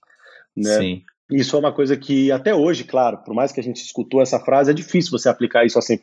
Né? 0.57 0.79
Sim. 0.79 1.03
Isso 1.29 1.55
é 1.55 1.59
uma 1.59 1.71
coisa 1.71 1.95
que 1.95 2.31
até 2.31 2.55
hoje, 2.55 2.83
claro, 2.83 3.19
por 3.19 3.35
mais 3.35 3.51
que 3.51 3.59
a 3.59 3.63
gente 3.63 3.83
escutou 3.83 4.19
essa 4.19 4.39
frase, 4.39 4.71
é 4.71 4.73
difícil 4.73 5.11
você 5.11 5.29
aplicar 5.29 5.63
isso 5.63 5.77
a 5.77 5.81
100% 5.83 5.99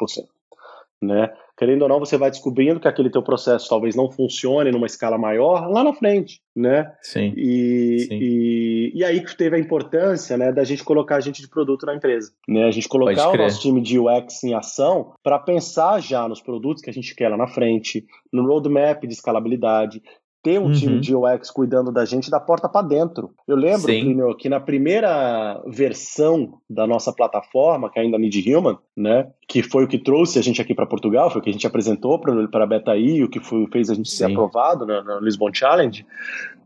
né? 1.02 1.30
Querendo 1.56 1.82
ou 1.82 1.88
não, 1.88 1.98
você 1.98 2.16
vai 2.16 2.30
descobrindo 2.30 2.78
que 2.78 2.86
aquele 2.86 3.10
teu 3.10 3.22
processo 3.22 3.68
talvez 3.68 3.96
não 3.96 4.10
funcione 4.10 4.70
numa 4.70 4.86
escala 4.86 5.18
maior 5.18 5.68
lá 5.68 5.82
na 5.82 5.92
frente, 5.92 6.40
né? 6.54 6.92
Sim. 7.02 7.32
E, 7.36 7.98
Sim. 8.08 8.18
e, 8.20 8.92
e 8.94 9.04
aí 9.04 9.20
que 9.20 9.36
teve 9.36 9.56
a 9.56 9.58
importância, 9.58 10.36
né, 10.36 10.52
da 10.52 10.62
gente 10.62 10.84
colocar 10.84 11.16
a 11.16 11.20
gente 11.20 11.42
de 11.42 11.48
produto 11.48 11.84
na 11.84 11.96
empresa, 11.96 12.30
né? 12.48 12.64
A 12.64 12.70
gente 12.70 12.88
colocar 12.88 13.30
o 13.30 13.36
nosso 13.36 13.60
time 13.60 13.80
de 13.80 13.98
UX 13.98 14.44
em 14.44 14.54
ação 14.54 15.12
para 15.22 15.38
pensar 15.38 16.00
já 16.00 16.28
nos 16.28 16.40
produtos 16.40 16.82
que 16.82 16.90
a 16.90 16.92
gente 16.92 17.14
quer 17.14 17.28
lá 17.28 17.36
na 17.36 17.48
frente, 17.48 18.06
no 18.32 18.46
roadmap 18.46 19.02
de 19.04 19.12
escalabilidade, 19.12 20.00
ter 20.42 20.58
um 20.58 20.66
uhum. 20.66 20.72
time 20.72 21.00
de 21.00 21.14
UX 21.14 21.50
cuidando 21.50 21.90
da 21.90 22.04
gente 22.04 22.30
da 22.30 22.38
porta 22.38 22.68
para 22.68 22.86
dentro. 22.86 23.30
Eu 23.46 23.56
lembro, 23.56 23.86
Plínio, 23.86 24.36
que 24.36 24.48
na 24.48 24.60
primeira 24.60 25.60
versão 25.66 26.60
da 26.68 26.86
nossa 26.86 27.12
plataforma, 27.12 27.90
que 27.90 27.98
é 27.98 28.02
ainda 28.02 28.16
a 28.16 28.20
Need 28.20 28.54
Human, 28.54 28.78
né, 28.96 29.30
que 29.48 29.62
foi 29.62 29.84
o 29.84 29.88
que 29.88 29.98
trouxe 29.98 30.38
a 30.38 30.42
gente 30.42 30.62
aqui 30.62 30.74
para 30.74 30.86
Portugal, 30.86 31.30
foi 31.30 31.40
o 31.40 31.44
que 31.44 31.50
a 31.50 31.52
gente 31.52 31.66
apresentou 31.66 32.20
para 32.20 32.64
a 32.64 32.66
BetaI, 32.66 33.22
o 33.22 33.28
que 33.28 33.40
foi, 33.40 33.66
fez 33.72 33.90
a 33.90 33.94
gente 33.94 34.10
Sim. 34.10 34.16
ser 34.16 34.24
aprovado 34.26 34.86
no, 34.86 35.02
no 35.02 35.20
Lisbon 35.20 35.52
Challenge, 35.52 36.06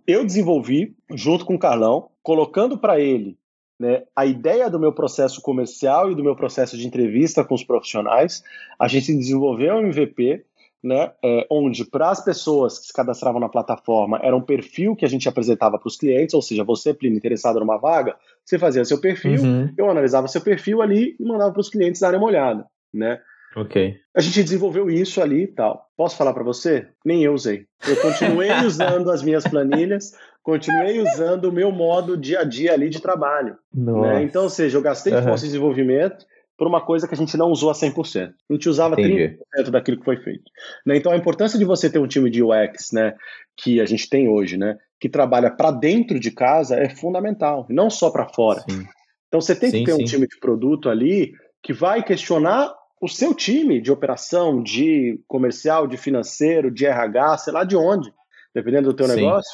eu 0.07 0.25
desenvolvi, 0.25 0.95
junto 1.15 1.45
com 1.45 1.55
o 1.55 1.59
Carlão, 1.59 2.09
colocando 2.23 2.77
para 2.77 3.01
ele 3.01 3.39
né, 3.79 4.05
a 4.15 4.25
ideia 4.25 4.71
do 4.71 4.79
meu 4.79 4.93
processo 4.93 5.41
comercial 5.41 6.11
e 6.11 6.15
do 6.15 6.23
meu 6.23 6.37
processo 6.37 6.77
de 6.77 6.87
entrevista 6.87 7.45
com 7.45 7.55
os 7.55 7.65
profissionais. 7.65 8.43
A 8.79 8.87
gente 8.87 9.13
desenvolveu 9.13 9.75
um 9.75 9.87
MVP 9.87 10.45
né, 10.83 11.12
é, 11.25 11.47
onde 11.51 11.85
para 11.85 12.11
as 12.11 12.25
pessoas 12.25 12.79
que 12.79 12.87
se 12.87 12.92
cadastravam 12.92 13.40
na 13.40 13.49
plataforma 13.49 14.18
era 14.23 14.37
um 14.37 14.40
perfil 14.40 14.97
que 14.97 15.05
a 15.05 15.09
gente 15.09 15.29
apresentava 15.29 15.79
para 15.79 15.87
os 15.87 15.97
clientes, 15.97 16.35
ou 16.35 16.42
seja, 16.42 16.64
você, 16.64 16.92
Plínio, 16.92 17.16
interessado 17.16 17.61
numa 17.61 17.79
vaga, 17.79 18.16
você 18.45 18.59
fazia 18.59 18.85
seu 18.85 19.01
perfil, 19.01 19.40
uhum. 19.40 19.73
eu 19.79 19.88
analisava 19.88 20.27
seu 20.27 20.40
perfil 20.40 20.83
ali 20.83 21.16
e 21.18 21.25
mandava 21.25 21.53
para 21.53 21.61
os 21.61 21.68
clientes 21.68 22.01
darem 22.01 22.18
uma 22.18 22.27
olhada, 22.27 22.66
né? 22.92 23.21
Ok. 23.55 23.97
A 24.16 24.21
gente 24.21 24.42
desenvolveu 24.42 24.90
isso 24.90 25.21
ali 25.21 25.42
e 25.42 25.47
tal. 25.47 25.87
Posso 25.97 26.16
falar 26.16 26.33
para 26.33 26.42
você? 26.42 26.88
Nem 27.05 27.23
eu 27.23 27.35
usei. 27.35 27.66
Eu 27.87 27.97
continuei 27.97 28.51
usando 28.64 29.11
as 29.11 29.23
minhas 29.23 29.45
planilhas, 29.45 30.14
continuei 30.42 31.01
usando 31.01 31.47
o 31.47 31.53
meu 31.53 31.71
modo 31.71 32.16
dia 32.16 32.40
a 32.40 32.45
dia 32.45 32.73
ali 32.73 32.88
de 32.88 33.01
trabalho. 33.01 33.57
Né? 34.03 34.23
Então, 34.23 34.45
ou 34.45 34.51
seja, 34.51 34.79
eu 34.79 34.83
gastei 34.83 35.12
uhum. 35.12 35.23
força 35.23 35.45
de 35.45 35.51
desenvolvimento, 35.51 36.25
por 36.57 36.67
uma 36.67 36.81
coisa 36.81 37.09
que 37.09 37.15
a 37.15 37.17
gente 37.17 37.37
não 37.37 37.51
usou 37.51 37.71
a 37.71 37.75
100%. 37.75 38.33
A 38.51 38.53
gente 38.53 38.69
usava 38.69 38.95
Entendi. 39.01 39.38
30% 39.59 39.71
daquilo 39.71 39.99
que 39.99 40.05
foi 40.05 40.17
feito. 40.19 40.45
Né? 40.87 40.97
Então 40.97 41.12
a 41.12 41.17
importância 41.17 41.59
de 41.59 41.65
você 41.65 41.91
ter 41.91 41.99
um 41.99 42.07
time 42.07 42.31
de 42.31 42.43
UX, 42.43 42.93
né, 42.93 43.15
que 43.57 43.81
a 43.81 43.87
gente 43.87 44.09
tem 44.09 44.29
hoje, 44.29 44.57
né, 44.57 44.77
que 45.01 45.09
trabalha 45.09 45.51
para 45.51 45.71
dentro 45.71 46.21
de 46.21 46.31
casa 46.31 46.77
é 46.77 46.88
fundamental, 46.88 47.67
não 47.69 47.91
só 47.91 48.11
para 48.11 48.29
fora. 48.29 48.61
Sim. 48.69 48.85
Então 49.29 49.41
você 49.41 49.57
tem 49.57 49.71
sim, 49.71 49.79
que 49.79 49.85
ter 49.87 49.97
sim. 49.97 50.03
um 50.03 50.05
time 50.05 50.27
de 50.27 50.38
produto 50.38 50.88
ali 50.88 51.33
que 51.62 51.73
vai 51.73 52.03
questionar 52.03 52.73
o 53.01 53.09
seu 53.09 53.35
time 53.35 53.81
de 53.81 53.91
operação, 53.91 54.62
de 54.62 55.21
comercial, 55.27 55.88
de 55.88 55.97
financeiro, 55.97 56.71
de 56.71 56.87
RH, 56.87 57.38
sei 57.38 57.53
lá 57.53 57.65
de 57.65 57.77
onde, 57.77 58.12
dependendo 58.55 58.91
do 58.91 58.95
teu 58.95 59.09
negócio, 59.09 59.51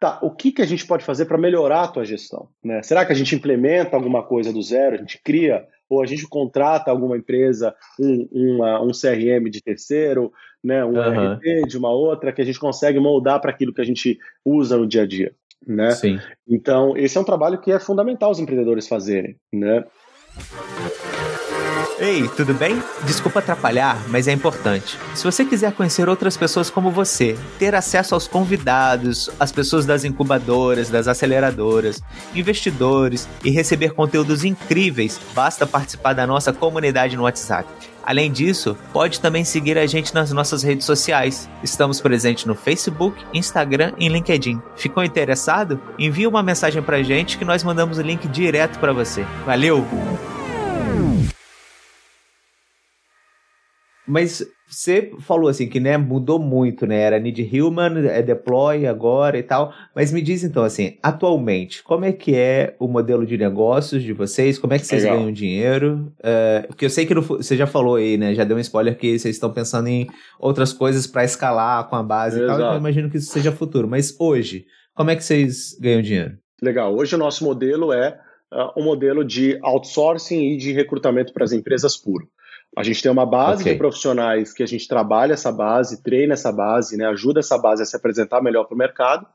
tá, 0.00 0.18
o 0.22 0.30
que, 0.30 0.52
que 0.52 0.62
a 0.62 0.66
gente 0.66 0.86
pode 0.86 1.04
fazer 1.04 1.26
para 1.26 1.36
melhorar 1.36 1.82
a 1.82 1.88
tua 1.88 2.04
gestão? 2.04 2.48
Né? 2.64 2.82
Será 2.82 3.04
que 3.04 3.12
a 3.12 3.14
gente 3.14 3.34
implementa 3.34 3.96
alguma 3.96 4.22
coisa 4.22 4.52
do 4.52 4.62
zero, 4.62 4.94
a 4.94 4.98
gente 4.98 5.20
cria, 5.22 5.66
ou 5.88 6.02
a 6.02 6.06
gente 6.06 6.26
contrata 6.28 6.90
alguma 6.90 7.16
empresa, 7.16 7.74
um, 7.98 8.28
uma, 8.30 8.82
um 8.82 8.90
CRM 8.90 9.48
de 9.50 9.62
terceiro, 9.62 10.32
né, 10.62 10.84
um 10.84 10.96
uhum. 10.96 11.34
RP 11.34 11.66
de 11.66 11.78
uma 11.78 11.90
outra, 11.90 12.32
que 12.32 12.42
a 12.42 12.44
gente 12.44 12.58
consegue 12.58 12.98
moldar 12.98 13.40
para 13.40 13.50
aquilo 13.50 13.72
que 13.72 13.80
a 13.80 13.84
gente 13.84 14.18
usa 14.44 14.76
no 14.76 14.86
dia 14.86 15.02
a 15.02 15.06
dia? 15.06 15.34
Né? 15.66 15.90
Sim. 15.92 16.18
Então, 16.48 16.96
esse 16.96 17.18
é 17.18 17.20
um 17.20 17.24
trabalho 17.24 17.60
que 17.60 17.72
é 17.72 17.78
fundamental 17.78 18.30
os 18.30 18.38
empreendedores 18.38 18.86
fazerem. 18.86 19.36
Né? 19.52 19.84
Ei, 22.00 22.28
tudo 22.28 22.54
bem? 22.54 22.80
Desculpa 23.04 23.40
atrapalhar, 23.40 23.98
mas 24.06 24.28
é 24.28 24.32
importante. 24.32 24.96
Se 25.16 25.24
você 25.24 25.44
quiser 25.44 25.72
conhecer 25.72 26.08
outras 26.08 26.36
pessoas 26.36 26.70
como 26.70 26.92
você, 26.92 27.36
ter 27.58 27.74
acesso 27.74 28.14
aos 28.14 28.28
convidados, 28.28 29.28
as 29.38 29.50
pessoas 29.50 29.84
das 29.84 30.04
incubadoras, 30.04 30.88
das 30.88 31.08
aceleradoras, 31.08 32.00
investidores 32.36 33.28
e 33.42 33.50
receber 33.50 33.94
conteúdos 33.94 34.44
incríveis, 34.44 35.20
basta 35.34 35.66
participar 35.66 36.12
da 36.12 36.24
nossa 36.24 36.52
comunidade 36.52 37.16
no 37.16 37.24
WhatsApp. 37.24 37.68
Além 38.04 38.30
disso, 38.30 38.78
pode 38.92 39.20
também 39.20 39.44
seguir 39.44 39.76
a 39.76 39.86
gente 39.86 40.14
nas 40.14 40.30
nossas 40.30 40.62
redes 40.62 40.86
sociais. 40.86 41.50
Estamos 41.64 42.00
presentes 42.00 42.44
no 42.44 42.54
Facebook, 42.54 43.22
Instagram 43.34 43.92
e 43.98 44.08
LinkedIn. 44.08 44.62
Ficou 44.76 45.02
interessado? 45.02 45.80
Envie 45.98 46.28
uma 46.28 46.44
mensagem 46.44 46.80
pra 46.80 47.02
gente 47.02 47.36
que 47.36 47.44
nós 47.44 47.64
mandamos 47.64 47.98
o 47.98 48.02
link 48.02 48.26
direto 48.28 48.78
para 48.78 48.92
você. 48.92 49.26
Valeu! 49.44 49.84
Mas 54.08 54.42
você 54.68 55.12
falou 55.20 55.48
assim 55.48 55.68
que 55.68 55.80
né, 55.80 55.96
mudou 55.96 56.38
muito, 56.38 56.86
né? 56.86 57.00
Era 57.00 57.18
Need 57.18 57.42
Human, 57.42 58.06
é 58.06 58.22
Deploy 58.22 58.86
agora 58.86 59.38
e 59.38 59.42
tal. 59.42 59.72
Mas 59.94 60.12
me 60.12 60.20
diz 60.20 60.44
então 60.44 60.62
assim, 60.62 60.98
atualmente, 61.02 61.82
como 61.82 62.04
é 62.04 62.12
que 62.12 62.34
é 62.34 62.74
o 62.78 62.86
modelo 62.86 63.24
de 63.24 63.36
negócios 63.38 64.02
de 64.02 64.12
vocês? 64.12 64.58
Como 64.58 64.74
é 64.74 64.78
que 64.78 64.86
vocês 64.86 65.02
Legal. 65.02 65.18
ganham 65.18 65.32
dinheiro? 65.32 66.12
Uh, 66.18 66.66
porque 66.68 66.84
eu 66.84 66.90
sei 66.90 67.06
que 67.06 67.14
no, 67.14 67.22
você 67.22 67.56
já 67.56 67.66
falou 67.66 67.96
aí, 67.96 68.18
né? 68.18 68.34
Já 68.34 68.44
deu 68.44 68.56
um 68.56 68.60
spoiler 68.60 68.96
que 68.96 69.18
vocês 69.18 69.36
estão 69.36 69.52
pensando 69.52 69.88
em 69.88 70.06
outras 70.38 70.72
coisas 70.72 71.06
para 71.06 71.24
escalar 71.24 71.88
com 71.88 71.96
a 71.96 72.02
base 72.02 72.36
Exato. 72.36 72.44
e 72.44 72.48
tal. 72.48 72.56
Então 72.58 72.72
eu 72.74 72.80
imagino 72.80 73.10
que 73.10 73.16
isso 73.16 73.32
seja 73.32 73.50
futuro. 73.50 73.88
Mas 73.88 74.14
hoje, 74.18 74.66
como 74.94 75.10
é 75.10 75.16
que 75.16 75.24
vocês 75.24 75.76
ganham 75.80 76.02
dinheiro? 76.02 76.36
Legal. 76.62 76.94
Hoje 76.94 77.14
o 77.14 77.18
nosso 77.18 77.42
modelo 77.44 77.92
é 77.92 78.18
uh, 78.52 78.78
um 78.78 78.84
modelo 78.84 79.24
de 79.24 79.58
outsourcing 79.62 80.52
e 80.52 80.56
de 80.56 80.72
recrutamento 80.72 81.32
para 81.32 81.44
as 81.44 81.52
empresas 81.52 81.96
puro. 81.96 82.28
A 82.78 82.84
gente 82.84 83.02
tem 83.02 83.10
uma 83.10 83.26
base 83.26 83.62
okay. 83.62 83.72
de 83.72 83.78
profissionais 83.78 84.52
que 84.52 84.62
a 84.62 84.66
gente 84.66 84.86
trabalha 84.86 85.32
essa 85.32 85.50
base, 85.50 86.00
treina 86.00 86.34
essa 86.34 86.52
base, 86.52 86.96
né, 86.96 87.06
ajuda 87.06 87.40
essa 87.40 87.58
base 87.58 87.82
a 87.82 87.84
se 87.84 87.96
apresentar 87.96 88.40
melhor 88.40 88.66
para 88.66 88.74
o 88.76 88.78
mercado, 88.78 89.26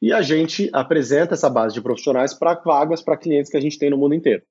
e 0.00 0.14
a 0.14 0.22
gente 0.22 0.70
apresenta 0.72 1.34
essa 1.34 1.50
base 1.50 1.74
de 1.74 1.82
profissionais 1.82 2.32
para 2.32 2.54
vagas 2.54 3.02
para 3.02 3.18
clientes 3.18 3.50
que 3.50 3.56
a 3.58 3.60
gente 3.60 3.78
tem 3.78 3.90
no 3.90 3.98
mundo 3.98 4.14
inteiro. 4.14 4.42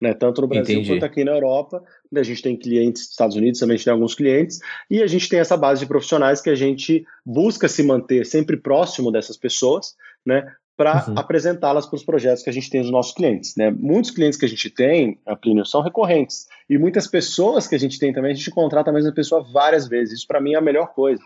Né, 0.00 0.14
tanto 0.14 0.40
no 0.40 0.46
Brasil 0.46 0.76
Entendi. 0.76 0.88
quanto 0.88 1.04
aqui 1.04 1.24
na 1.24 1.32
Europa. 1.32 1.82
Né, 2.10 2.20
a 2.20 2.24
gente 2.24 2.40
tem 2.40 2.56
clientes 2.56 3.02
nos 3.02 3.10
Estados 3.10 3.36
Unidos, 3.36 3.58
também 3.58 3.74
a 3.74 3.76
gente 3.76 3.84
tem 3.84 3.92
alguns 3.92 4.14
clientes, 4.14 4.60
e 4.88 5.02
a 5.02 5.06
gente 5.06 5.28
tem 5.28 5.40
essa 5.40 5.56
base 5.56 5.80
de 5.80 5.86
profissionais 5.86 6.40
que 6.40 6.48
a 6.48 6.54
gente 6.54 7.04
busca 7.26 7.68
se 7.68 7.82
manter 7.82 8.24
sempre 8.24 8.56
próximo 8.56 9.10
dessas 9.10 9.36
pessoas, 9.36 9.96
né, 10.24 10.50
para 10.80 11.04
uhum. 11.06 11.14
apresentá-las 11.14 11.84
para 11.84 11.96
os 11.96 12.02
projetos 12.02 12.42
que 12.42 12.48
a 12.48 12.52
gente 12.54 12.70
tem 12.70 12.80
dos 12.80 12.90
nossos 12.90 13.12
clientes. 13.12 13.54
Né? 13.54 13.70
Muitos 13.70 14.10
clientes 14.10 14.38
que 14.38 14.46
a 14.46 14.48
gente 14.48 14.70
tem, 14.70 15.18
a 15.26 15.36
Plínio, 15.36 15.66
são 15.66 15.82
recorrentes. 15.82 16.46
E 16.70 16.78
muitas 16.78 17.06
pessoas 17.06 17.68
que 17.68 17.74
a 17.74 17.78
gente 17.78 17.98
tem 17.98 18.14
também, 18.14 18.32
a 18.32 18.34
gente 18.34 18.50
contrata 18.50 18.88
a 18.88 18.92
mesma 18.94 19.12
pessoa 19.12 19.42
várias 19.42 19.86
vezes. 19.86 20.20
Isso, 20.20 20.26
para 20.26 20.40
mim, 20.40 20.54
é 20.54 20.56
a 20.56 20.60
melhor 20.62 20.94
coisa. 20.94 21.22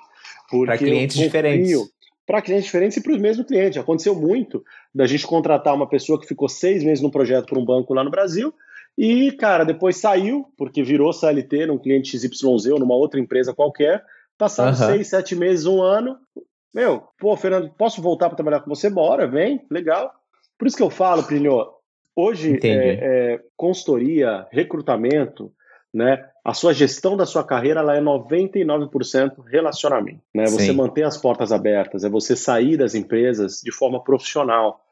Para 0.50 0.76
clientes 0.76 1.16
diferentes. 1.16 1.88
Para 2.26 2.42
clientes 2.42 2.64
diferentes 2.64 2.96
e 2.96 3.00
para 3.00 3.12
o 3.12 3.16
mesmo 3.16 3.44
cliente. 3.44 3.78
Aconteceu 3.78 4.16
muito 4.16 4.64
da 4.92 5.06
gente 5.06 5.24
contratar 5.24 5.72
uma 5.72 5.88
pessoa 5.88 6.20
que 6.20 6.26
ficou 6.26 6.48
seis 6.48 6.82
meses 6.82 7.00
no 7.00 7.12
projeto 7.12 7.46
para 7.46 7.58
um 7.60 7.64
banco 7.64 7.94
lá 7.94 8.02
no 8.02 8.10
Brasil 8.10 8.52
e, 8.98 9.30
cara, 9.30 9.62
depois 9.62 9.98
saiu, 9.98 10.46
porque 10.58 10.82
virou 10.82 11.12
CLT 11.12 11.66
num 11.66 11.78
cliente 11.78 12.18
XYZ 12.18 12.42
ou 12.72 12.80
numa 12.80 12.96
outra 12.96 13.20
empresa 13.20 13.54
qualquer. 13.54 14.02
Passaram 14.36 14.70
uhum. 14.70 14.96
seis, 14.96 15.06
sete 15.06 15.36
meses, 15.36 15.64
um 15.64 15.80
ano, 15.80 16.18
meu, 16.74 17.04
pô, 17.18 17.36
Fernando, 17.36 17.70
posso 17.70 18.02
voltar 18.02 18.28
para 18.28 18.36
trabalhar 18.36 18.60
com 18.60 18.74
você? 18.74 18.90
Bora, 18.90 19.28
vem, 19.28 19.64
legal. 19.70 20.12
Por 20.58 20.66
isso 20.66 20.76
que 20.76 20.82
eu 20.82 20.90
falo, 20.90 21.22
Plinio, 21.22 21.68
hoje 22.16 22.58
é, 22.62 22.68
é, 23.34 23.40
consultoria, 23.56 24.46
recrutamento, 24.50 25.52
né? 25.92 26.28
A 26.44 26.52
sua 26.52 26.74
gestão 26.74 27.16
da 27.16 27.24
sua 27.24 27.42
carreira 27.42 27.80
ela 27.80 27.96
é 27.96 28.00
99% 28.00 29.44
relacionamento. 29.46 30.20
Né? 30.34 30.44
Você 30.44 30.72
manter 30.72 31.04
as 31.04 31.16
portas 31.16 31.52
abertas, 31.52 32.04
é 32.04 32.08
você 32.08 32.36
sair 32.36 32.76
das 32.76 32.94
empresas 32.94 33.62
de 33.64 33.72
forma 33.72 34.02
profissional. 34.02 34.84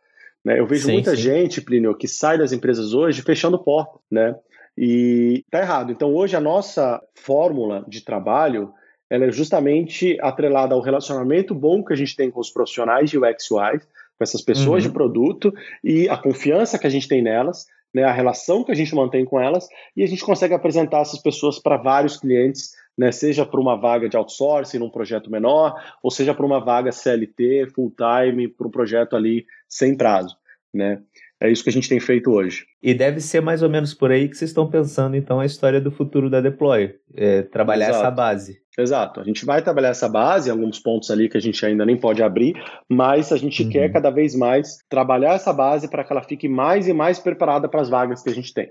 Né? 0.42 0.58
Eu 0.58 0.66
vejo 0.66 0.86
sim, 0.86 0.92
muita 0.92 1.10
sim. 1.10 1.22
gente, 1.22 1.60
Plínio, 1.60 1.94
que 1.94 2.08
sai 2.08 2.38
das 2.38 2.52
empresas 2.52 2.94
hoje 2.94 3.20
fechando 3.20 3.58
porta, 3.58 3.98
né? 4.10 4.34
E 4.78 5.44
tá 5.50 5.58
errado. 5.58 5.92
Então, 5.92 6.14
hoje 6.14 6.34
a 6.34 6.40
nossa 6.40 7.02
fórmula 7.14 7.84
de 7.86 8.02
trabalho 8.02 8.72
ela 9.12 9.26
é 9.26 9.30
justamente 9.30 10.16
atrelada 10.22 10.74
ao 10.74 10.80
relacionamento 10.80 11.54
bom 11.54 11.84
que 11.84 11.92
a 11.92 11.96
gente 11.96 12.16
tem 12.16 12.30
com 12.30 12.40
os 12.40 12.48
profissionais 12.48 13.10
de 13.10 13.18
UX 13.18 13.50
UI, 13.50 13.78
com 13.78 14.22
essas 14.22 14.40
pessoas 14.40 14.82
uhum. 14.82 14.88
de 14.88 14.94
produto 14.94 15.54
e 15.84 16.08
a 16.08 16.16
confiança 16.16 16.78
que 16.78 16.86
a 16.86 16.90
gente 16.90 17.06
tem 17.06 17.20
nelas, 17.20 17.66
né, 17.92 18.04
a 18.04 18.10
relação 18.10 18.64
que 18.64 18.72
a 18.72 18.74
gente 18.74 18.94
mantém 18.94 19.22
com 19.26 19.38
elas 19.38 19.68
e 19.94 20.02
a 20.02 20.06
gente 20.06 20.24
consegue 20.24 20.54
apresentar 20.54 21.02
essas 21.02 21.20
pessoas 21.20 21.58
para 21.58 21.76
vários 21.76 22.16
clientes, 22.16 22.70
né, 22.96 23.12
seja 23.12 23.44
para 23.44 23.60
uma 23.60 23.76
vaga 23.76 24.08
de 24.08 24.16
outsourcing 24.16 24.78
num 24.78 24.88
projeto 24.88 25.30
menor, 25.30 25.74
ou 26.02 26.10
seja 26.10 26.32
para 26.32 26.46
uma 26.46 26.58
vaga 26.58 26.90
CLT, 26.90 27.66
full 27.74 27.92
time, 27.94 28.48
para 28.48 28.66
um 28.66 28.70
projeto 28.70 29.14
ali 29.14 29.44
sem 29.68 29.94
prazo, 29.94 30.34
né? 30.72 31.02
É 31.42 31.50
isso 31.50 31.64
que 31.64 31.70
a 31.70 31.72
gente 31.72 31.88
tem 31.88 31.98
feito 31.98 32.30
hoje. 32.30 32.64
E 32.80 32.94
deve 32.94 33.20
ser 33.20 33.40
mais 33.40 33.64
ou 33.64 33.68
menos 33.68 33.92
por 33.92 34.12
aí 34.12 34.28
que 34.28 34.36
vocês 34.36 34.50
estão 34.50 34.70
pensando, 34.70 35.16
então, 35.16 35.40
a 35.40 35.44
história 35.44 35.80
do 35.80 35.90
futuro 35.90 36.30
da 36.30 36.40
Deploy. 36.40 36.94
É 37.16 37.42
trabalhar 37.42 37.88
Exato. 37.88 38.04
essa 38.04 38.10
base. 38.12 38.62
Exato. 38.78 39.20
A 39.20 39.24
gente 39.24 39.44
vai 39.44 39.60
trabalhar 39.60 39.88
essa 39.88 40.08
base, 40.08 40.48
alguns 40.48 40.78
pontos 40.78 41.10
ali 41.10 41.28
que 41.28 41.36
a 41.36 41.40
gente 41.40 41.66
ainda 41.66 41.84
nem 41.84 41.96
pode 41.96 42.22
abrir, 42.22 42.54
mas 42.88 43.32
a 43.32 43.36
gente 43.36 43.64
uhum. 43.64 43.70
quer 43.70 43.92
cada 43.92 44.08
vez 44.08 44.36
mais 44.36 44.78
trabalhar 44.88 45.34
essa 45.34 45.52
base 45.52 45.90
para 45.90 46.04
que 46.04 46.12
ela 46.12 46.22
fique 46.22 46.48
mais 46.48 46.86
e 46.86 46.92
mais 46.92 47.18
preparada 47.18 47.68
para 47.68 47.80
as 47.80 47.90
vagas 47.90 48.22
que 48.22 48.30
a 48.30 48.34
gente 48.34 48.54
tem. 48.54 48.70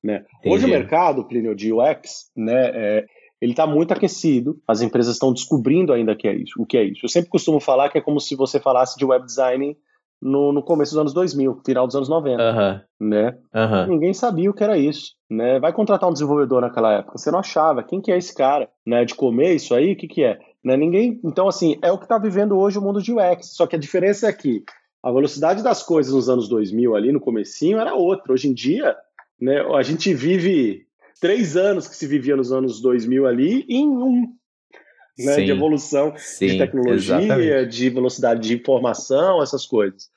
Né? 0.00 0.24
Hoje 0.46 0.66
o 0.66 0.68
mercado, 0.68 1.26
Plínio, 1.26 1.52
de 1.52 1.72
UX, 1.72 2.30
né, 2.36 2.70
é, 2.74 3.04
ele 3.40 3.52
está 3.52 3.66
muito 3.66 3.92
aquecido, 3.92 4.56
as 4.68 4.82
empresas 4.82 5.14
estão 5.14 5.32
descobrindo 5.32 5.92
ainda 5.92 6.14
que 6.14 6.28
é 6.28 6.34
isso, 6.34 6.62
o 6.62 6.66
que 6.66 6.78
é 6.78 6.84
isso. 6.84 7.00
Eu 7.04 7.08
sempre 7.08 7.28
costumo 7.28 7.58
falar 7.58 7.88
que 7.88 7.98
é 7.98 8.00
como 8.00 8.20
se 8.20 8.36
você 8.36 8.60
falasse 8.60 8.96
de 8.96 9.04
web 9.04 9.26
design 9.26 9.76
no, 10.24 10.52
no 10.52 10.62
começo 10.62 10.92
dos 10.92 10.98
anos 10.98 11.12
2000, 11.12 11.60
final 11.66 11.86
dos 11.86 11.94
anos 11.94 12.08
90, 12.08 12.42
uhum. 12.42 13.08
né? 13.08 13.36
Uhum. 13.54 13.86
Ninguém 13.88 14.14
sabia 14.14 14.50
o 14.50 14.54
que 14.54 14.64
era 14.64 14.78
isso, 14.78 15.12
né? 15.28 15.60
Vai 15.60 15.70
contratar 15.70 16.08
um 16.08 16.14
desenvolvedor 16.14 16.62
naquela 16.62 16.94
época, 16.94 17.18
você 17.18 17.30
não 17.30 17.40
achava, 17.40 17.82
quem 17.82 18.00
que 18.00 18.10
é 18.10 18.16
esse 18.16 18.34
cara, 18.34 18.66
né? 18.86 19.04
De 19.04 19.14
comer 19.14 19.54
isso 19.54 19.74
aí, 19.74 19.92
o 19.92 19.96
que 19.96 20.08
que 20.08 20.24
é? 20.24 20.38
Né? 20.64 20.78
Ninguém, 20.78 21.20
então 21.22 21.46
assim, 21.46 21.78
é 21.82 21.92
o 21.92 21.98
que 21.98 22.06
está 22.06 22.16
vivendo 22.16 22.58
hoje 22.58 22.78
o 22.78 22.82
mundo 22.82 23.02
de 23.02 23.12
UX, 23.12 23.54
só 23.54 23.66
que 23.66 23.76
a 23.76 23.78
diferença 23.78 24.26
é 24.26 24.32
que 24.32 24.64
a 25.02 25.12
velocidade 25.12 25.62
das 25.62 25.82
coisas 25.82 26.14
nos 26.14 26.30
anos 26.30 26.48
2000 26.48 26.96
ali 26.96 27.12
no 27.12 27.20
comecinho 27.20 27.78
era 27.78 27.94
outra, 27.94 28.32
hoje 28.32 28.48
em 28.48 28.54
dia, 28.54 28.96
né? 29.38 29.60
A 29.76 29.82
gente 29.82 30.14
vive 30.14 30.86
três 31.20 31.54
anos 31.54 31.86
que 31.86 31.94
se 31.94 32.06
vivia 32.06 32.34
nos 32.34 32.50
anos 32.50 32.80
2000 32.80 33.26
ali 33.26 33.66
em 33.68 33.86
um, 33.86 34.32
né, 35.18 35.36
de 35.36 35.50
evolução 35.50 36.12
sim, 36.16 36.48
de 36.48 36.58
tecnologia, 36.58 37.16
exatamente. 37.18 37.66
de 37.66 37.90
velocidade 37.90 38.40
de 38.48 38.54
informação, 38.54 39.42
essas 39.42 39.66
coisas. 39.66 40.08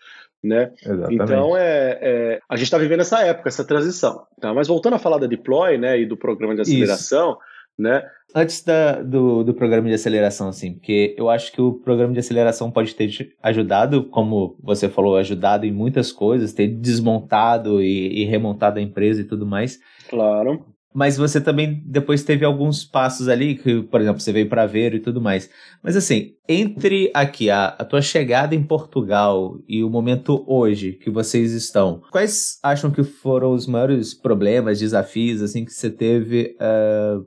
Né? 0.43 0.71
Então 1.09 1.57
é, 1.57 1.97
é, 2.01 2.39
a 2.47 2.55
gente 2.55 2.65
está 2.65 2.77
vivendo 2.77 3.01
essa 3.01 3.21
época, 3.21 3.49
essa 3.49 3.65
transição. 3.65 4.25
Tá? 4.39 4.53
Mas 4.53 4.67
voltando 4.67 4.93
a 4.93 4.99
falar 4.99 5.17
da 5.17 5.27
deploy, 5.27 5.77
né, 5.77 5.99
e 5.99 6.05
do 6.05 6.15
programa 6.15 6.55
de 6.55 6.61
aceleração, 6.61 7.31
Isso. 7.31 7.39
né? 7.77 8.03
Antes 8.35 8.63
da, 8.63 9.01
do, 9.01 9.43
do 9.43 9.53
programa 9.53 9.87
de 9.87 9.95
aceleração, 9.95 10.49
assim, 10.49 10.73
porque 10.73 11.15
eu 11.17 11.29
acho 11.29 11.51
que 11.51 11.61
o 11.61 11.73
programa 11.73 12.13
de 12.13 12.19
aceleração 12.19 12.69
pode 12.69 12.93
ter 12.93 13.09
ajudado, 13.41 14.03
como 14.09 14.57
você 14.61 14.89
falou, 14.89 15.15
ajudado 15.15 15.65
em 15.65 15.71
muitas 15.71 16.11
coisas, 16.11 16.53
ter 16.53 16.67
desmontado 16.67 17.81
e, 17.81 18.21
e 18.21 18.25
remontado 18.25 18.79
a 18.79 18.81
empresa 18.81 19.21
e 19.21 19.23
tudo 19.23 19.45
mais. 19.45 19.79
Claro 20.09 20.65
mas 20.97 21.15
você 21.15 21.39
também 21.39 21.79
depois 21.85 22.23
teve 22.23 22.43
alguns 22.43 22.83
passos 22.83 23.29
ali, 23.29 23.53
que, 23.53 23.83
por 23.83 24.01
exemplo, 24.01 24.19
você 24.19 24.31
veio 24.31 24.49
para 24.49 24.65
ver 24.65 24.95
e 24.95 24.99
tudo 24.99 25.21
mais. 25.21 25.47
Mas 25.83 25.95
assim, 25.95 26.33
entre 26.49 27.11
aqui 27.13 27.51
a, 27.51 27.67
a 27.67 27.85
tua 27.85 28.01
chegada 28.01 28.55
em 28.55 28.63
Portugal 28.63 29.59
e 29.67 29.83
o 29.83 29.91
momento 29.91 30.43
hoje 30.47 30.93
que 30.93 31.11
vocês 31.11 31.51
estão, 31.51 32.01
quais 32.11 32.57
acham 32.63 32.89
que 32.89 33.03
foram 33.03 33.53
os 33.53 33.67
maiores 33.67 34.15
problemas, 34.15 34.79
desafios 34.79 35.43
assim 35.43 35.63
que 35.63 35.71
você 35.71 35.91
teve 35.91 36.55
uh, 36.59 36.61
eh, 36.61 37.17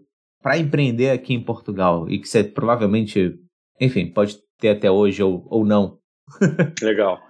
para 0.42 0.58
empreender 0.58 1.10
aqui 1.10 1.32
em 1.32 1.40
Portugal 1.40 2.10
e 2.10 2.18
que 2.18 2.28
você 2.28 2.42
provavelmente, 2.42 3.38
enfim, 3.80 4.10
pode 4.10 4.36
ter 4.58 4.70
até 4.70 4.90
hoje 4.90 5.22
ou, 5.22 5.46
ou 5.48 5.64
não? 5.64 5.96
Legal. 6.82 7.20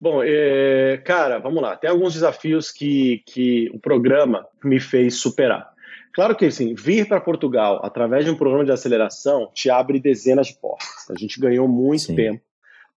Bom, 0.00 0.20
é, 0.24 1.00
cara, 1.04 1.38
vamos 1.38 1.62
lá. 1.62 1.76
Tem 1.76 1.88
alguns 1.88 2.14
desafios 2.14 2.72
que, 2.72 3.22
que 3.24 3.70
o 3.72 3.78
programa 3.78 4.44
me 4.64 4.80
fez 4.80 5.20
superar. 5.20 5.75
Claro 6.16 6.34
que 6.34 6.46
assim, 6.46 6.74
vir 6.74 7.06
para 7.06 7.20
Portugal 7.20 7.78
através 7.84 8.24
de 8.24 8.30
um 8.30 8.34
programa 8.34 8.64
de 8.64 8.72
aceleração 8.72 9.50
te 9.52 9.68
abre 9.68 10.00
dezenas 10.00 10.46
de 10.46 10.54
portas. 10.54 11.10
A 11.10 11.14
gente 11.14 11.38
ganhou 11.38 11.68
muito 11.68 12.04
Sim. 12.04 12.16
tempo 12.16 12.40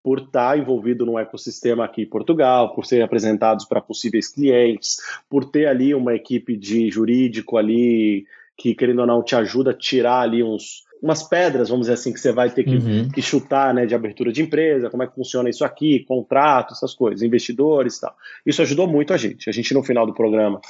por 0.04 0.20
estar 0.20 0.56
envolvido 0.56 1.04
no 1.04 1.18
ecossistema 1.18 1.84
aqui 1.84 2.02
em 2.02 2.08
Portugal, 2.08 2.76
por 2.76 2.86
ser 2.86 3.02
apresentados 3.02 3.64
para 3.64 3.80
possíveis 3.80 4.28
clientes, 4.28 4.98
por 5.28 5.44
ter 5.44 5.66
ali 5.66 5.92
uma 5.96 6.14
equipe 6.14 6.56
de 6.56 6.88
jurídico 6.92 7.56
ali 7.56 8.24
que, 8.56 8.72
querendo 8.72 9.00
ou 9.00 9.06
não, 9.06 9.20
te 9.20 9.34
ajuda 9.34 9.72
a 9.72 9.76
tirar 9.76 10.20
ali 10.20 10.40
uns, 10.40 10.84
umas 11.02 11.24
pedras, 11.24 11.68
vamos 11.68 11.86
dizer 11.86 11.94
assim, 11.94 12.12
que 12.12 12.20
você 12.20 12.30
vai 12.30 12.50
ter 12.50 12.62
que, 12.62 12.76
uhum. 12.76 13.08
que, 13.08 13.20
chutar, 13.20 13.74
né, 13.74 13.84
de 13.84 13.96
abertura 13.96 14.32
de 14.32 14.42
empresa, 14.42 14.88
como 14.90 15.02
é 15.02 15.08
que 15.08 15.14
funciona 15.16 15.50
isso 15.50 15.64
aqui, 15.64 16.04
contrato, 16.04 16.72
essas 16.72 16.94
coisas, 16.94 17.22
investidores 17.22 17.96
e 17.96 18.00
tal. 18.00 18.16
Isso 18.46 18.62
ajudou 18.62 18.86
muito 18.86 19.12
a 19.12 19.16
gente. 19.16 19.50
A 19.50 19.52
gente, 19.52 19.74
no 19.74 19.82
final 19.82 20.06
do 20.06 20.14
programa, 20.14 20.60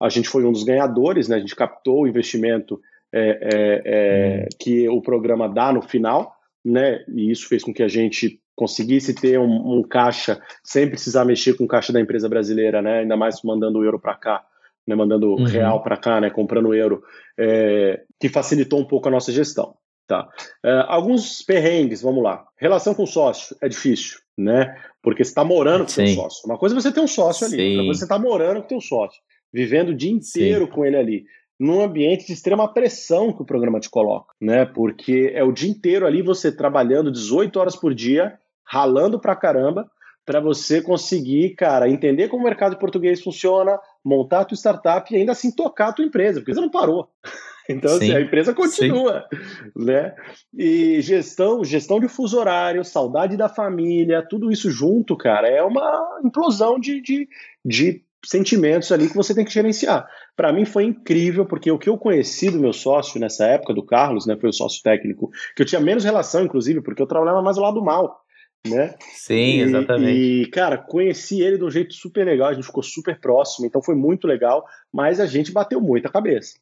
a 0.00 0.08
gente 0.08 0.28
foi 0.28 0.44
um 0.44 0.52
dos 0.52 0.64
ganhadores, 0.64 1.28
né? 1.28 1.36
A 1.36 1.40
gente 1.40 1.54
captou 1.54 2.02
o 2.02 2.08
investimento 2.08 2.80
é, 3.12 3.20
é, 3.20 3.82
é, 3.84 4.48
que 4.58 4.88
o 4.88 5.02
programa 5.02 5.48
dá 5.48 5.72
no 5.72 5.82
final, 5.82 6.34
né? 6.64 7.04
E 7.08 7.30
isso 7.30 7.48
fez 7.48 7.62
com 7.62 7.72
que 7.72 7.82
a 7.82 7.88
gente 7.88 8.40
conseguisse 8.54 9.14
ter 9.14 9.38
um, 9.38 9.78
um 9.78 9.82
caixa 9.82 10.40
sem 10.62 10.88
precisar 10.88 11.24
mexer 11.24 11.54
com 11.54 11.64
o 11.64 11.68
caixa 11.68 11.92
da 11.92 12.00
empresa 12.00 12.28
brasileira, 12.28 12.80
né? 12.80 13.00
Ainda 13.00 13.16
mais 13.16 13.42
mandando 13.42 13.78
o 13.78 13.84
euro 13.84 13.98
para 13.98 14.14
cá, 14.14 14.44
né? 14.86 14.94
Mandando 14.94 15.32
uhum. 15.32 15.44
real 15.44 15.82
para 15.82 15.96
cá, 15.96 16.20
né? 16.20 16.30
Comprando 16.30 16.74
euro, 16.74 17.02
é, 17.38 18.02
que 18.18 18.28
facilitou 18.28 18.80
um 18.80 18.84
pouco 18.84 19.08
a 19.08 19.10
nossa 19.10 19.32
gestão. 19.32 19.74
Tá. 20.06 20.28
É, 20.64 20.84
alguns 20.88 21.40
perrengues, 21.42 22.02
vamos 22.02 22.22
lá. 22.24 22.44
Relação 22.56 22.94
com 22.94 23.06
sócio 23.06 23.56
é 23.60 23.68
difícil, 23.68 24.18
né? 24.36 24.76
Porque 25.02 25.24
você 25.24 25.30
está 25.30 25.44
morando 25.44 25.84
com 25.84 25.86
o 25.86 25.90
seu 25.90 26.06
sócio. 26.08 26.42
Uma 26.46 26.58
coisa 26.58 26.74
é 26.74 26.80
você 26.80 26.90
ter 26.90 27.00
um 27.00 27.06
sócio 27.06 27.46
ali, 27.46 27.56
outra 27.56 27.84
coisa 27.84 27.90
é 27.90 27.94
você 27.98 28.04
está 28.04 28.18
morando 28.18 28.60
com 28.60 28.66
o 28.66 28.80
seu 28.80 28.80
sócio, 28.80 29.20
vivendo 29.52 29.90
o 29.90 29.96
dia 29.96 30.12
inteiro 30.12 30.66
Sim. 30.66 30.70
com 30.70 30.84
ele 30.84 30.96
ali 30.96 31.24
num 31.60 31.82
ambiente 31.82 32.26
de 32.26 32.32
extrema 32.32 32.72
pressão 32.72 33.34
que 33.34 33.42
o 33.42 33.44
programa 33.44 33.78
te 33.78 33.90
coloca, 33.90 34.32
né? 34.40 34.64
Porque 34.64 35.30
é 35.34 35.44
o 35.44 35.52
dia 35.52 35.68
inteiro 35.68 36.06
ali 36.06 36.22
você 36.22 36.50
trabalhando 36.50 37.12
18 37.12 37.60
horas 37.60 37.76
por 37.76 37.92
dia, 37.92 38.38
ralando 38.64 39.20
pra 39.20 39.36
caramba, 39.36 39.90
para 40.24 40.40
você 40.40 40.80
conseguir, 40.80 41.50
cara, 41.56 41.86
entender 41.86 42.28
como 42.28 42.42
o 42.42 42.46
mercado 42.46 42.78
português 42.78 43.22
funciona, 43.22 43.78
montar 44.02 44.40
a 44.40 44.44
tua 44.46 44.56
startup 44.56 45.12
e 45.12 45.18
ainda 45.18 45.32
assim 45.32 45.54
tocar 45.54 45.88
a 45.88 45.92
tua 45.92 46.04
empresa, 46.04 46.40
porque 46.40 46.54
você 46.54 46.60
não 46.60 46.70
parou. 46.70 47.08
Então, 47.68 47.94
assim, 47.94 48.12
a 48.12 48.20
empresa 48.20 48.52
continua, 48.52 49.28
Sim. 49.32 49.84
né? 49.84 50.12
E 50.52 51.00
gestão, 51.02 51.62
gestão 51.62 52.00
de 52.00 52.08
fuso 52.08 52.36
horário, 52.36 52.84
saudade 52.84 53.36
da 53.36 53.48
família, 53.48 54.26
tudo 54.28 54.50
isso 54.50 54.72
junto, 54.72 55.16
cara, 55.16 55.46
é 55.46 55.62
uma 55.62 56.18
implosão 56.24 56.80
de, 56.80 57.00
de, 57.00 57.28
de 57.64 58.02
sentimentos 58.24 58.92
ali 58.92 59.08
que 59.08 59.16
você 59.16 59.34
tem 59.34 59.44
que 59.44 59.52
gerenciar. 59.52 60.06
Para 60.36 60.52
mim 60.52 60.64
foi 60.64 60.84
incrível, 60.84 61.46
porque 61.46 61.70
o 61.70 61.78
que 61.78 61.88
eu 61.88 61.98
conheci 61.98 62.50
do 62.50 62.58
meu 62.58 62.72
sócio 62.72 63.20
nessa 63.20 63.46
época, 63.46 63.74
do 63.74 63.84
Carlos, 63.84 64.26
né, 64.26 64.36
foi 64.38 64.50
o 64.50 64.52
sócio 64.52 64.82
técnico, 64.82 65.30
que 65.56 65.62
eu 65.62 65.66
tinha 65.66 65.80
menos 65.80 66.04
relação, 66.04 66.44
inclusive, 66.44 66.82
porque 66.82 67.02
eu 67.02 67.06
trabalhava 67.06 67.42
mais 67.42 67.56
do 67.56 67.62
lado 67.62 67.82
mal, 67.82 68.20
né? 68.66 68.94
Sim, 69.12 69.60
exatamente. 69.60 70.18
E, 70.18 70.46
cara, 70.46 70.76
conheci 70.76 71.40
ele 71.40 71.58
de 71.58 71.64
um 71.64 71.70
jeito 71.70 71.94
super 71.94 72.24
legal, 72.24 72.48
a 72.48 72.54
gente 72.54 72.66
ficou 72.66 72.82
super 72.82 73.18
próximo, 73.18 73.66
então 73.66 73.82
foi 73.82 73.94
muito 73.94 74.26
legal, 74.26 74.64
mas 74.92 75.18
a 75.18 75.26
gente 75.26 75.52
bateu 75.52 75.80
muita 75.80 76.10
cabeça. 76.10 76.58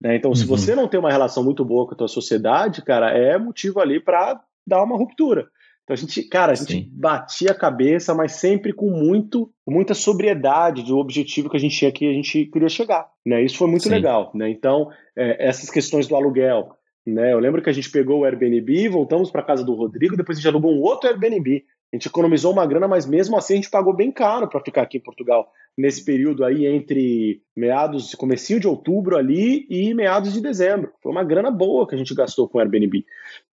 Né? 0.00 0.16
Então, 0.16 0.34
se 0.34 0.42
uhum. 0.42 0.48
você 0.48 0.74
não 0.74 0.88
tem 0.88 0.98
uma 0.98 1.10
relação 1.10 1.44
muito 1.44 1.64
boa 1.64 1.86
com 1.86 1.94
a 1.94 1.96
tua 1.96 2.08
sociedade, 2.08 2.82
cara, 2.82 3.10
é 3.10 3.36
motivo 3.36 3.80
ali 3.80 4.00
para 4.00 4.40
dar 4.66 4.82
uma 4.82 4.96
ruptura. 4.96 5.48
Então 5.90 5.94
a 5.94 5.96
gente, 5.96 6.22
cara, 6.22 6.52
a 6.52 6.54
gente 6.54 6.72
Sim. 6.72 6.88
batia 6.92 7.50
a 7.50 7.54
cabeça, 7.54 8.14
mas 8.14 8.32
sempre 8.32 8.72
com 8.72 8.88
muito, 8.90 9.52
muita 9.66 9.92
sobriedade 9.92 10.84
do 10.84 10.96
objetivo 10.98 11.50
que 11.50 11.56
a 11.56 11.60
gente 11.60 11.76
tinha 11.76 11.90
que 11.90 12.08
a 12.08 12.12
gente 12.12 12.46
queria 12.46 12.68
chegar, 12.68 13.08
né? 13.26 13.42
Isso 13.42 13.56
foi 13.56 13.66
muito 13.66 13.82
Sim. 13.82 13.90
legal, 13.90 14.30
né? 14.32 14.48
Então 14.48 14.88
é, 15.16 15.48
essas 15.48 15.68
questões 15.68 16.06
do 16.06 16.14
aluguel, 16.14 16.76
né? 17.04 17.32
Eu 17.32 17.40
lembro 17.40 17.60
que 17.60 17.68
a 17.68 17.72
gente 17.72 17.90
pegou 17.90 18.20
o 18.20 18.24
Airbnb, 18.24 18.88
voltamos 18.88 19.32
para 19.32 19.42
casa 19.42 19.64
do 19.64 19.74
Rodrigo, 19.74 20.16
depois 20.16 20.38
a 20.38 20.40
gente 20.40 20.48
alugou 20.48 20.72
um 20.72 20.80
outro 20.80 21.10
Airbnb. 21.10 21.64
A 21.92 21.96
gente 21.96 22.06
economizou 22.06 22.52
uma 22.52 22.64
grana, 22.64 22.86
mas 22.86 23.04
mesmo 23.04 23.36
assim 23.36 23.54
a 23.54 23.56
gente 23.56 23.70
pagou 23.70 23.92
bem 23.92 24.12
caro 24.12 24.46
para 24.46 24.60
ficar 24.60 24.82
aqui 24.82 24.98
em 24.98 25.02
Portugal 25.02 25.50
nesse 25.76 26.04
período 26.04 26.44
aí 26.44 26.66
entre 26.66 27.42
meados, 27.56 28.14
comecinho 28.14 28.60
de 28.60 28.68
outubro 28.68 29.16
ali 29.16 29.66
e 29.68 29.92
meados 29.92 30.32
de 30.32 30.40
dezembro. 30.40 30.92
Foi 31.02 31.10
uma 31.10 31.24
grana 31.24 31.50
boa 31.50 31.88
que 31.88 31.96
a 31.96 31.98
gente 31.98 32.14
gastou 32.14 32.48
com 32.48 32.58
o 32.58 32.60
Airbnb, 32.60 33.04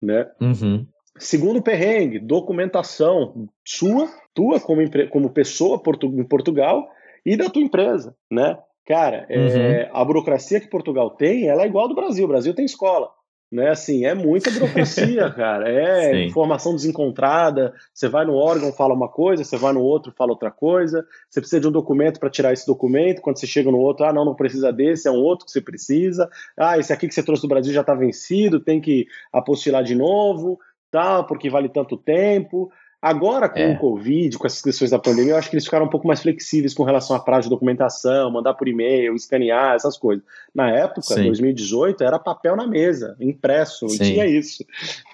né? 0.03 0.29
Uhum. 0.39 0.87
Segundo 1.19 1.63
perrengue, 1.63 2.19
documentação 2.19 3.49
sua, 3.65 4.09
tua 4.35 4.61
como, 4.61 4.83
como 5.11 5.31
pessoa 5.31 5.83
em 6.03 6.25
Portugal 6.25 6.89
e 7.25 7.37
da 7.37 7.49
tua 7.51 7.63
empresa, 7.63 8.15
né? 8.31 8.59
Cara, 8.87 9.27
é, 9.29 9.39
uhum. 9.39 9.47
é, 9.49 9.91
a 9.93 10.05
burocracia 10.05 10.61
que 10.61 10.71
Portugal 10.71 11.11
tem, 11.11 11.49
ela 11.49 11.65
é 11.65 11.67
igual 11.67 11.89
do 11.89 11.95
Brasil. 11.95 12.25
O 12.25 12.29
Brasil 12.29 12.55
tem 12.55 12.65
escola, 12.65 13.11
né? 13.51 13.71
Assim, 13.71 14.05
é 14.05 14.15
muita 14.15 14.49
burocracia, 14.49 15.29
cara. 15.35 15.69
É 15.69 16.13
Sim. 16.13 16.27
informação 16.27 16.73
desencontrada. 16.73 17.75
Você 17.93 18.09
vai 18.09 18.25
no 18.25 18.35
órgão, 18.35 18.73
fala 18.73 18.95
uma 18.95 19.09
coisa, 19.09 19.43
você 19.43 19.57
vai 19.57 19.73
no 19.73 19.81
outro, 19.81 20.13
fala 20.17 20.31
outra 20.31 20.53
coisa. 20.53 21.05
Você 21.29 21.41
precisa 21.41 21.61
de 21.61 21.67
um 21.67 21.73
documento 21.73 22.21
para 22.21 22.31
tirar 22.31 22.53
esse 22.53 22.65
documento. 22.65 23.21
Quando 23.21 23.41
você 23.41 23.47
chega 23.47 23.73
no 23.73 23.79
outro, 23.79 24.07
ah, 24.07 24.13
não, 24.13 24.25
não 24.25 24.37
precisa 24.37 24.73
desse, 24.73 25.09
é 25.09 25.11
um 25.11 25.21
outro 25.21 25.47
que 25.47 25.51
você 25.51 25.61
precisa. 25.61 26.31
Ah, 26.57 26.79
esse 26.79 26.93
aqui 26.93 27.09
que 27.09 27.15
você 27.15 27.25
trouxe 27.25 27.43
do 27.43 27.49
Brasil 27.49 27.73
já 27.73 27.81
está 27.81 27.95
vencido, 27.95 28.61
tem 28.61 28.81
que 28.81 29.09
apostilar 29.33 29.83
de 29.83 29.97
novo 29.97 30.61
tal, 30.91 31.27
porque 31.27 31.51
vale 31.51 31.69
tanto 31.69 31.97
tempo. 31.97 32.71
Agora, 33.01 33.49
com 33.49 33.61
é. 33.61 33.73
o 33.73 33.79
Covid, 33.79 34.37
com 34.39 34.47
essas 34.47 34.63
questões 34.63 34.91
da 34.91 34.99
pandemia, 34.99 35.35
eu 35.35 35.37
acho 35.37 35.49
que 35.49 35.55
eles 35.55 35.65
ficaram 35.65 35.87
um 35.87 35.89
pouco 35.89 36.09
mais 36.09 36.23
flexíveis 36.23 36.75
com 36.75 36.83
relação 36.83 37.15
à 37.15 37.21
prazo 37.21 37.45
de 37.45 37.51
documentação, 37.51 38.33
mandar 38.33 38.55
por 38.55 38.67
e-mail, 38.67 39.15
escanear, 39.15 39.77
essas 39.77 39.97
coisas. 39.99 40.25
Na 40.55 40.71
época, 40.71 41.03
sim. 41.03 41.23
2018, 41.23 42.03
era 42.03 42.19
papel 42.19 42.57
na 42.57 42.67
mesa, 42.67 43.15
impresso, 43.21 43.89
sim. 43.89 43.99
tinha 43.99 44.27
isso. 44.27 44.65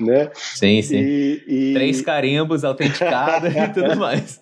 Né? 0.01 0.31
Sim, 0.35 0.81
sim. 0.81 0.97
E, 0.97 1.45
e... 1.47 1.75
Três 1.75 2.01
carimbos 2.01 2.65
autenticados 2.65 3.55
e 3.55 3.69
tudo 3.75 3.97
mais. 3.97 4.41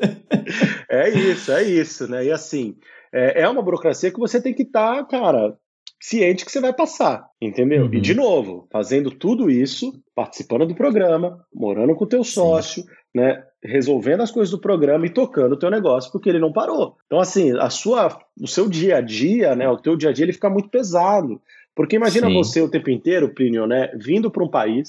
é 0.89 1.09
isso, 1.09 1.51
é 1.51 1.63
isso, 1.65 2.09
né? 2.09 2.27
E 2.27 2.31
assim, 2.31 2.77
é, 3.13 3.43
é 3.43 3.49
uma 3.49 3.63
burocracia 3.63 4.13
que 4.13 4.21
você 4.21 4.41
tem 4.41 4.55
que 4.55 4.63
estar, 4.63 4.99
tá, 4.99 5.05
cara, 5.05 5.57
ciente 6.01 6.45
que 6.45 6.51
você 6.51 6.61
vai 6.61 6.73
passar, 6.73 7.29
entendeu? 7.41 7.85
Uhum. 7.85 7.95
E 7.95 8.01
de 8.01 8.15
novo, 8.15 8.67
fazendo 8.73 9.11
tudo 9.11 9.51
isso, 9.51 9.93
participando 10.15 10.67
do 10.67 10.75
programa, 10.75 11.45
morando 11.55 11.95
com 11.95 12.05
o 12.05 12.09
teu 12.09 12.25
sócio, 12.25 12.83
Sim. 12.83 12.89
né, 13.15 13.45
resolvendo 13.63 14.23
as 14.23 14.31
coisas 14.31 14.51
do 14.51 14.59
programa 14.59 15.05
e 15.05 15.11
tocando 15.11 15.53
o 15.53 15.59
teu 15.59 15.71
negócio, 15.71 16.11
porque 16.11 16.31
ele 16.31 16.39
não 16.39 16.53
parou. 16.53 16.97
Então 17.07 17.21
assim, 17.21 17.57
a 17.59 17.69
sua, 17.69 18.19
o 18.41 18.49
seu 18.49 18.67
dia 18.69 18.97
a 18.97 19.01
dia, 19.03 19.55
né, 19.55 19.69
o 19.69 19.77
teu 19.77 19.95
dia 19.95 20.09
a 20.09 20.13
dia 20.13 20.25
ele 20.25 20.33
fica 20.33 20.49
muito 20.49 20.71
pesado. 20.71 21.41
Porque 21.75 21.97
imagina 21.97 22.29
Sim. 22.29 22.35
você 22.35 22.61
o 22.63 22.71
tempo 22.71 22.91
inteiro, 22.91 23.35
Plínio, 23.35 23.67
né, 23.67 23.91
vindo 23.95 24.31
para 24.31 24.43
um 24.43 24.49
país, 24.49 24.89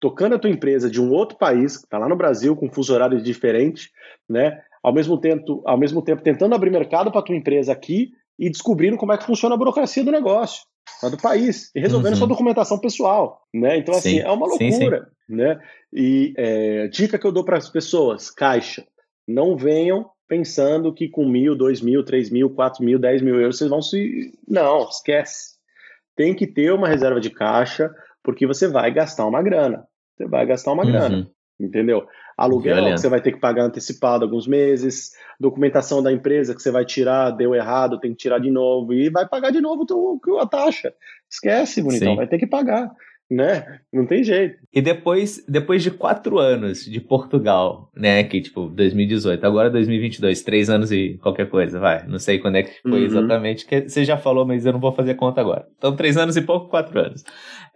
tocando 0.00 0.34
a 0.34 0.38
tua 0.38 0.50
empresa 0.50 0.90
de 0.90 1.00
um 1.00 1.10
outro 1.10 1.38
país, 1.38 1.76
que 1.76 1.84
está 1.84 1.98
lá 1.98 2.08
no 2.08 2.16
Brasil 2.16 2.56
com 2.56 2.70
fuso 2.70 2.92
horário 2.92 3.22
diferente, 3.22 3.90
né? 4.28 4.60
Ao 4.82 4.94
mesmo 4.94 5.18
tempo, 5.18 5.62
ao 5.66 5.76
mesmo 5.76 6.00
tempo 6.00 6.22
tentando 6.22 6.54
abrir 6.54 6.70
mercado 6.70 7.12
para 7.12 7.20
tua 7.20 7.36
empresa 7.36 7.70
aqui, 7.70 8.12
e 8.40 8.48
descobrindo 8.48 8.96
como 8.96 9.12
é 9.12 9.18
que 9.18 9.26
funciona 9.26 9.54
a 9.54 9.58
burocracia 9.58 10.02
do 10.02 10.10
negócio, 10.10 10.62
do 11.02 11.18
país, 11.18 11.70
e 11.74 11.80
resolvendo 11.80 12.14
uhum. 12.14 12.18
sua 12.18 12.26
documentação 12.26 12.78
pessoal, 12.78 13.46
né? 13.52 13.76
Então, 13.76 13.94
assim, 13.94 14.12
sim. 14.12 14.20
é 14.20 14.30
uma 14.30 14.46
loucura, 14.46 14.58
sim, 14.68 15.34
sim. 15.34 15.36
né? 15.36 15.60
E 15.92 16.32
é, 16.38 16.88
dica 16.88 17.18
que 17.18 17.26
eu 17.26 17.32
dou 17.32 17.44
para 17.44 17.58
as 17.58 17.68
pessoas, 17.68 18.30
caixa, 18.30 18.86
não 19.28 19.58
venham 19.58 20.10
pensando 20.26 20.94
que 20.94 21.06
com 21.08 21.28
mil, 21.28 21.54
dois 21.54 21.82
mil, 21.82 22.02
três 22.02 22.30
mil, 22.30 22.48
quatro 22.48 22.82
mil, 22.82 22.98
dez 22.98 23.20
mil 23.20 23.38
euros 23.38 23.58
vocês 23.58 23.68
vão 23.68 23.82
se... 23.82 24.32
Não, 24.48 24.88
esquece. 24.88 25.56
Tem 26.16 26.34
que 26.34 26.46
ter 26.46 26.72
uma 26.72 26.88
reserva 26.88 27.20
de 27.20 27.30
caixa, 27.30 27.92
porque 28.22 28.46
você 28.46 28.66
vai 28.66 28.90
gastar 28.90 29.26
uma 29.26 29.42
grana. 29.42 29.84
Você 30.16 30.26
vai 30.26 30.46
gastar 30.46 30.72
uma 30.72 30.84
uhum. 30.84 30.92
grana, 30.92 31.30
entendeu? 31.58 32.06
Aluguel 32.40 32.86
que 32.86 32.98
você 32.98 33.08
vai 33.08 33.20
ter 33.20 33.32
que 33.32 33.38
pagar 33.38 33.64
antecipado 33.64 34.24
alguns 34.24 34.46
meses, 34.46 35.12
documentação 35.38 36.02
da 36.02 36.10
empresa 36.10 36.54
que 36.54 36.62
você 36.62 36.70
vai 36.70 36.86
tirar, 36.86 37.32
deu 37.32 37.54
errado, 37.54 38.00
tem 38.00 38.12
que 38.12 38.16
tirar 38.16 38.38
de 38.38 38.50
novo, 38.50 38.94
e 38.94 39.10
vai 39.10 39.28
pagar 39.28 39.50
de 39.50 39.60
novo 39.60 39.86
a 40.40 40.46
taxa. 40.46 40.94
Esquece, 41.28 41.82
bonitão, 41.82 42.12
Sim. 42.12 42.16
vai 42.16 42.26
ter 42.26 42.38
que 42.38 42.46
pagar. 42.46 42.90
Né? 43.30 43.78
Não 43.92 44.06
tem 44.06 44.24
jeito. 44.24 44.56
E 44.72 44.82
depois, 44.82 45.44
depois 45.46 45.84
de 45.84 45.90
quatro 45.92 46.40
anos 46.40 46.84
de 46.84 47.00
Portugal, 47.00 47.88
né? 47.94 48.24
Que 48.24 48.40
tipo, 48.40 48.68
2018, 48.68 49.44
agora 49.46 49.70
2022, 49.70 50.42
três 50.42 50.68
anos 50.68 50.90
e 50.90 51.16
qualquer 51.22 51.48
coisa, 51.48 51.78
vai. 51.78 52.04
Não 52.08 52.18
sei 52.18 52.40
quando 52.40 52.56
é 52.56 52.64
que 52.64 52.82
foi 52.82 53.00
uhum. 53.00 53.06
exatamente, 53.06 53.66
que 53.66 53.88
você 53.88 54.04
já 54.04 54.16
falou, 54.16 54.44
mas 54.44 54.66
eu 54.66 54.72
não 54.72 54.80
vou 54.80 54.92
fazer 54.92 55.14
conta 55.14 55.40
agora. 55.40 55.64
Então, 55.78 55.94
três 55.94 56.16
anos 56.16 56.36
e 56.36 56.42
pouco, 56.42 56.68
quatro 56.68 56.98
anos. 56.98 57.22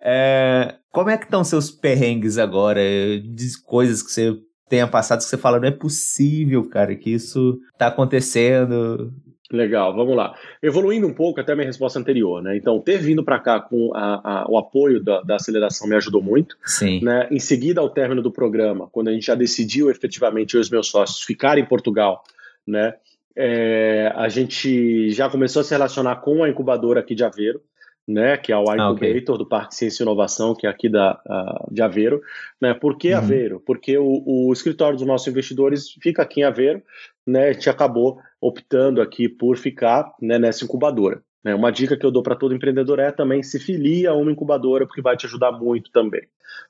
É, 0.02 0.74
como 0.90 1.10
é 1.10 1.16
que 1.16 1.24
estão 1.24 1.44
seus 1.44 1.70
perrengues 1.70 2.36
agora? 2.36 2.80
De 3.22 3.62
coisas 3.64 4.02
que 4.02 4.10
você 4.10 4.36
tenha 4.68 4.86
passado 4.86 5.18
que 5.18 5.24
você 5.24 5.36
fala, 5.36 5.60
não 5.60 5.68
é 5.68 5.70
possível, 5.70 6.68
cara, 6.68 6.94
que 6.94 7.10
isso 7.10 7.58
tá 7.78 7.88
acontecendo. 7.88 9.12
Legal, 9.52 9.94
vamos 9.94 10.16
lá. 10.16 10.34
Evoluindo 10.62 11.06
um 11.06 11.12
pouco 11.12 11.40
até 11.40 11.52
a 11.52 11.54
minha 11.54 11.66
resposta 11.66 11.98
anterior, 11.98 12.42
né? 12.42 12.56
Então, 12.56 12.80
ter 12.80 12.98
vindo 12.98 13.22
para 13.22 13.38
cá 13.38 13.60
com 13.60 13.94
a, 13.94 14.42
a, 14.42 14.46
o 14.48 14.56
apoio 14.56 15.02
da, 15.02 15.20
da, 15.20 15.36
aceleração 15.36 15.86
me 15.86 15.94
ajudou 15.96 16.22
muito. 16.22 16.56
Sim. 16.64 17.00
Né? 17.02 17.28
Em 17.30 17.38
seguida, 17.38 17.80
ao 17.80 17.90
término 17.90 18.22
do 18.22 18.32
programa, 18.32 18.88
quando 18.90 19.08
a 19.08 19.12
gente 19.12 19.26
já 19.26 19.34
decidiu 19.34 19.90
efetivamente 19.90 20.54
eu 20.54 20.60
e 20.60 20.62
os 20.62 20.70
meus 20.70 20.88
sócios 20.88 21.22
ficar 21.22 21.58
em 21.58 21.64
Portugal, 21.64 22.22
né? 22.66 22.94
É, 23.36 24.12
a 24.14 24.28
gente 24.28 25.10
já 25.10 25.28
começou 25.28 25.60
a 25.60 25.64
se 25.64 25.72
relacionar 25.72 26.16
com 26.16 26.42
a 26.42 26.48
incubadora 26.48 27.00
aqui 27.00 27.14
de 27.14 27.24
Aveiro, 27.24 27.60
né, 28.06 28.36
que 28.36 28.52
é 28.52 28.56
o 28.56 28.68
ah, 28.68 28.74
Incubator 28.74 29.34
okay. 29.34 29.38
do 29.38 29.46
Parque 29.46 29.74
Ciência 29.74 30.02
e 30.02 30.04
Inovação, 30.04 30.54
que 30.54 30.66
é 30.66 30.70
aqui 30.70 30.88
da, 30.88 31.20
uh, 31.26 31.72
de 31.72 31.80
Aveiro. 31.82 32.20
Né? 32.60 32.74
Por 32.74 32.98
que 32.98 33.12
uhum. 33.12 33.18
Aveiro? 33.18 33.62
Porque 33.64 33.96
o, 33.96 34.22
o, 34.26 34.52
escritório 34.52 34.96
dos 34.96 35.06
nossos 35.06 35.26
investidores 35.26 35.90
fica 36.02 36.22
aqui 36.22 36.40
em 36.40 36.44
Aveiro, 36.44 36.82
né? 37.26 37.48
a 37.48 37.52
gente 37.52 37.70
acabou 37.70 38.18
optando 38.40 39.00
aqui 39.00 39.28
por 39.28 39.56
ficar 39.56 40.12
né, 40.20 40.38
nessa 40.38 40.64
incubadora. 40.64 41.22
Né? 41.42 41.54
Uma 41.54 41.70
dica 41.70 41.96
que 41.96 42.04
eu 42.04 42.10
dou 42.10 42.22
para 42.22 42.36
todo 42.36 42.54
empreendedor 42.54 42.98
é 42.98 43.10
também 43.10 43.42
se 43.42 43.58
filia 43.58 44.10
a 44.10 44.14
uma 44.14 44.30
incubadora, 44.30 44.86
porque 44.86 45.02
vai 45.02 45.16
te 45.16 45.26
ajudar 45.26 45.52
muito 45.52 45.90
também. 45.90 46.22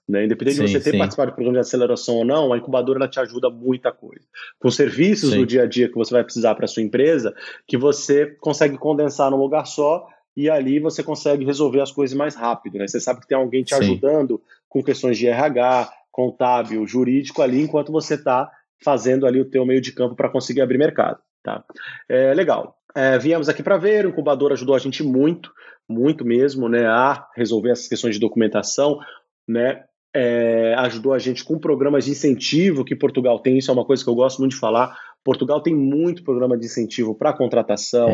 Né? 0.09 0.25
Independente 0.25 0.57
sim, 0.57 0.65
de 0.65 0.73
você 0.73 0.81
ter 0.81 0.93
sim. 0.93 0.99
participado 0.99 1.31
de 1.31 1.35
programa 1.35 1.59
de 1.59 1.67
aceleração 1.67 2.17
ou 2.17 2.25
não, 2.25 2.53
a 2.53 2.59
incubadora 2.59 2.99
ela 2.99 3.09
te 3.09 3.19
ajuda 3.19 3.51
muita 3.51 3.91
coisa. 3.91 4.25
Com 4.59 4.71
serviços 4.71 5.31
sim. 5.31 5.39
do 5.39 5.47
dia 5.47 5.63
a 5.63 5.67
dia 5.67 5.89
que 5.89 5.95
você 5.95 6.13
vai 6.13 6.23
precisar 6.23 6.55
para 6.55 6.69
sua 6.69 6.83
empresa, 6.83 7.35
que 7.67 7.77
você 7.77 8.27
consegue 8.41 8.79
condensar 8.79 9.31
num 9.31 9.37
lugar 9.37 9.67
só 9.67 10.07
e 10.37 10.51
ali 10.51 10.81
você 10.81 11.03
consegue 11.03 11.45
resolver 11.45 11.81
as 11.81 11.93
coisas 11.93 12.17
mais 12.17 12.35
rápido. 12.35 12.79
Né? 12.79 12.87
Você 12.89 13.01
sabe 13.01 13.21
que 13.21 13.29
tem 13.29 13.37
alguém 13.37 13.63
te 13.63 13.75
ajudando 13.75 14.43
com 14.69 14.83
questões 14.83 15.17
de 15.17 15.27
RH, 15.27 15.93
contábil, 16.11 16.87
jurídico 16.87 17.43
ali, 17.43 17.61
enquanto 17.61 17.93
você 17.93 18.15
está 18.15 18.51
fazendo 18.83 19.27
ali 19.27 19.41
o 19.41 19.49
teu 19.49 19.65
meio 19.65 19.81
de 19.81 19.93
campo 19.93 20.15
para 20.15 20.29
conseguir 20.29 20.61
abrir 20.61 20.79
mercado. 20.79 21.19
Tá? 21.43 21.65
É, 22.09 22.35
legal. 22.35 22.77
É, 22.95 23.19
viemos 23.19 23.49
aqui 23.49 23.63
para 23.63 23.77
ver, 23.77 24.07
o 24.07 24.11
incubador 24.11 24.53
ajudou 24.53 24.75
a 24.75 24.79
gente 24.79 25.03
muito, 25.03 25.53
muito 25.89 26.25
mesmo, 26.25 26.69
né, 26.69 26.87
a 26.87 27.27
resolver 27.37 27.71
essas 27.71 27.89
questões 27.89 28.15
de 28.15 28.21
documentação, 28.21 28.99
né, 29.47 29.83
é, 30.15 30.75
ajudou 30.79 31.13
a 31.13 31.19
gente 31.19 31.45
com 31.45 31.59
programas 31.59 32.05
de 32.05 32.13
incentivo 32.13 32.85
que 32.85 32.95
Portugal 32.95 33.41
tem, 33.41 33.59
isso 33.59 33.71
é 33.71 33.75
uma 33.75 33.85
coisa 33.85 34.03
que 34.05 34.09
eu 34.09 34.15
gosto 34.15 34.39
muito 34.39 34.53
de 34.53 34.59
falar. 34.59 34.97
Portugal 35.25 35.61
tem 35.61 35.75
muito 35.75 36.23
programa 36.23 36.57
de 36.57 36.67
incentivo 36.67 37.15
para 37.17 37.33
contratação, 37.33 38.09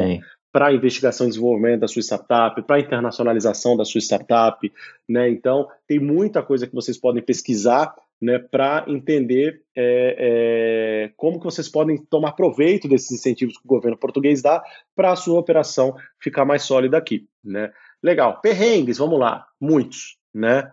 para 0.53 0.73
investigação 0.73 1.27
e 1.27 1.31
desenvolvimento 1.31 1.81
da 1.81 1.89
sua 1.89 2.03
startup, 2.03 2.61
para 2.63 2.81
internacionalização 2.81 3.77
da 3.77 3.85
sua 3.85 4.01
startup, 4.01 4.73
né? 5.09 5.31
Então 5.31 5.69
tem 5.87 5.99
muita 5.99 6.43
coisa 6.43 6.67
que 6.67 6.75
vocês 6.75 6.99
podem 6.99 7.23
pesquisar 7.23 7.95
né, 8.21 8.39
para 8.39 8.85
entender 8.87 9.63
é, 9.75 10.17
é, 10.19 11.13
como 11.17 11.39
que 11.39 11.45
vocês 11.45 11.69
podem 11.69 11.97
tomar 11.97 12.33
proveito 12.33 12.87
desses 12.87 13.11
incentivos 13.13 13.57
que 13.57 13.65
o 13.65 13.69
governo 13.69 13.97
português 13.97 14.43
dá 14.43 14.63
para 14.95 15.13
a 15.13 15.17
sua 15.17 15.39
operação 15.39 15.97
ficar 16.19 16.45
mais 16.45 16.63
sólida 16.63 16.99
aqui. 16.99 17.27
Né? 17.43 17.73
Legal. 18.03 18.41
Perrengues, 18.43 18.99
vamos 18.99 19.19
lá. 19.19 19.47
Muitos. 19.59 20.19
Né? 20.35 20.71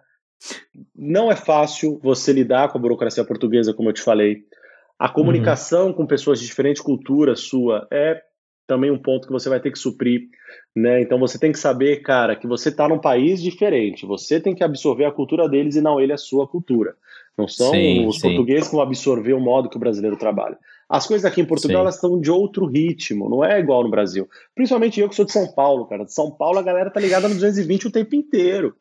Não 0.93 1.31
é 1.31 1.35
fácil 1.35 1.99
você 2.03 2.33
lidar 2.33 2.69
com 2.69 2.77
a 2.77 2.81
burocracia 2.81 3.23
portuguesa, 3.23 3.73
como 3.73 3.89
eu 3.89 3.93
te 3.93 4.01
falei. 4.01 4.43
A 4.99 5.07
comunicação 5.07 5.87
uhum. 5.87 5.93
com 5.93 6.05
pessoas 6.05 6.39
de 6.39 6.47
diferente 6.47 6.83
cultura 6.83 7.35
sua 7.35 7.87
é 7.91 8.21
também 8.67 8.91
um 8.91 8.97
ponto 8.97 9.25
que 9.25 9.33
você 9.33 9.47
vai 9.49 9.59
ter 9.59 9.71
que 9.71 9.79
suprir, 9.79 10.27
né? 10.75 11.01
Então 11.01 11.17
você 11.17 11.39
tem 11.39 11.51
que 11.51 11.57
saber, 11.57 12.01
cara, 12.01 12.35
que 12.35 12.45
você 12.45 12.69
está 12.69 12.87
num 12.87 12.99
país 12.99 13.41
diferente. 13.41 14.05
Você 14.05 14.39
tem 14.39 14.53
que 14.53 14.63
absorver 14.63 15.05
a 15.05 15.11
cultura 15.11 15.47
deles 15.47 15.75
e 15.75 15.81
não 15.81 15.99
ele 15.99 16.13
a 16.13 16.17
sua 16.17 16.45
cultura. 16.45 16.95
Não 17.37 17.47
são 17.47 17.71
sim, 17.71 18.05
os 18.05 18.19
sim. 18.19 18.27
portugueses 18.27 18.67
que 18.67 18.75
vão 18.75 18.83
absorver 18.83 19.33
o 19.33 19.39
modo 19.39 19.69
que 19.69 19.77
o 19.77 19.79
brasileiro 19.79 20.17
trabalha. 20.17 20.57
As 20.89 21.07
coisas 21.07 21.25
aqui 21.25 21.41
em 21.41 21.45
Portugal 21.45 21.81
elas 21.81 21.95
estão 21.95 22.19
de 22.19 22.31
outro 22.31 22.65
ritmo, 22.65 23.29
não 23.29 23.43
é 23.43 23.59
igual 23.59 23.83
no 23.83 23.89
Brasil. 23.89 24.27
Principalmente 24.55 24.99
eu 24.99 25.09
que 25.09 25.15
sou 25.15 25.25
de 25.25 25.31
São 25.31 25.47
Paulo, 25.53 25.85
cara. 25.85 26.05
De 26.05 26.13
São 26.13 26.31
Paulo 26.31 26.59
a 26.59 26.63
galera 26.63 26.89
tá 26.89 26.99
ligada 26.99 27.27
no 27.27 27.35
220 27.35 27.87
o 27.87 27.91
tempo 27.91 28.15
inteiro 28.15 28.75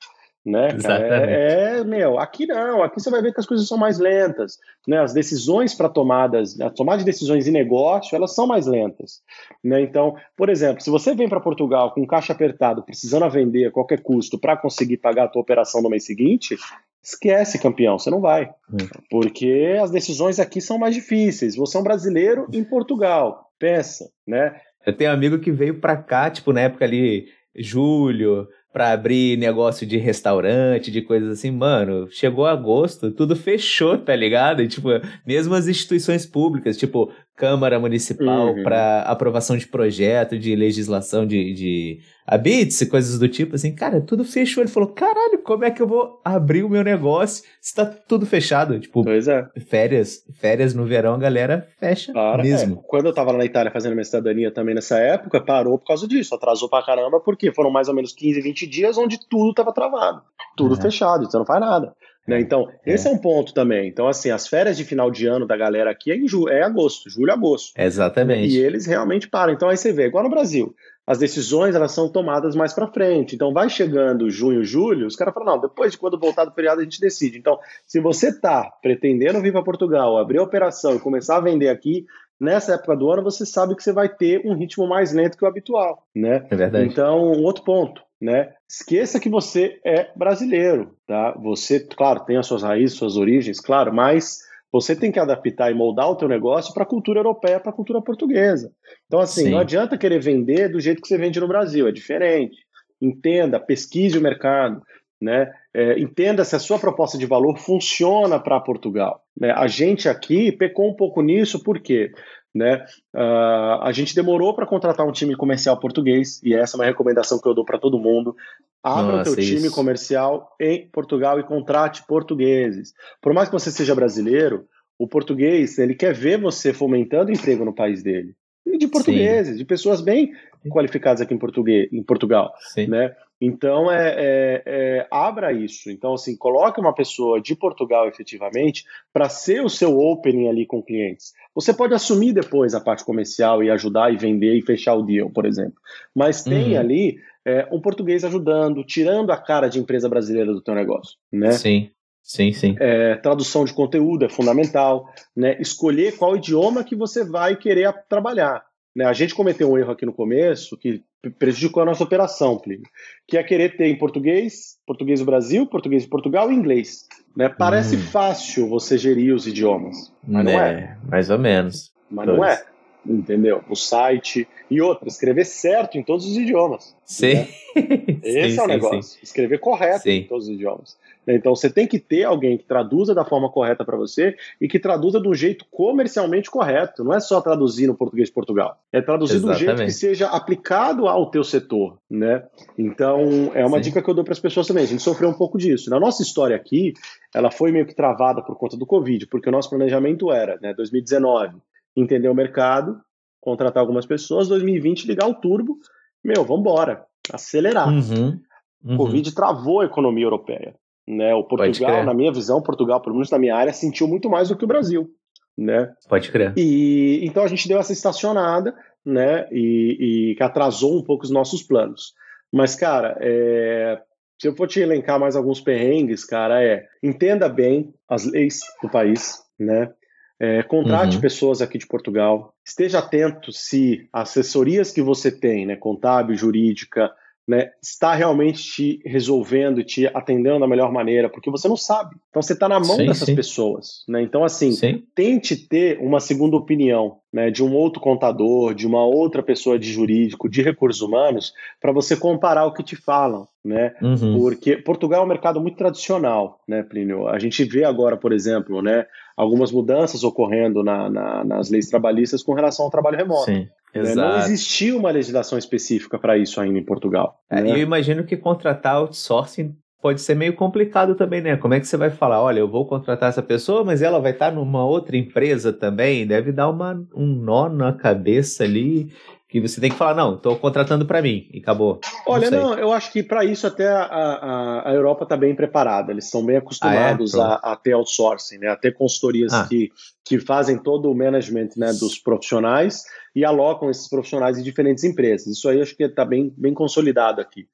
né, 0.47 0.69
É, 0.85 1.79
é, 1.79 1.85
meu, 1.85 2.21
aqui 2.21 2.47
não, 2.47 2.81
aqui 2.81 3.01
você 3.01 3.11
vai 3.11 3.21
ver 3.21 3.35
que 3.35 3.41
as 3.41 3.47
coisas 3.47 3.67
são 3.67 3.77
mais 3.77 3.99
lentas, 3.99 4.59
né? 4.87 5.01
As 5.01 5.13
decisões 5.13 5.75
para 5.75 5.89
tomadas, 5.89 6.59
a 6.61 6.71
tomada 6.71 6.99
de 6.99 7.05
decisões 7.05 7.49
em 7.49 7.51
negócio, 7.51 8.15
elas 8.15 8.33
são 8.33 8.47
mais 8.47 8.65
lentas, 8.65 9.23
né? 9.63 9.81
Então, 9.81 10.15
por 10.37 10.49
exemplo, 10.49 10.81
se 10.81 10.89
você 10.89 11.17
vem 11.17 11.29
para 11.29 11.41
Portugal 11.41 11.93
com 11.93 12.07
caixa 12.07 12.33
apertado, 12.33 12.85
precisando 12.85 13.29
vender 13.29 13.67
a 13.67 13.73
qualquer 13.73 14.01
custo 14.01 14.39
para 14.39 14.57
conseguir 14.57 14.99
pagar 14.99 15.25
a 15.25 15.29
tua 15.29 15.43
operação 15.43 15.83
no 15.83 15.91
mês 15.91 16.07
seguinte, 16.07 16.57
esquece, 17.03 17.59
campeão, 17.59 17.99
você 17.99 18.09
não 18.09 18.21
vai. 18.21 18.49
Hum. 18.71 18.77
Porque 19.11 19.77
as 19.83 19.91
decisões 19.91 20.39
aqui 20.39 20.61
são 20.61 20.79
mais 20.79 20.95
difíceis. 20.95 21.57
Você 21.57 21.77
é 21.77 21.81
um 21.81 21.85
brasileiro 21.85 22.47
em 22.53 22.63
Portugal, 22.63 23.51
pensa, 23.59 24.09
né? 24.25 24.61
Eu 24.87 24.97
tenho 24.97 25.11
um 25.11 25.15
amigo 25.15 25.41
que 25.41 25.51
veio 25.51 25.81
para 25.81 25.97
cá, 25.97 26.31
tipo, 26.31 26.53
na 26.53 26.61
época 26.61 26.85
ali, 26.85 27.27
julho, 27.57 28.47
para 28.77 28.93
abrir 28.93 29.39
negócio 29.39 29.87
de 29.87 29.97
restaurante, 29.97 30.91
de 30.91 31.01
coisas 31.01 31.31
assim, 31.31 31.51
mano, 31.51 32.09
chegou 32.11 32.45
agosto, 32.45 33.11
tudo 33.11 33.35
fechou, 33.35 33.97
tá 33.97 34.15
ligado? 34.15 34.61
E, 34.63 34.69
tipo, 34.69 34.89
mesmo 35.27 35.55
as 35.55 35.67
instituições 35.67 36.27
públicas, 36.27 36.77
tipo, 36.77 37.11
Câmara 37.37 37.79
Municipal 37.79 38.55
uhum. 38.55 38.63
para 38.63 39.03
aprovação 39.03 39.59
de 39.59 39.67
projeto, 39.67 40.39
de 40.39 40.57
legislação 40.57 41.27
de, 41.27 41.53
de 41.53 42.01
habits 42.27 42.81
e 42.81 42.87
coisas 42.87 43.19
do 43.19 43.29
tipo, 43.29 43.55
assim, 43.55 43.75
cara, 43.75 44.01
tudo 44.01 44.25
fechou. 44.25 44.63
Ele 44.63 44.71
falou, 44.71 44.89
caralho, 44.89 45.39
como 45.45 45.63
é 45.63 45.71
que 45.71 45.83
eu 45.83 45.87
vou 45.87 46.19
abrir 46.25 46.65
o 46.65 46.69
meu 46.69 46.83
negócio 46.83 47.45
se 47.61 47.75
tá 47.75 47.85
tudo 47.85 48.25
fechado? 48.25 48.81
Tipo, 48.81 49.05
pois 49.05 49.29
é. 49.29 49.47
férias, 49.69 50.25
férias 50.41 50.75
no 50.75 50.87
verão, 50.87 51.15
a 51.15 51.19
galera 51.19 51.69
fecha 51.79 52.11
Para, 52.11 52.43
mesmo. 52.43 52.77
É. 52.77 52.89
Quando 52.89 53.07
eu 53.07 53.13
tava 53.15 53.33
lá 53.33 53.39
na 53.39 53.45
Itália 53.45 53.71
fazendo 53.71 53.93
minha 53.93 54.05
cidadania 54.05 54.51
também 54.51 54.75
nessa 54.75 54.99
época, 54.99 55.39
parou 55.39 55.79
por 55.79 55.87
causa 55.87 56.09
disso, 56.09 56.35
atrasou 56.35 56.71
pra 56.71 56.83
caramba, 56.83 57.21
porque 57.21 57.53
foram 57.53 57.71
mais 57.71 57.87
ou 57.89 57.95
menos 57.95 58.15
15, 58.15 58.41
20 58.41 58.67
dias 58.67 58.97
onde 58.97 59.21
tudo 59.29 59.53
tava 59.53 59.75
travado, 59.75 60.23
tudo 60.57 60.75
uhum. 60.75 60.81
fechado, 60.81 61.31
você 61.31 61.37
não 61.37 61.45
faz 61.45 61.61
nada. 61.61 61.95
Né? 62.27 62.41
Então, 62.41 62.69
é. 62.85 62.95
esse 62.95 63.07
é 63.07 63.11
um 63.11 63.19
ponto 63.19 63.55
também. 63.55 63.89
Então, 63.89 64.09
assim, 64.09 64.31
as 64.31 64.49
férias 64.49 64.77
de 64.77 64.85
final 64.85 65.11
de 65.11 65.27
ano 65.27 65.47
da 65.47 65.57
galera 65.57 65.91
aqui 65.91 66.11
é 66.11 66.17
em 66.17 66.27
ju 66.27 66.49
é 66.49 66.63
agosto, 66.63 67.09
julho, 67.09 67.33
agosto. 67.33 67.73
Exatamente. 67.77 68.53
E 68.53 68.59
eles 68.59 68.87
realmente 68.87 69.29
param. 69.29 69.53
Então, 69.53 69.69
aí 69.69 69.77
você 69.77 69.93
vê, 69.93 70.07
igual 70.07 70.25
no 70.25 70.31
Brasil, 70.31 70.75
as 71.07 71.19
decisões 71.19 71.77
elas 71.77 71.93
são 71.93 72.09
tomadas 72.09 72.57
mais 72.57 72.73
para 72.73 72.89
frente. 72.89 73.35
Então, 73.35 73.53
vai 73.53 73.71
chegando 73.71 74.29
junho, 74.29 74.65
julho, 74.65 75.07
os 75.07 75.15
caras 75.15 75.33
falam, 75.33 75.55
não, 75.55 75.61
depois 75.61 75.93
de 75.93 75.99
quando 75.99 76.19
voltar 76.19 76.45
do 76.45 76.53
feriado 76.53 76.81
a 76.81 76.85
gente 76.85 77.01
decide. 77.01 77.39
Então, 77.39 77.59
se 77.87 78.01
você 78.01 78.31
está 78.31 78.73
pretendendo 78.83 79.41
vir 79.41 79.53
para 79.53 79.63
Portugal, 79.63 80.19
abrir 80.19 80.39
a 80.39 80.43
operação 80.43 80.97
e 80.97 81.01
começar 81.01 81.37
a 81.37 81.41
vender 81.41 81.69
aqui, 81.69 82.07
nessa 82.41 82.75
época 82.75 82.97
do 82.97 83.11
ano 83.11 83.23
você 83.23 83.47
sabe 83.47 83.77
que 83.77 83.83
você 83.83 83.93
vai 83.93 84.09
ter 84.09 84.43
um 84.45 84.55
ritmo 84.55 84.87
mais 84.89 85.13
lento 85.13 85.39
que 85.39 85.45
o 85.45 85.49
habitual, 85.49 86.05
né? 86.15 86.45
É 86.51 86.57
verdade. 86.57 86.89
Então, 86.89 87.21
outro 87.43 87.63
ponto, 87.63 88.03
né? 88.21 88.53
Esqueça 88.69 89.21
que 89.21 89.29
você 89.29 89.79
é 89.85 90.11
brasileiro, 90.17 90.97
tá? 91.07 91.33
Você, 91.43 91.81
claro, 91.81 92.25
tem 92.25 92.37
as 92.37 92.47
suas 92.47 92.63
raízes, 92.63 92.97
suas 92.97 93.17
origens, 93.17 93.61
claro, 93.61 93.95
mas 93.95 94.39
você 94.73 94.97
tem 94.97 95.13
que 95.13 95.19
adaptar 95.19 95.71
e 95.71 95.75
moldar 95.75 96.11
o 96.11 96.17
teu 96.17 96.29
negócio 96.29 96.75
para 96.75 96.83
a 96.83 96.87
cultura 96.87 97.21
europeia, 97.21 97.61
para 97.61 97.71
a 97.71 97.75
cultura 97.75 98.01
portuguesa. 98.03 98.73
Então, 99.07 99.21
assim, 99.21 99.45
Sim. 99.45 99.51
não 99.51 99.59
adianta 99.59 99.99
querer 99.99 100.21
vender 100.21 100.69
do 100.69 100.81
jeito 100.81 101.01
que 101.01 101.09
você 101.09 101.17
vende 101.17 101.41
no 101.41 101.49
Brasil, 101.49 101.87
é 101.87 101.93
diferente. 101.93 102.57
Entenda, 103.01 103.61
pesquise 103.61 104.19
o 104.19 104.23
mercado, 104.23 104.83
né? 105.21 105.51
É, 105.73 105.99
entenda 105.99 106.45
se 106.45 106.57
a 106.57 106.59
sua 106.59 106.79
proposta 106.79 107.19
de 107.19 107.27
valor 107.27 107.59
funciona 107.59 108.39
para 108.39 108.61
Portugal. 108.61 109.23
Né? 109.39 109.51
A 109.51 109.67
gente 109.67 110.09
aqui 110.09 110.51
pecou 110.53 110.89
um 110.89 110.95
pouco 110.95 111.23
nisso, 111.23 111.63
por 111.63 111.81
quê? 111.81 112.13
Né? 112.57 112.87
Uh, 113.15 113.83
a 113.83 113.91
gente 113.93 114.15
demorou 114.15 114.55
para 114.55 114.67
contratar 114.67 115.07
um 115.07 115.13
time 115.13 115.37
comercial 115.37 115.79
português, 115.79 116.41
e 116.43 116.55
essa 116.55 116.77
é 116.77 116.79
uma 116.79 116.87
recomendação 116.87 117.39
que 117.39 117.47
eu 117.47 117.55
dou 117.55 117.65
para 117.65 117.79
todo 117.79 117.99
mundo. 117.99 118.35
Abra 118.83 119.19
Nossa, 119.19 119.31
o 119.31 119.35
teu 119.35 119.43
isso. 119.45 119.57
time 119.57 119.71
comercial 119.71 120.55
em 120.59 120.89
Portugal 120.89 121.39
e 121.39 121.43
contrate 121.43 122.07
portugueses. 122.07 122.95
Por 123.21 123.35
mais 123.35 123.49
que 123.49 123.53
você 123.53 123.71
seja 123.71 123.95
brasileiro, 123.95 124.67
o 124.99 125.07
português 125.07 125.79
ele 125.79 125.95
quer 125.95 126.15
ver 126.15 126.41
você 126.41 126.73
fomentando 126.73 127.31
emprego 127.31 127.65
no 127.65 127.75
país 127.75 128.03
dele. 128.03 128.35
E 128.65 128.79
de 128.79 128.89
portugueses, 128.89 129.53
Sim. 129.53 129.59
de 129.59 129.65
pessoas 129.65 130.01
bem 130.01 130.33
qualificadas 130.71 131.21
aqui 131.21 131.35
em, 131.35 131.39
português, 131.39 131.89
em 131.93 132.03
Portugal. 132.03 132.53
Sim. 132.73 132.87
Né? 132.87 133.15
Então, 133.41 133.91
é, 133.91 134.15
é, 134.17 134.63
é, 134.67 135.07
abra 135.11 135.53
isso. 135.53 135.91
Então, 135.91 136.15
assim, 136.15 136.37
coloque 136.37 136.81
uma 136.81 136.95
pessoa 136.95 137.41
de 137.41 137.55
Portugal 137.55 138.09
efetivamente 138.09 138.85
para 139.13 139.29
ser 139.29 139.63
o 139.63 139.69
seu 139.69 139.99
opening 139.99 140.49
ali 140.49 140.67
com 140.67 140.83
clientes. 140.83 141.33
Você 141.55 141.73
pode 141.73 141.95
assumir 141.95 142.33
depois 142.33 142.75
a 142.75 142.81
parte 142.81 143.05
comercial 143.05 143.63
e 143.63 143.71
ajudar 143.71 144.13
e 144.13 144.17
vender 144.17 144.55
e 144.55 144.63
fechar 144.63 144.95
o 144.95 145.03
deal, 145.03 145.31
por 145.31 145.45
exemplo. 145.45 145.77
Mas 146.15 146.43
tem 146.43 146.75
uhum. 146.75 146.81
ali 146.81 147.19
é, 147.45 147.69
um 147.71 147.81
português 147.81 148.25
ajudando, 148.25 148.85
tirando 148.85 149.31
a 149.31 149.37
cara 149.37 149.69
de 149.69 149.79
empresa 149.79 150.09
brasileira 150.09 150.53
do 150.53 150.63
teu 150.63 150.75
negócio, 150.75 151.17
né? 151.33 151.53
Sim. 151.53 151.91
Sim, 152.27 152.53
sim. 152.53 152.75
É, 152.81 153.15
tradução 153.15 153.65
de 153.65 153.73
conteúdo 153.73 154.25
é 154.25 154.29
fundamental, 154.29 155.09
né? 155.35 155.57
Escolher 155.61 156.17
qual 156.17 156.37
idioma 156.37 156.83
que 156.83 156.97
você 156.97 157.25
vai 157.25 157.55
querer 157.55 157.93
trabalhar. 158.09 158.66
Né? 158.97 159.05
A 159.05 159.13
gente 159.13 159.35
cometeu 159.35 159.71
um 159.71 159.77
erro 159.77 159.93
aqui 159.93 160.07
no 160.07 160.13
começo 160.13 160.75
que 160.75 161.03
prejudicou 161.39 161.83
a 161.83 161.87
nossa 161.87 162.03
operação, 162.03 162.57
Plínio, 162.57 162.89
que 163.29 163.37
é 163.37 163.43
querer 163.43 163.77
ter 163.77 163.89
em 163.89 163.99
português, 163.99 164.79
português 164.87 165.21
do 165.21 165.27
Brasil, 165.27 165.67
português 165.67 166.05
de 166.05 166.09
Portugal 166.09 166.51
e 166.51 166.55
inglês. 166.55 167.07
Né? 167.37 167.47
Parece 167.51 167.97
hum. 167.97 168.01
fácil 168.01 168.67
você 168.67 168.97
gerir 168.97 169.35
os 169.35 169.47
idiomas, 169.47 170.11
mas 170.27 170.45
não 170.47 170.53
é. 170.53 170.71
é. 170.73 170.97
Mais 171.07 171.29
ou 171.29 171.39
menos. 171.39 171.93
Mas 172.11 172.27
não 172.27 172.43
é. 172.43 172.65
Entendeu? 173.09 173.63
O 173.69 173.77
site 173.77 174.49
e 174.71 174.81
outra, 174.81 175.09
escrever 175.09 175.45
certo 175.45 175.97
em 175.97 176.03
todos 176.03 176.27
os 176.27 176.37
idiomas. 176.37 176.97
Sim. 177.05 177.35
Né? 177.35 177.49
Esse 178.23 178.53
sim, 178.53 178.61
é 178.61 178.63
o 178.63 178.67
negócio. 178.67 179.03
Sim. 179.03 179.19
Escrever 179.23 179.59
correto 179.59 180.09
em 180.09 180.25
todos 180.25 180.49
os 180.49 180.55
idiomas. 180.55 180.97
Então 181.35 181.55
você 181.55 181.69
tem 181.69 181.87
que 181.87 181.99
ter 181.99 182.25
alguém 182.25 182.57
que 182.57 182.65
traduza 182.65 183.15
da 183.15 183.25
forma 183.25 183.51
correta 183.51 183.85
para 183.85 183.97
você 183.97 184.37
e 184.61 184.69
que 184.69 184.79
traduza 184.79 185.19
do 185.19 185.35
jeito 185.35 185.65
comercialmente 185.71 186.51
correto. 186.51 187.03
Não 187.03 187.13
é 187.13 187.21
só 187.21 187.41
traduzir 187.41 187.87
no 187.87 187.97
português 187.97 188.29
de 188.29 188.35
Portugal. 188.35 188.79
É 188.93 189.01
traduzir 189.01 189.37
Exatamente. 189.37 189.59
do 189.59 189.67
jeito 189.67 189.85
que 189.85 189.93
seja 189.93 190.29
aplicado 190.29 191.09
ao 191.09 191.29
teu 191.31 191.43
setor, 191.43 191.99
né? 192.09 192.45
Então 192.79 193.51
é 193.55 193.67
uma 193.67 193.79
Sim. 193.79 193.85
dica 193.91 194.03
que 194.03 194.09
eu 194.09 194.15
dou 194.15 194.25
para 194.25 194.33
as 194.33 194.41
pessoas 194.41 194.67
também. 194.67 194.85
A 194.85 194.89
gente 194.89 195.03
sofreu 195.03 195.29
um 195.29 195.35
pouco 195.35 195.59
disso. 195.59 195.91
Na 195.91 195.99
nossa 195.99 196.23
história 196.23 196.55
aqui, 196.55 196.95
ela 197.35 197.51
foi 197.51 197.73
meio 197.73 197.87
que 197.87 197.95
travada 197.95 198.41
por 198.43 198.57
conta 198.57 198.77
do 198.77 198.87
Covid, 198.87 199.27
porque 199.27 199.49
o 199.49 199.53
nosso 199.53 199.69
planejamento 199.69 200.31
era, 200.31 200.59
né, 200.63 200.73
2019, 200.75 201.57
entender 201.97 202.29
o 202.29 202.35
mercado, 202.35 203.01
contratar 203.41 203.81
algumas 203.81 204.07
pessoas, 204.07 204.49
2020 204.49 205.07
ligar 205.07 205.29
o 205.29 205.35
turbo 205.35 205.79
meu, 206.27 206.45
vamos 206.45 206.61
embora, 206.61 207.05
acelerar. 207.33 207.89
Uhum. 207.89 208.41
Uhum. 208.85 208.95
O 208.95 208.97
Covid 208.97 209.33
travou 209.33 209.81
a 209.81 209.85
economia 209.85 210.25
europeia. 210.25 210.75
Né? 211.07 211.33
O 211.35 211.45
Portugal, 211.45 212.05
na 212.05 212.13
minha 212.13 212.33
visão, 212.33 212.61
Portugal, 212.61 213.01
pelo 213.01 213.15
menos 213.15 213.31
na 213.31 213.39
minha 213.39 213.55
área, 213.55 213.73
sentiu 213.73 214.09
muito 214.09 214.29
mais 214.29 214.49
do 214.49 214.57
que 214.57 214.65
o 214.65 214.69
Brasil. 214.69 215.09
Né? 215.57 215.93
Pode 216.09 216.33
crer. 216.33 216.53
E 216.57 217.21
então 217.25 217.45
a 217.45 217.47
gente 217.47 217.69
deu 217.69 217.79
essa 217.79 217.93
estacionada, 217.93 218.75
né? 219.05 219.49
E, 219.53 220.33
e 220.33 220.35
que 220.35 220.43
atrasou 220.43 220.99
um 220.99 221.03
pouco 221.03 221.25
os 221.25 221.31
nossos 221.31 221.63
planos. 221.63 222.13
Mas, 222.53 222.75
cara, 222.75 223.17
é, 223.21 224.03
se 224.39 224.49
eu 224.49 224.55
for 224.55 224.67
te 224.67 224.81
elencar 224.81 225.19
mais 225.19 225.37
alguns 225.37 225.61
perrengues, 225.61 226.25
cara, 226.25 226.63
é 226.63 226.85
entenda 227.03 227.49
bem 227.49 227.95
as 228.09 228.25
leis 228.25 228.59
do 228.83 228.91
país, 228.91 229.39
né? 229.59 229.93
É, 230.39 230.63
contrate 230.63 231.17
uhum. 231.17 231.21
pessoas 231.23 231.63
aqui 231.63 231.79
de 231.79 231.87
Portugal. 231.87 232.55
Esteja 232.65 232.99
atento 232.99 233.53
se 233.53 234.09
assessorias 234.13 234.93
que 234.93 235.01
você 235.01 235.31
tem, 235.31 235.65
né, 235.65 235.77
contábil, 235.77 236.37
jurídica, 236.37 237.11
né, 237.47 237.71
está 237.81 238.13
realmente 238.13 238.63
te 238.63 239.01
resolvendo 239.05 239.81
e 239.81 239.85
te 239.85 240.07
atendendo 240.09 240.61
da 240.61 240.67
melhor 240.67 240.91
maneira, 240.93 241.29
porque 241.29 241.51
você 241.51 241.69
não 241.69 241.77
sabe. 241.77 242.17
Então 242.29 242.43
você 242.43 242.55
está 242.55 242.69
na 242.69 242.81
mão 242.81 242.97
sim, 242.97 243.07
dessas 243.07 243.27
sim. 243.27 243.37
pessoas. 243.37 244.05
Né? 244.09 244.23
Então, 244.23 244.43
assim, 244.43 244.73
sim. 244.73 245.05
tente 245.15 245.57
ter 245.57 245.99
uma 246.01 246.19
segunda 246.19 246.57
opinião 246.57 247.19
né, 247.33 247.51
de 247.51 247.63
um 247.63 247.73
outro 247.73 248.01
contador, 248.01 248.75
de 248.75 248.87
uma 248.87 249.05
outra 249.05 249.43
pessoa 249.43 249.79
de 249.79 249.93
jurídico, 249.93 250.49
de 250.49 250.61
recursos 250.61 251.03
humanos, 251.03 251.53
para 251.81 251.93
você 251.93 252.17
comparar 252.17 252.67
o 252.67 252.73
que 252.73 252.83
te 252.83 252.97
falam. 252.97 253.47
Né? 253.65 253.95
Uhum. 254.01 254.39
Porque 254.39 254.77
Portugal 254.77 255.23
é 255.23 255.25
um 255.25 255.29
mercado 255.29 255.61
muito 255.61 255.77
tradicional, 255.77 256.61
né, 256.69 256.83
Plínio? 256.85 257.27
A 257.27 257.39
gente 257.39 257.65
vê 257.65 257.85
agora, 257.85 258.17
por 258.17 258.33
exemplo, 258.33 258.81
né, 258.81 259.07
algumas 259.37 259.73
mudanças 259.73 260.23
ocorrendo 260.25 260.85
na, 260.85 261.11
na, 261.11 261.45
nas 261.45 261.69
leis 261.69 261.89
trabalhistas 261.89 262.43
com 262.43 262.55
relação 262.55 262.85
ao 262.85 262.91
trabalho 262.91 263.17
remoto. 263.17 263.47
Sim. 263.47 263.69
Né? 264.03 264.15
Não 264.15 264.39
existia 264.39 264.97
uma 264.97 265.11
legislação 265.11 265.59
específica 265.59 266.19
para 266.19 266.37
isso 266.37 266.61
ainda 266.61 266.79
em 266.79 266.85
Portugal. 266.85 267.41
É, 267.51 267.61
né? 267.61 267.71
Eu 267.71 267.79
imagino 267.79 268.25
que 268.25 268.37
contratar 268.37 268.97
outsourcing 268.97 269.75
pode 270.01 270.21
ser 270.21 270.37
meio 270.37 270.55
complicado 270.55 271.15
também, 271.15 271.41
né? 271.41 271.57
Como 271.57 271.75
é 271.75 271.81
que 271.81 271.87
você 271.87 271.97
vai 271.97 272.11
falar, 272.11 272.41
olha, 272.41 272.61
eu 272.61 272.69
vou 272.69 272.87
contratar 272.87 273.29
essa 273.29 273.43
pessoa, 273.43 273.83
mas 273.85 274.03
ela 274.03 274.21
vai 274.21 274.33
estar 274.33 274.53
numa 274.53 274.85
outra 274.85 275.17
empresa 275.17 275.73
também? 275.73 276.27
Deve 276.27 276.53
dar 276.53 276.69
uma, 276.69 277.05
um 277.15 277.27
nó 277.27 277.69
na 277.69 277.93
cabeça 277.93 278.63
ali 278.63 279.11
que 279.49 279.61
você 279.61 279.81
tem 279.81 279.91
que 279.91 279.97
falar, 279.97 280.15
não, 280.15 280.35
estou 280.35 280.57
contratando 280.57 281.07
para 281.07 281.23
mim 281.23 281.49
e 281.53 281.61
acabou. 281.61 282.01
Olha, 282.27 282.51
não, 282.51 282.71
não 282.71 282.79
eu 282.79 282.93
acho 282.93 283.13
que 283.13 283.23
para 283.23 283.45
isso 283.45 283.67
até 283.67 283.89
a, 283.89 284.03
a, 284.03 284.91
a 284.91 284.93
Europa 284.93 285.23
está 285.23 285.37
bem 285.37 285.55
preparada, 285.55 286.11
eles 286.11 286.29
são 286.29 286.45
bem 286.45 286.57
acostumados 286.57 287.35
ah, 287.37 287.61
é? 287.63 287.69
a, 287.69 287.73
a, 287.73 287.77
ter 287.77 287.93
outsourcing, 287.93 288.59
né, 288.59 288.69
a 288.69 288.77
ter 288.77 288.93
consultorias 288.93 289.53
ah. 289.53 289.67
que, 289.69 289.91
que 290.25 290.41
fazem 290.41 290.77
todo 290.77 291.11
o 291.11 291.17
management 291.17 291.71
né, 291.77 291.93
dos 291.93 292.19
profissionais 292.19 293.05
e 293.37 293.45
alocam 293.45 293.91
esses 293.91 294.09
profissionais 294.09 294.59
em 294.59 294.63
diferentes 294.63 295.05
empresas. 295.05 295.47
Isso 295.47 295.69
aí 295.69 295.83
acho 295.83 295.95
que 295.95 296.03
está 296.03 296.25
bem, 296.25 296.53
bem 296.57 296.73
consolidado 296.73 297.39
aqui, 297.39 297.69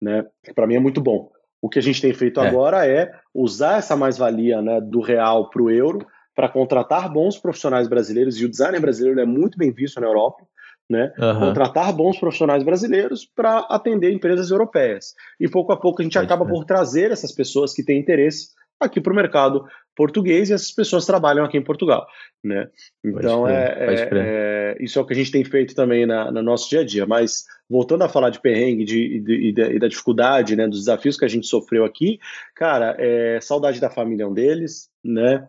né, 0.00 0.24
para 0.54 0.66
mim 0.66 0.76
é 0.76 0.80
muito 0.80 1.00
bom. 1.00 1.30
O 1.60 1.68
que 1.68 1.80
a 1.80 1.82
gente 1.82 2.00
tem 2.00 2.14
feito 2.14 2.40
é. 2.40 2.46
agora 2.46 2.86
é 2.86 3.10
usar 3.34 3.78
essa 3.78 3.96
mais-valia 3.96 4.62
né, 4.62 4.80
do 4.80 5.00
real 5.00 5.50
para 5.50 5.60
o 5.60 5.68
euro 5.68 6.06
para 6.36 6.48
contratar 6.48 7.12
bons 7.12 7.36
profissionais 7.36 7.88
brasileiros, 7.88 8.40
e 8.40 8.44
o 8.44 8.48
design 8.48 8.78
brasileiro 8.78 9.18
é 9.18 9.26
muito 9.26 9.58
bem 9.58 9.72
visto 9.72 10.00
na 10.00 10.06
Europa, 10.06 10.46
né? 10.88 11.12
Uhum. 11.18 11.40
Contratar 11.40 11.92
bons 11.92 12.16
profissionais 12.16 12.62
brasileiros 12.62 13.26
para 13.26 13.58
atender 13.68 14.12
empresas 14.12 14.52
europeias. 14.52 15.14
E 15.40 15.48
pouco 15.48 15.72
a 15.72 15.76
pouco 15.76 16.00
a 16.00 16.04
gente 16.04 16.14
Pode 16.14 16.26
acaba 16.26 16.46
por 16.46 16.64
trazer 16.64 17.10
essas 17.10 17.32
pessoas 17.32 17.74
que 17.74 17.82
têm 17.82 17.98
interesse 17.98 18.50
aqui 18.80 19.00
para 19.00 19.12
o 19.12 19.16
mercado 19.16 19.64
português 19.98 20.48
e 20.48 20.52
essas 20.52 20.70
pessoas 20.70 21.04
trabalham 21.04 21.44
aqui 21.44 21.58
em 21.58 21.64
Portugal, 21.64 22.06
né? 22.42 22.68
Então 23.04 23.48
é, 23.48 23.64
é, 23.80 24.08
é, 24.12 24.76
isso 24.78 24.96
é 24.96 25.02
o 25.02 25.04
que 25.04 25.12
a 25.12 25.16
gente 25.16 25.32
tem 25.32 25.42
feito 25.42 25.74
também 25.74 26.06
na, 26.06 26.30
no 26.30 26.40
nosso 26.40 26.70
dia 26.70 26.82
a 26.82 26.84
dia. 26.84 27.04
Mas 27.04 27.44
voltando 27.68 28.04
a 28.04 28.08
falar 28.08 28.30
de 28.30 28.40
perrengue 28.40 28.84
de, 28.84 29.20
de, 29.20 29.52
de, 29.52 29.62
e 29.62 29.78
da 29.78 29.88
dificuldade, 29.88 30.54
né, 30.54 30.68
dos 30.68 30.78
desafios 30.78 31.16
que 31.16 31.24
a 31.24 31.28
gente 31.28 31.48
sofreu 31.48 31.84
aqui, 31.84 32.20
cara, 32.54 32.94
é, 32.96 33.40
saudade 33.40 33.80
da 33.80 33.90
família 33.90 34.22
é 34.22 34.26
um 34.26 34.32
deles, 34.32 34.88
né? 35.04 35.48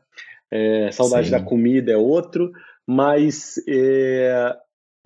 É, 0.52 0.90
saudade 0.92 1.28
Sim. 1.28 1.34
da 1.34 1.42
comida 1.44 1.92
é 1.92 1.98
outro, 1.98 2.52
mas 2.88 3.54
é, 3.68 4.56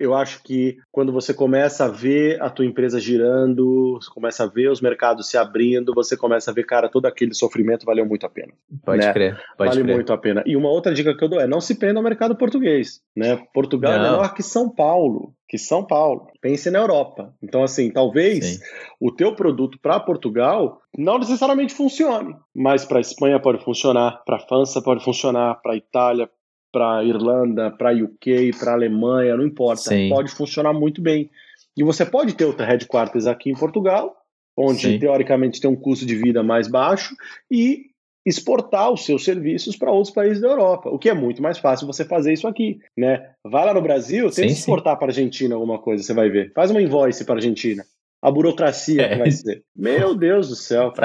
eu 0.04 0.14
acho 0.14 0.42
que 0.42 0.76
quando 0.92 1.12
você 1.12 1.32
começa 1.32 1.86
a 1.86 1.88
ver 1.88 2.40
a 2.42 2.50
tua 2.50 2.64
empresa 2.64 3.00
girando, 3.00 3.98
você 4.00 4.10
começa 4.10 4.44
a 4.44 4.46
ver 4.46 4.70
os 4.70 4.80
mercados 4.80 5.28
se 5.28 5.36
abrindo, 5.36 5.94
você 5.94 6.16
começa 6.16 6.50
a 6.50 6.54
ver, 6.54 6.64
cara, 6.64 6.88
todo 6.88 7.06
aquele 7.06 7.34
sofrimento 7.34 7.86
valeu 7.86 8.06
muito 8.06 8.26
a 8.26 8.28
pena. 8.28 8.52
Pode 8.84 9.04
né? 9.04 9.12
crer. 9.12 9.40
Pode 9.56 9.70
vale 9.70 9.82
crer. 9.82 9.94
muito 9.94 10.12
a 10.12 10.18
pena. 10.18 10.42
E 10.46 10.56
uma 10.56 10.68
outra 10.68 10.92
dica 10.92 11.16
que 11.16 11.24
eu 11.24 11.28
dou 11.28 11.40
é 11.40 11.46
não 11.46 11.60
se 11.60 11.78
prenda 11.78 11.98
ao 11.98 12.04
mercado 12.04 12.36
português. 12.36 13.00
Né? 13.16 13.36
Portugal 13.52 13.92
é 13.92 13.98
não. 13.98 14.04
é 14.04 14.10
menor 14.10 14.34
que 14.34 14.42
São 14.42 14.68
Paulo. 14.68 15.34
Que 15.48 15.58
São 15.58 15.86
Paulo. 15.86 16.26
Pense 16.40 16.70
na 16.70 16.80
Europa. 16.80 17.32
Então, 17.42 17.62
assim, 17.62 17.90
talvez 17.90 18.44
Sim. 18.44 18.60
o 19.00 19.10
teu 19.12 19.34
produto 19.34 19.78
para 19.80 20.00
Portugal 20.00 20.80
não 20.96 21.18
necessariamente 21.18 21.74
funcione, 21.74 22.34
mas 22.54 22.84
para 22.84 23.00
Espanha 23.00 23.40
pode 23.40 23.62
funcionar, 23.64 24.22
para 24.24 24.38
França 24.40 24.80
pode 24.82 25.04
funcionar, 25.04 25.60
para 25.62 25.76
Itália, 25.76 26.28
para 26.74 27.04
Irlanda, 27.04 27.70
para 27.70 27.94
UK, 27.94 28.50
para 28.58 28.72
Alemanha, 28.72 29.36
não 29.36 29.46
importa, 29.46 29.90
Sim. 29.90 30.08
pode 30.08 30.32
funcionar 30.32 30.72
muito 30.72 31.00
bem. 31.00 31.30
E 31.76 31.84
você 31.84 32.04
pode 32.04 32.34
ter 32.34 32.44
outra 32.44 32.66
headquarters 32.66 33.28
aqui 33.28 33.48
em 33.48 33.54
Portugal, 33.54 34.16
onde 34.56 34.80
Sim. 34.80 34.98
teoricamente 34.98 35.60
tem 35.60 35.70
um 35.70 35.76
custo 35.76 36.04
de 36.04 36.16
vida 36.16 36.42
mais 36.42 36.66
baixo 36.66 37.14
e 37.48 37.86
exportar 38.26 38.90
os 38.90 39.04
seus 39.04 39.24
serviços 39.24 39.76
para 39.76 39.92
outros 39.92 40.12
países 40.12 40.40
da 40.40 40.48
Europa, 40.48 40.88
o 40.88 40.98
que 40.98 41.08
é 41.08 41.14
muito 41.14 41.40
mais 41.40 41.58
fácil 41.58 41.86
você 41.86 42.04
fazer 42.04 42.32
isso 42.32 42.48
aqui, 42.48 42.80
né? 42.96 43.30
Vai 43.44 43.66
lá 43.66 43.74
no 43.74 43.82
Brasil, 43.82 44.30
tenta 44.30 44.52
exportar 44.52 44.96
para 44.96 45.06
a 45.06 45.10
Argentina 45.10 45.54
alguma 45.54 45.78
coisa, 45.78 46.02
você 46.02 46.14
vai 46.14 46.28
ver. 46.28 46.52
Faz 46.54 46.70
uma 46.70 46.82
invoice 46.82 47.24
para 47.24 47.34
a 47.34 47.38
Argentina. 47.38 47.84
A 48.20 48.30
burocracia 48.30 49.02
é. 49.02 49.08
que 49.10 49.16
vai 49.16 49.30
ser. 49.30 49.62
Meu 49.76 50.14
Deus 50.14 50.48
do 50.48 50.56
céu. 50.56 50.92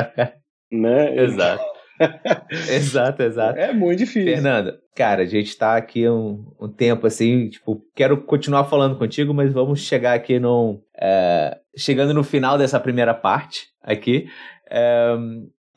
Né? 0.72 1.24
Exato. 1.24 1.66
exato, 2.70 3.24
exato. 3.24 3.60
É 3.60 3.74
muito 3.74 4.00
difícil. 4.00 4.34
Fernanda, 4.34 4.80
cara, 4.96 5.24
a 5.24 5.26
gente 5.26 5.56
tá 5.58 5.76
aqui 5.76 6.08
um, 6.08 6.46
um 6.60 6.68
tempo 6.68 7.06
assim, 7.06 7.50
tipo, 7.50 7.82
quero 7.96 8.22
continuar 8.22 8.66
falando 8.66 8.98
contigo, 8.98 9.34
mas 9.34 9.52
vamos 9.52 9.82
chegar 9.82 10.14
aqui 10.14 10.40
num. 10.40 10.82
É, 11.00 11.58
chegando 11.76 12.14
no 12.14 12.24
final 12.24 12.58
dessa 12.58 12.80
primeira 12.80 13.14
parte 13.14 13.68
aqui. 13.84 14.28
É, 14.70 15.16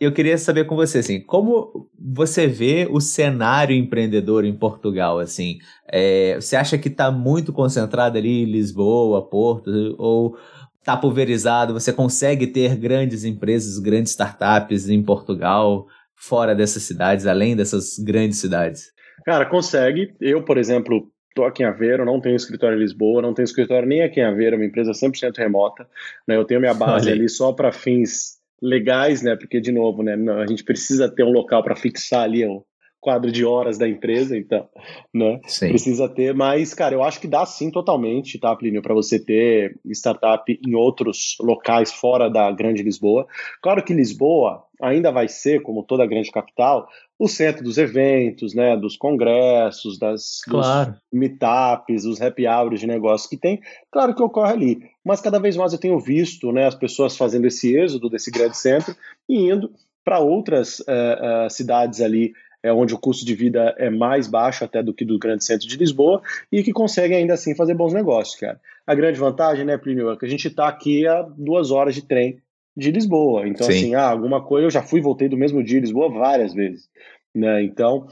eu 0.02 0.10
queria 0.10 0.36
saber 0.36 0.64
com 0.64 0.74
você, 0.74 0.98
assim, 0.98 1.20
como 1.20 1.88
você 1.96 2.48
vê 2.48 2.88
o 2.90 3.00
cenário 3.00 3.76
empreendedor 3.76 4.44
em 4.44 4.52
Portugal, 4.52 5.20
assim? 5.20 5.58
É, 5.86 6.34
você 6.34 6.56
acha 6.56 6.76
que 6.76 6.88
está 6.88 7.08
muito 7.12 7.52
concentrado 7.52 8.18
ali 8.18 8.42
em 8.42 8.50
Lisboa, 8.50 9.24
Porto, 9.28 9.70
ou 9.98 10.36
está 10.80 10.96
pulverizado? 10.96 11.72
Você 11.72 11.92
consegue 11.92 12.48
ter 12.48 12.74
grandes 12.74 13.22
empresas, 13.24 13.78
grandes 13.78 14.10
startups 14.10 14.88
em 14.88 15.00
Portugal? 15.00 15.86
Fora 16.22 16.54
dessas 16.54 16.84
cidades, 16.84 17.26
além 17.26 17.56
dessas 17.56 17.98
grandes 17.98 18.38
cidades? 18.38 18.92
Cara, 19.24 19.44
consegue. 19.44 20.14
Eu, 20.20 20.44
por 20.44 20.56
exemplo, 20.56 21.10
estou 21.28 21.44
aqui 21.44 21.64
em 21.64 21.66
Aveiro, 21.66 22.04
não 22.04 22.20
tenho 22.20 22.36
escritório 22.36 22.76
em 22.76 22.80
Lisboa, 22.80 23.20
não 23.20 23.34
tenho 23.34 23.44
escritório 23.44 23.88
nem 23.88 24.02
aqui 24.02 24.20
em 24.20 24.24
Aveiro, 24.24 24.56
uma 24.56 24.64
empresa 24.64 24.92
100% 24.92 25.36
remota. 25.36 25.84
Né? 26.26 26.36
Eu 26.36 26.44
tenho 26.44 26.60
minha 26.60 26.74
base 26.74 27.10
ali 27.10 27.28
só 27.28 27.52
para 27.52 27.72
fins 27.72 28.38
legais, 28.62 29.20
né? 29.20 29.34
Porque, 29.34 29.60
de 29.60 29.72
novo, 29.72 30.04
né? 30.04 30.14
a 30.40 30.46
gente 30.46 30.62
precisa 30.62 31.12
ter 31.12 31.24
um 31.24 31.32
local 31.32 31.64
para 31.64 31.74
fixar 31.74 32.22
ali 32.22 32.46
o 32.46 32.64
quadro 33.00 33.32
de 33.32 33.44
horas 33.44 33.76
da 33.76 33.88
empresa, 33.88 34.38
então, 34.38 34.68
né? 35.12 35.40
Sim. 35.48 35.70
Precisa 35.70 36.08
ter, 36.08 36.32
mas, 36.32 36.72
cara, 36.72 36.94
eu 36.94 37.02
acho 37.02 37.20
que 37.20 37.26
dá 37.26 37.44
sim 37.44 37.68
totalmente, 37.68 38.38
tá, 38.38 38.54
Plínio, 38.54 38.80
para 38.80 38.94
você 38.94 39.18
ter 39.18 39.76
startup 39.86 40.56
em 40.64 40.74
outros 40.76 41.36
locais 41.40 41.92
fora 41.92 42.30
da 42.30 42.48
grande 42.52 42.80
Lisboa. 42.80 43.26
Claro 43.60 43.82
que 43.82 43.92
Lisboa 43.92 44.62
ainda 44.82 45.12
vai 45.12 45.28
ser, 45.28 45.62
como 45.62 45.84
toda 45.84 46.04
grande 46.06 46.30
capital, 46.30 46.88
o 47.18 47.28
centro 47.28 47.62
dos 47.62 47.78
eventos, 47.78 48.52
né, 48.52 48.76
dos 48.76 48.96
congressos, 48.96 49.96
das 49.98 50.42
claro. 50.42 50.90
dos 50.90 51.00
meetups, 51.12 52.02
dos 52.02 52.20
happy 52.20 52.46
hours 52.48 52.80
de 52.80 52.86
negócios 52.86 53.30
que 53.30 53.36
tem, 53.36 53.60
claro 53.90 54.14
que 54.14 54.22
ocorre 54.22 54.52
ali. 54.52 54.90
Mas 55.04 55.20
cada 55.20 55.38
vez 55.38 55.56
mais 55.56 55.72
eu 55.72 55.78
tenho 55.78 55.98
visto 56.00 56.50
né, 56.50 56.66
as 56.66 56.74
pessoas 56.74 57.16
fazendo 57.16 57.46
esse 57.46 57.76
êxodo 57.76 58.10
desse 58.10 58.30
grande 58.30 58.56
centro 58.56 58.94
e 59.28 59.50
indo 59.50 59.72
para 60.04 60.18
outras 60.18 60.80
uh, 60.80 61.46
uh, 61.46 61.50
cidades 61.50 62.00
ali 62.00 62.32
é 62.62 62.72
onde 62.72 62.94
o 62.94 62.98
custo 62.98 63.26
de 63.26 63.34
vida 63.34 63.74
é 63.76 63.90
mais 63.90 64.28
baixo 64.28 64.64
até 64.64 64.82
do 64.82 64.94
que 64.94 65.04
do 65.04 65.18
grande 65.18 65.44
centro 65.44 65.66
de 65.66 65.76
Lisboa 65.76 66.22
e 66.50 66.62
que 66.62 66.72
conseguem 66.72 67.18
ainda 67.18 67.34
assim 67.34 67.56
fazer 67.56 67.74
bons 67.74 67.92
negócios, 67.92 68.38
cara. 68.38 68.60
A 68.86 68.94
grande 68.94 69.18
vantagem, 69.18 69.64
né, 69.64 69.76
Plínio, 69.76 70.10
é 70.10 70.16
que 70.16 70.24
a 70.24 70.28
gente 70.28 70.46
está 70.46 70.68
aqui 70.68 71.06
a 71.06 71.22
duas 71.22 71.70
horas 71.70 71.94
de 71.94 72.02
trem 72.02 72.38
de 72.76 72.90
Lisboa. 72.90 73.46
Então, 73.46 73.66
Sim. 73.66 73.72
assim, 73.72 73.94
ah, 73.94 74.08
alguma 74.08 74.44
coisa, 74.44 74.66
eu 74.66 74.70
já 74.70 74.82
fui 74.82 75.00
e 75.00 75.02
voltei 75.02 75.28
do 75.28 75.36
mesmo 75.36 75.62
dia 75.62 75.80
de 75.80 75.86
Lisboa 75.86 76.08
várias 76.08 76.54
vezes. 76.54 76.88
Né? 77.34 77.62
Então, 77.64 78.06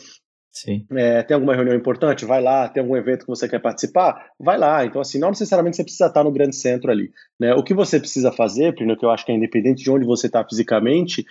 Sim. 0.52 0.84
É, 0.92 1.22
tem 1.22 1.34
alguma 1.34 1.54
reunião 1.54 1.76
importante? 1.76 2.24
Vai 2.24 2.42
lá. 2.42 2.68
Tem 2.68 2.82
algum 2.82 2.96
evento 2.96 3.20
que 3.20 3.28
você 3.28 3.48
quer 3.48 3.60
participar? 3.60 4.30
Vai 4.38 4.58
lá. 4.58 4.84
Então, 4.84 5.00
assim, 5.00 5.18
não 5.18 5.30
necessariamente 5.30 5.76
você 5.76 5.84
precisa 5.84 6.06
estar 6.06 6.24
no 6.24 6.32
grande 6.32 6.56
centro 6.56 6.90
ali. 6.90 7.10
Né? 7.38 7.54
O 7.54 7.62
que 7.62 7.72
você 7.72 8.00
precisa 8.00 8.32
fazer, 8.32 8.74
Plínio, 8.74 8.96
que 8.96 9.04
eu 9.04 9.10
acho 9.10 9.24
que 9.24 9.32
é 9.32 9.34
independente 9.34 9.82
de 9.82 9.90
onde 9.90 10.04
você 10.04 10.26
está 10.26 10.44
fisicamente, 10.44 11.24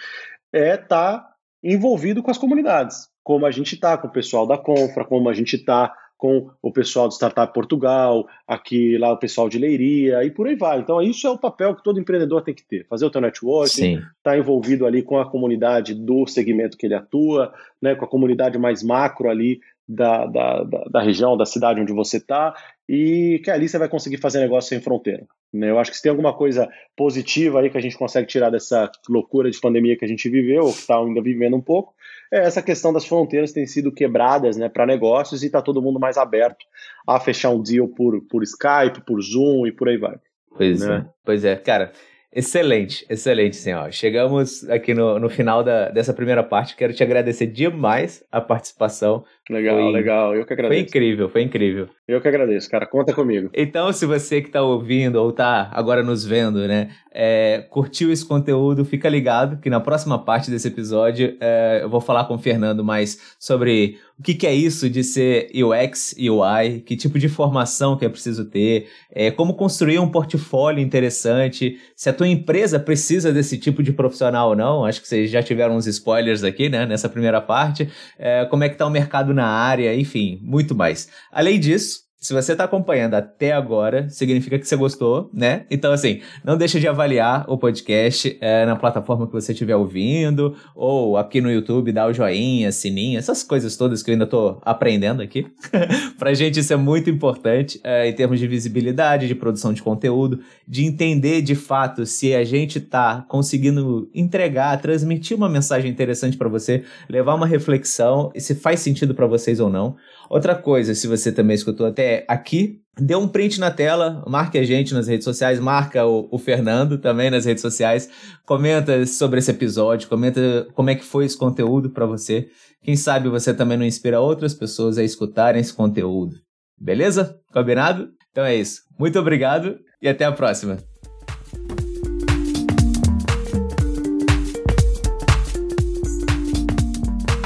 é 0.54 0.76
estar 0.76 1.20
tá 1.20 1.30
envolvido 1.62 2.24
com 2.24 2.32
as 2.32 2.38
comunidades. 2.38 3.10
Como 3.22 3.46
a 3.46 3.52
gente 3.52 3.76
está 3.76 3.98
com 3.98 4.08
o 4.08 4.12
pessoal 4.12 4.48
da 4.48 4.58
Confra, 4.58 5.06
como 5.06 5.30
a 5.30 5.34
gente 5.34 5.58
está 5.58 5.94
com 6.20 6.50
o 6.62 6.70
pessoal 6.70 7.08
do 7.08 7.14
Startup 7.14 7.52
Portugal, 7.54 8.28
aqui 8.46 8.98
lá 8.98 9.14
o 9.14 9.18
pessoal 9.18 9.48
de 9.48 9.58
Leiria 9.58 10.22
e 10.26 10.30
por 10.30 10.48
aí 10.48 10.56
vai. 10.56 10.78
Então, 10.80 11.02
isso 11.02 11.26
é 11.26 11.30
o 11.30 11.38
papel 11.38 11.74
que 11.74 11.82
todo 11.82 11.98
empreendedor 11.98 12.44
tem 12.44 12.54
que 12.54 12.62
ter: 12.62 12.86
fazer 12.88 13.06
o 13.06 13.12
seu 13.12 13.22
networking, 13.22 13.94
estar 13.94 14.12
tá 14.22 14.38
envolvido 14.38 14.86
ali 14.86 15.02
com 15.02 15.18
a 15.18 15.26
comunidade 15.26 15.96
do 15.96 16.28
segmento 16.28 16.78
que 16.78 16.86
ele 16.86 16.94
atua, 16.94 17.54
né, 17.82 17.96
com 17.96 18.04
a 18.04 18.08
comunidade 18.08 18.58
mais 18.60 18.84
macro 18.84 19.30
ali 19.30 19.62
da, 19.90 20.28
da, 20.28 20.64
da, 20.92 21.02
região, 21.02 21.36
da 21.36 21.48
cidade 21.48 21.82
onde 21.82 21.92
você 21.92 22.18
está, 22.18 22.54
e 22.88 23.42
que 23.44 23.50
ali 23.50 23.68
você 23.68 23.80
vai 23.80 23.90
conseguir 23.90 24.18
fazer 24.18 24.40
negócio 24.40 24.70
sem 24.70 24.80
fronteira. 24.80 25.26
Né? 25.52 25.72
Eu 25.72 25.80
acho 25.80 25.90
que 25.90 25.98
se 25.98 26.04
tem 26.04 26.12
alguma 26.12 26.32
coisa 26.32 26.70
positiva 26.96 27.60
aí 27.60 27.72
que 27.72 27.78
a 27.78 27.82
gente 27.82 27.98
consegue 27.98 28.28
tirar 28.28 28.52
dessa 28.52 28.92
loucura 29.10 29.50
de 29.50 29.60
pandemia 29.60 29.98
que 29.98 30.06
a 30.06 30.08
gente 30.08 30.30
viveu, 30.30 30.66
ou 30.66 30.72
que 30.72 30.80
está 30.80 31.00
ainda 31.00 31.22
vivendo 31.24 31.58
um 31.58 31.62
pouco, 31.62 31.96
é 32.32 32.38
essa 32.42 32.62
questão 32.62 32.94
das 32.94 33.06
fronteiras 33.06 33.52
têm 33.52 33.66
sido 33.66 33.92
quebradas 33.92 34.58
né, 34.58 34.70
para 34.70 34.86
negócios 34.86 35.42
e 35.42 35.48
está 35.48 35.60
todo 35.60 35.82
mundo 35.82 36.00
mais 36.00 36.18
aberto 36.18 36.64
a 37.08 37.20
fechar 37.20 37.50
um 37.50 37.64
deal 37.64 37.88
por, 37.88 38.22
por 38.28 38.44
Skype, 38.44 39.04
por 39.08 39.20
Zoom 39.20 39.66
e 39.66 39.72
por 39.72 39.90
aí 39.90 39.98
vai. 39.98 40.18
Pois 40.56 40.82
né? 40.82 40.98
é, 40.98 41.10
pois 41.26 41.44
é, 41.44 41.56
cara. 41.56 41.92
Excelente, 42.32 43.08
excelente, 43.10 43.56
senhor. 43.56 43.92
Chegamos 43.92 44.68
aqui 44.70 44.94
no, 44.94 45.18
no 45.18 45.30
final 45.30 45.64
da, 45.64 45.90
dessa 45.90 46.14
primeira 46.14 46.44
parte. 46.44 46.76
Quero 46.76 46.94
te 46.94 47.02
agradecer 47.02 47.48
demais 47.48 48.24
a 48.32 48.40
participação. 48.40 49.26
Legal, 49.50 49.78
foi, 49.78 49.92
legal. 49.92 50.36
Eu 50.36 50.46
que 50.46 50.54
agradeço. 50.54 50.80
Foi 50.80 50.88
incrível, 50.88 51.30
foi 51.30 51.42
incrível. 51.42 51.90
Eu 52.08 52.22
que 52.22 52.28
agradeço, 52.28 52.70
cara. 52.70 52.86
Conta 52.86 53.14
comigo. 53.14 53.50
Então, 53.54 53.92
se 53.92 54.06
você 54.06 54.42
que 54.42 54.48
está 54.48 54.62
ouvindo 54.62 55.16
ou 55.16 55.32
está 55.32 55.70
agora 55.74 56.04
nos 56.04 56.24
vendo, 56.24 56.68
né, 56.68 56.90
é, 57.12 57.66
curtiu 57.70 58.12
esse 58.12 58.26
conteúdo, 58.26 58.86
fica 58.86 59.10
ligado 59.10 59.58
que 59.58 59.70
na 59.70 59.80
próxima 59.80 60.20
parte 60.20 60.52
desse 60.52 60.68
episódio 60.68 61.36
é, 61.40 61.80
eu 61.82 61.90
vou 61.90 62.00
falar 62.00 62.26
com 62.26 62.36
o 62.36 62.38
Fernando 62.38 62.84
mais 62.84 63.36
sobre 63.40 63.98
o 64.20 64.22
que, 64.22 64.34
que, 64.34 64.46
é 64.46 64.54
isso 64.54 64.90
de 64.90 65.02
ser 65.02 65.50
UX 65.56 66.14
e 66.18 66.30
UI, 66.30 66.82
que 66.86 66.98
tipo 66.98 67.18
de 67.18 67.30
formação 67.30 67.96
que 67.96 68.06
é 68.06 68.10
preciso 68.10 68.46
ter, 68.46 68.88
é, 69.12 69.32
como 69.32 69.54
construir 69.54 69.98
um 69.98 70.10
portfólio 70.10 70.84
interessante, 70.84 71.80
se 71.96 72.10
a 72.10 72.14
tua 72.14 72.28
empresa 72.28 72.80
precisa 72.80 73.32
desse 73.32 73.58
tipo 73.58 73.82
de 73.82 73.94
profissional 73.94 74.50
ou 74.50 74.56
não. 74.56 74.84
Acho 74.84 75.02
que 75.02 75.08
vocês 75.08 75.32
já 75.32 75.42
tiveram 75.42 75.78
uns 75.78 75.88
spoilers 75.88 76.44
aqui, 76.44 76.68
né, 76.68 76.86
nessa 76.86 77.08
primeira 77.08 77.40
parte. 77.40 77.90
É, 78.18 78.46
como 78.46 78.64
é 78.64 78.68
que 78.68 78.76
está 78.76 78.86
o 78.86 78.90
mercado 78.90 79.34
na 79.40 79.48
área, 79.48 79.96
enfim, 79.96 80.40
muito 80.44 80.76
mais. 80.76 81.10
Além 81.32 81.60
disso, 81.60 82.09
se 82.20 82.34
você 82.34 82.52
está 82.52 82.66
acompanhando 82.66 83.14
até 83.14 83.54
agora, 83.54 84.10
significa 84.10 84.60
que 84.60 84.68
você 84.68 84.76
gostou, 84.76 85.30
né? 85.34 85.66
Então, 85.72 85.94
assim, 85.94 86.20
não 86.44 86.58
deixa 86.58 86.78
de 86.78 86.86
avaliar 86.86 87.46
o 87.48 87.58
podcast 87.58 88.38
é, 88.42 88.66
na 88.66 88.76
plataforma 88.76 89.26
que 89.26 89.32
você 89.32 89.54
estiver 89.54 89.78
ouvindo, 89.78 90.54
ou 90.76 91.16
aqui 91.16 91.40
no 91.40 91.50
YouTube, 91.50 91.94
dá 91.94 92.06
o 92.06 92.14
joinha, 92.14 92.74
sininho, 92.74 93.18
essas 93.18 93.42
coisas 93.42 93.78
todas 93.78 94.04
que 94.04 94.12
eu 94.12 94.14
ainda 94.14 94.26
estou 94.26 94.60
aprendendo 94.64 95.22
aqui. 95.22 95.48
Pra 96.20 96.34
gente 96.34 96.60
isso 96.60 96.74
é 96.74 96.76
muito 96.76 97.10
importante 97.10 97.80
é, 97.86 98.10
em 98.10 98.14
termos 98.14 98.38
de 98.38 98.48
visibilidade, 98.48 99.26
de 99.26 99.36
produção 99.36 99.72
de 99.72 99.82
conteúdo, 99.82 100.42
de 100.68 100.84
entender 100.84 101.42
de 101.42 101.56
fato 101.56 102.06
se 102.06 102.36
a 102.36 102.44
gente 102.44 102.80
está 102.80 103.24
conseguindo 103.30 104.10
entregar, 104.14 104.82
transmitir 104.82 105.38
uma 105.38 105.48
mensagem 105.48 105.90
interessante 105.90 106.36
para 106.36 106.50
você, 106.50 106.84
levar 107.08 107.36
uma 107.36 107.48
reflexão, 107.48 108.30
se 108.36 108.56
faz 108.56 108.82
sentido 108.82 109.16
para 109.16 109.26
vocês 109.26 109.62
ou 109.62 109.70
não. 109.70 109.96
Outra 110.30 110.54
coisa, 110.54 110.94
se 110.94 111.08
você 111.08 111.32
também 111.32 111.56
escutou 111.56 111.88
até 111.88 112.09
aqui, 112.28 112.82
dê 113.00 113.16
um 113.16 113.28
print 113.28 113.60
na 113.60 113.72
tela, 113.72 114.24
marque 114.28 114.58
a 114.58 114.64
gente 114.64 114.94
nas 114.94 115.08
redes 115.08 115.24
sociais, 115.24 115.60
marca 115.60 116.06
o, 116.06 116.28
o, 116.32 116.38
Fernando 116.38 116.98
também 116.98 117.30
nas 117.30 117.46
redes 117.46 117.62
sociais, 117.62 118.10
comenta 118.46 119.06
sobre 119.06 119.40
esse 119.40 119.52
episódio, 119.52 120.10
comenta 120.10 120.68
como 120.74 120.90
é 120.90 120.96
que 120.96 121.04
foi 121.04 121.26
esse 121.26 121.38
conteúdo 121.38 121.90
para 121.90 122.06
você. 122.06 122.50
Quem 122.82 122.96
sabe 122.96 123.30
você 123.30 123.54
também 123.54 123.78
não 123.78 123.86
inspira 123.86 124.20
outras 124.20 124.54
pessoas 124.54 124.98
a 124.98 125.04
escutarem 125.04 125.62
esse 125.62 125.74
conteúdo. 125.74 126.36
Beleza? 126.80 127.38
Combinado? 127.52 128.10
Então 128.32 128.44
é 128.44 128.56
isso. 128.56 128.82
Muito 128.98 129.20
obrigado 129.20 129.80
e 130.02 130.08
até 130.08 130.26
a 130.26 130.32
próxima. 130.32 130.78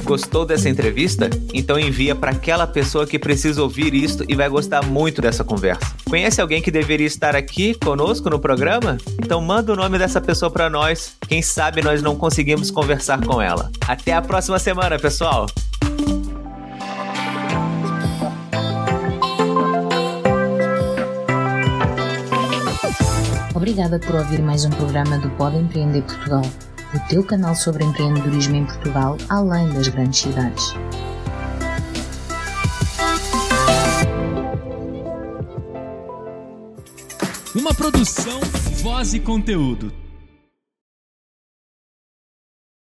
Gostou 0.04 0.45
dessa 0.45 0.68
entrevista? 0.68 1.30
Então 1.54 1.80
envia 1.80 2.14
para 2.14 2.32
aquela 2.32 2.68
pessoa 2.68 3.08
que 3.08 3.18
precisa 3.18 3.62
ouvir 3.64 3.93
isto 3.93 4.26
e 4.28 4.36
vai 4.36 4.49
gostar 4.49 4.86
muito 4.86 5.22
dessa 5.22 5.43
conversa. 5.43 5.95
Conhece 6.10 6.41
alguém 6.41 6.62
que 6.62 6.70
deveria 6.70 7.08
estar 7.08 7.36
aqui 7.36 7.74
conosco 7.76 8.30
no 8.30 8.38
programa? 8.38 8.97
Então 9.18 9.41
manda 9.41 9.72
o 9.72 9.76
nome 9.76 9.97
dessa 9.97 10.20
pessoa 10.20 10.51
para 10.51 10.70
nós. 10.70 11.16
Quem 11.28 11.41
sabe 11.41 11.82
nós 11.82 12.01
não 12.01 12.16
conseguimos 12.16 12.70
conversar 12.70 13.26
com 13.26 13.41
ela. 13.41 13.72
Até 13.88 14.14
a 14.14 14.22
próxima 14.22 14.60
semana, 14.60 14.99
pessoal. 14.99 15.47
Obrigada 23.56 23.97
por 23.99 24.16
ouvir 24.16 24.41
mais 24.41 24.66
um 24.66 24.70
programa 24.70 25.18
do 25.18 25.30
Pode 25.32 25.58
Empreender 25.58 26.01
Portugal 26.01 26.41
o 26.94 27.00
teu 27.08 27.24
canal 27.24 27.56
sobre 27.56 27.84
empreendedorismo 27.84 28.56
em 28.56 28.66
Portugal, 28.66 29.18
além 29.30 29.70
das 29.70 29.88
grandes 29.88 30.20
cidades. 30.20 30.76
Uma 37.56 37.74
produção, 37.74 38.39
voz 38.82 39.14
e 39.14 39.20
conteúdo 39.20 40.03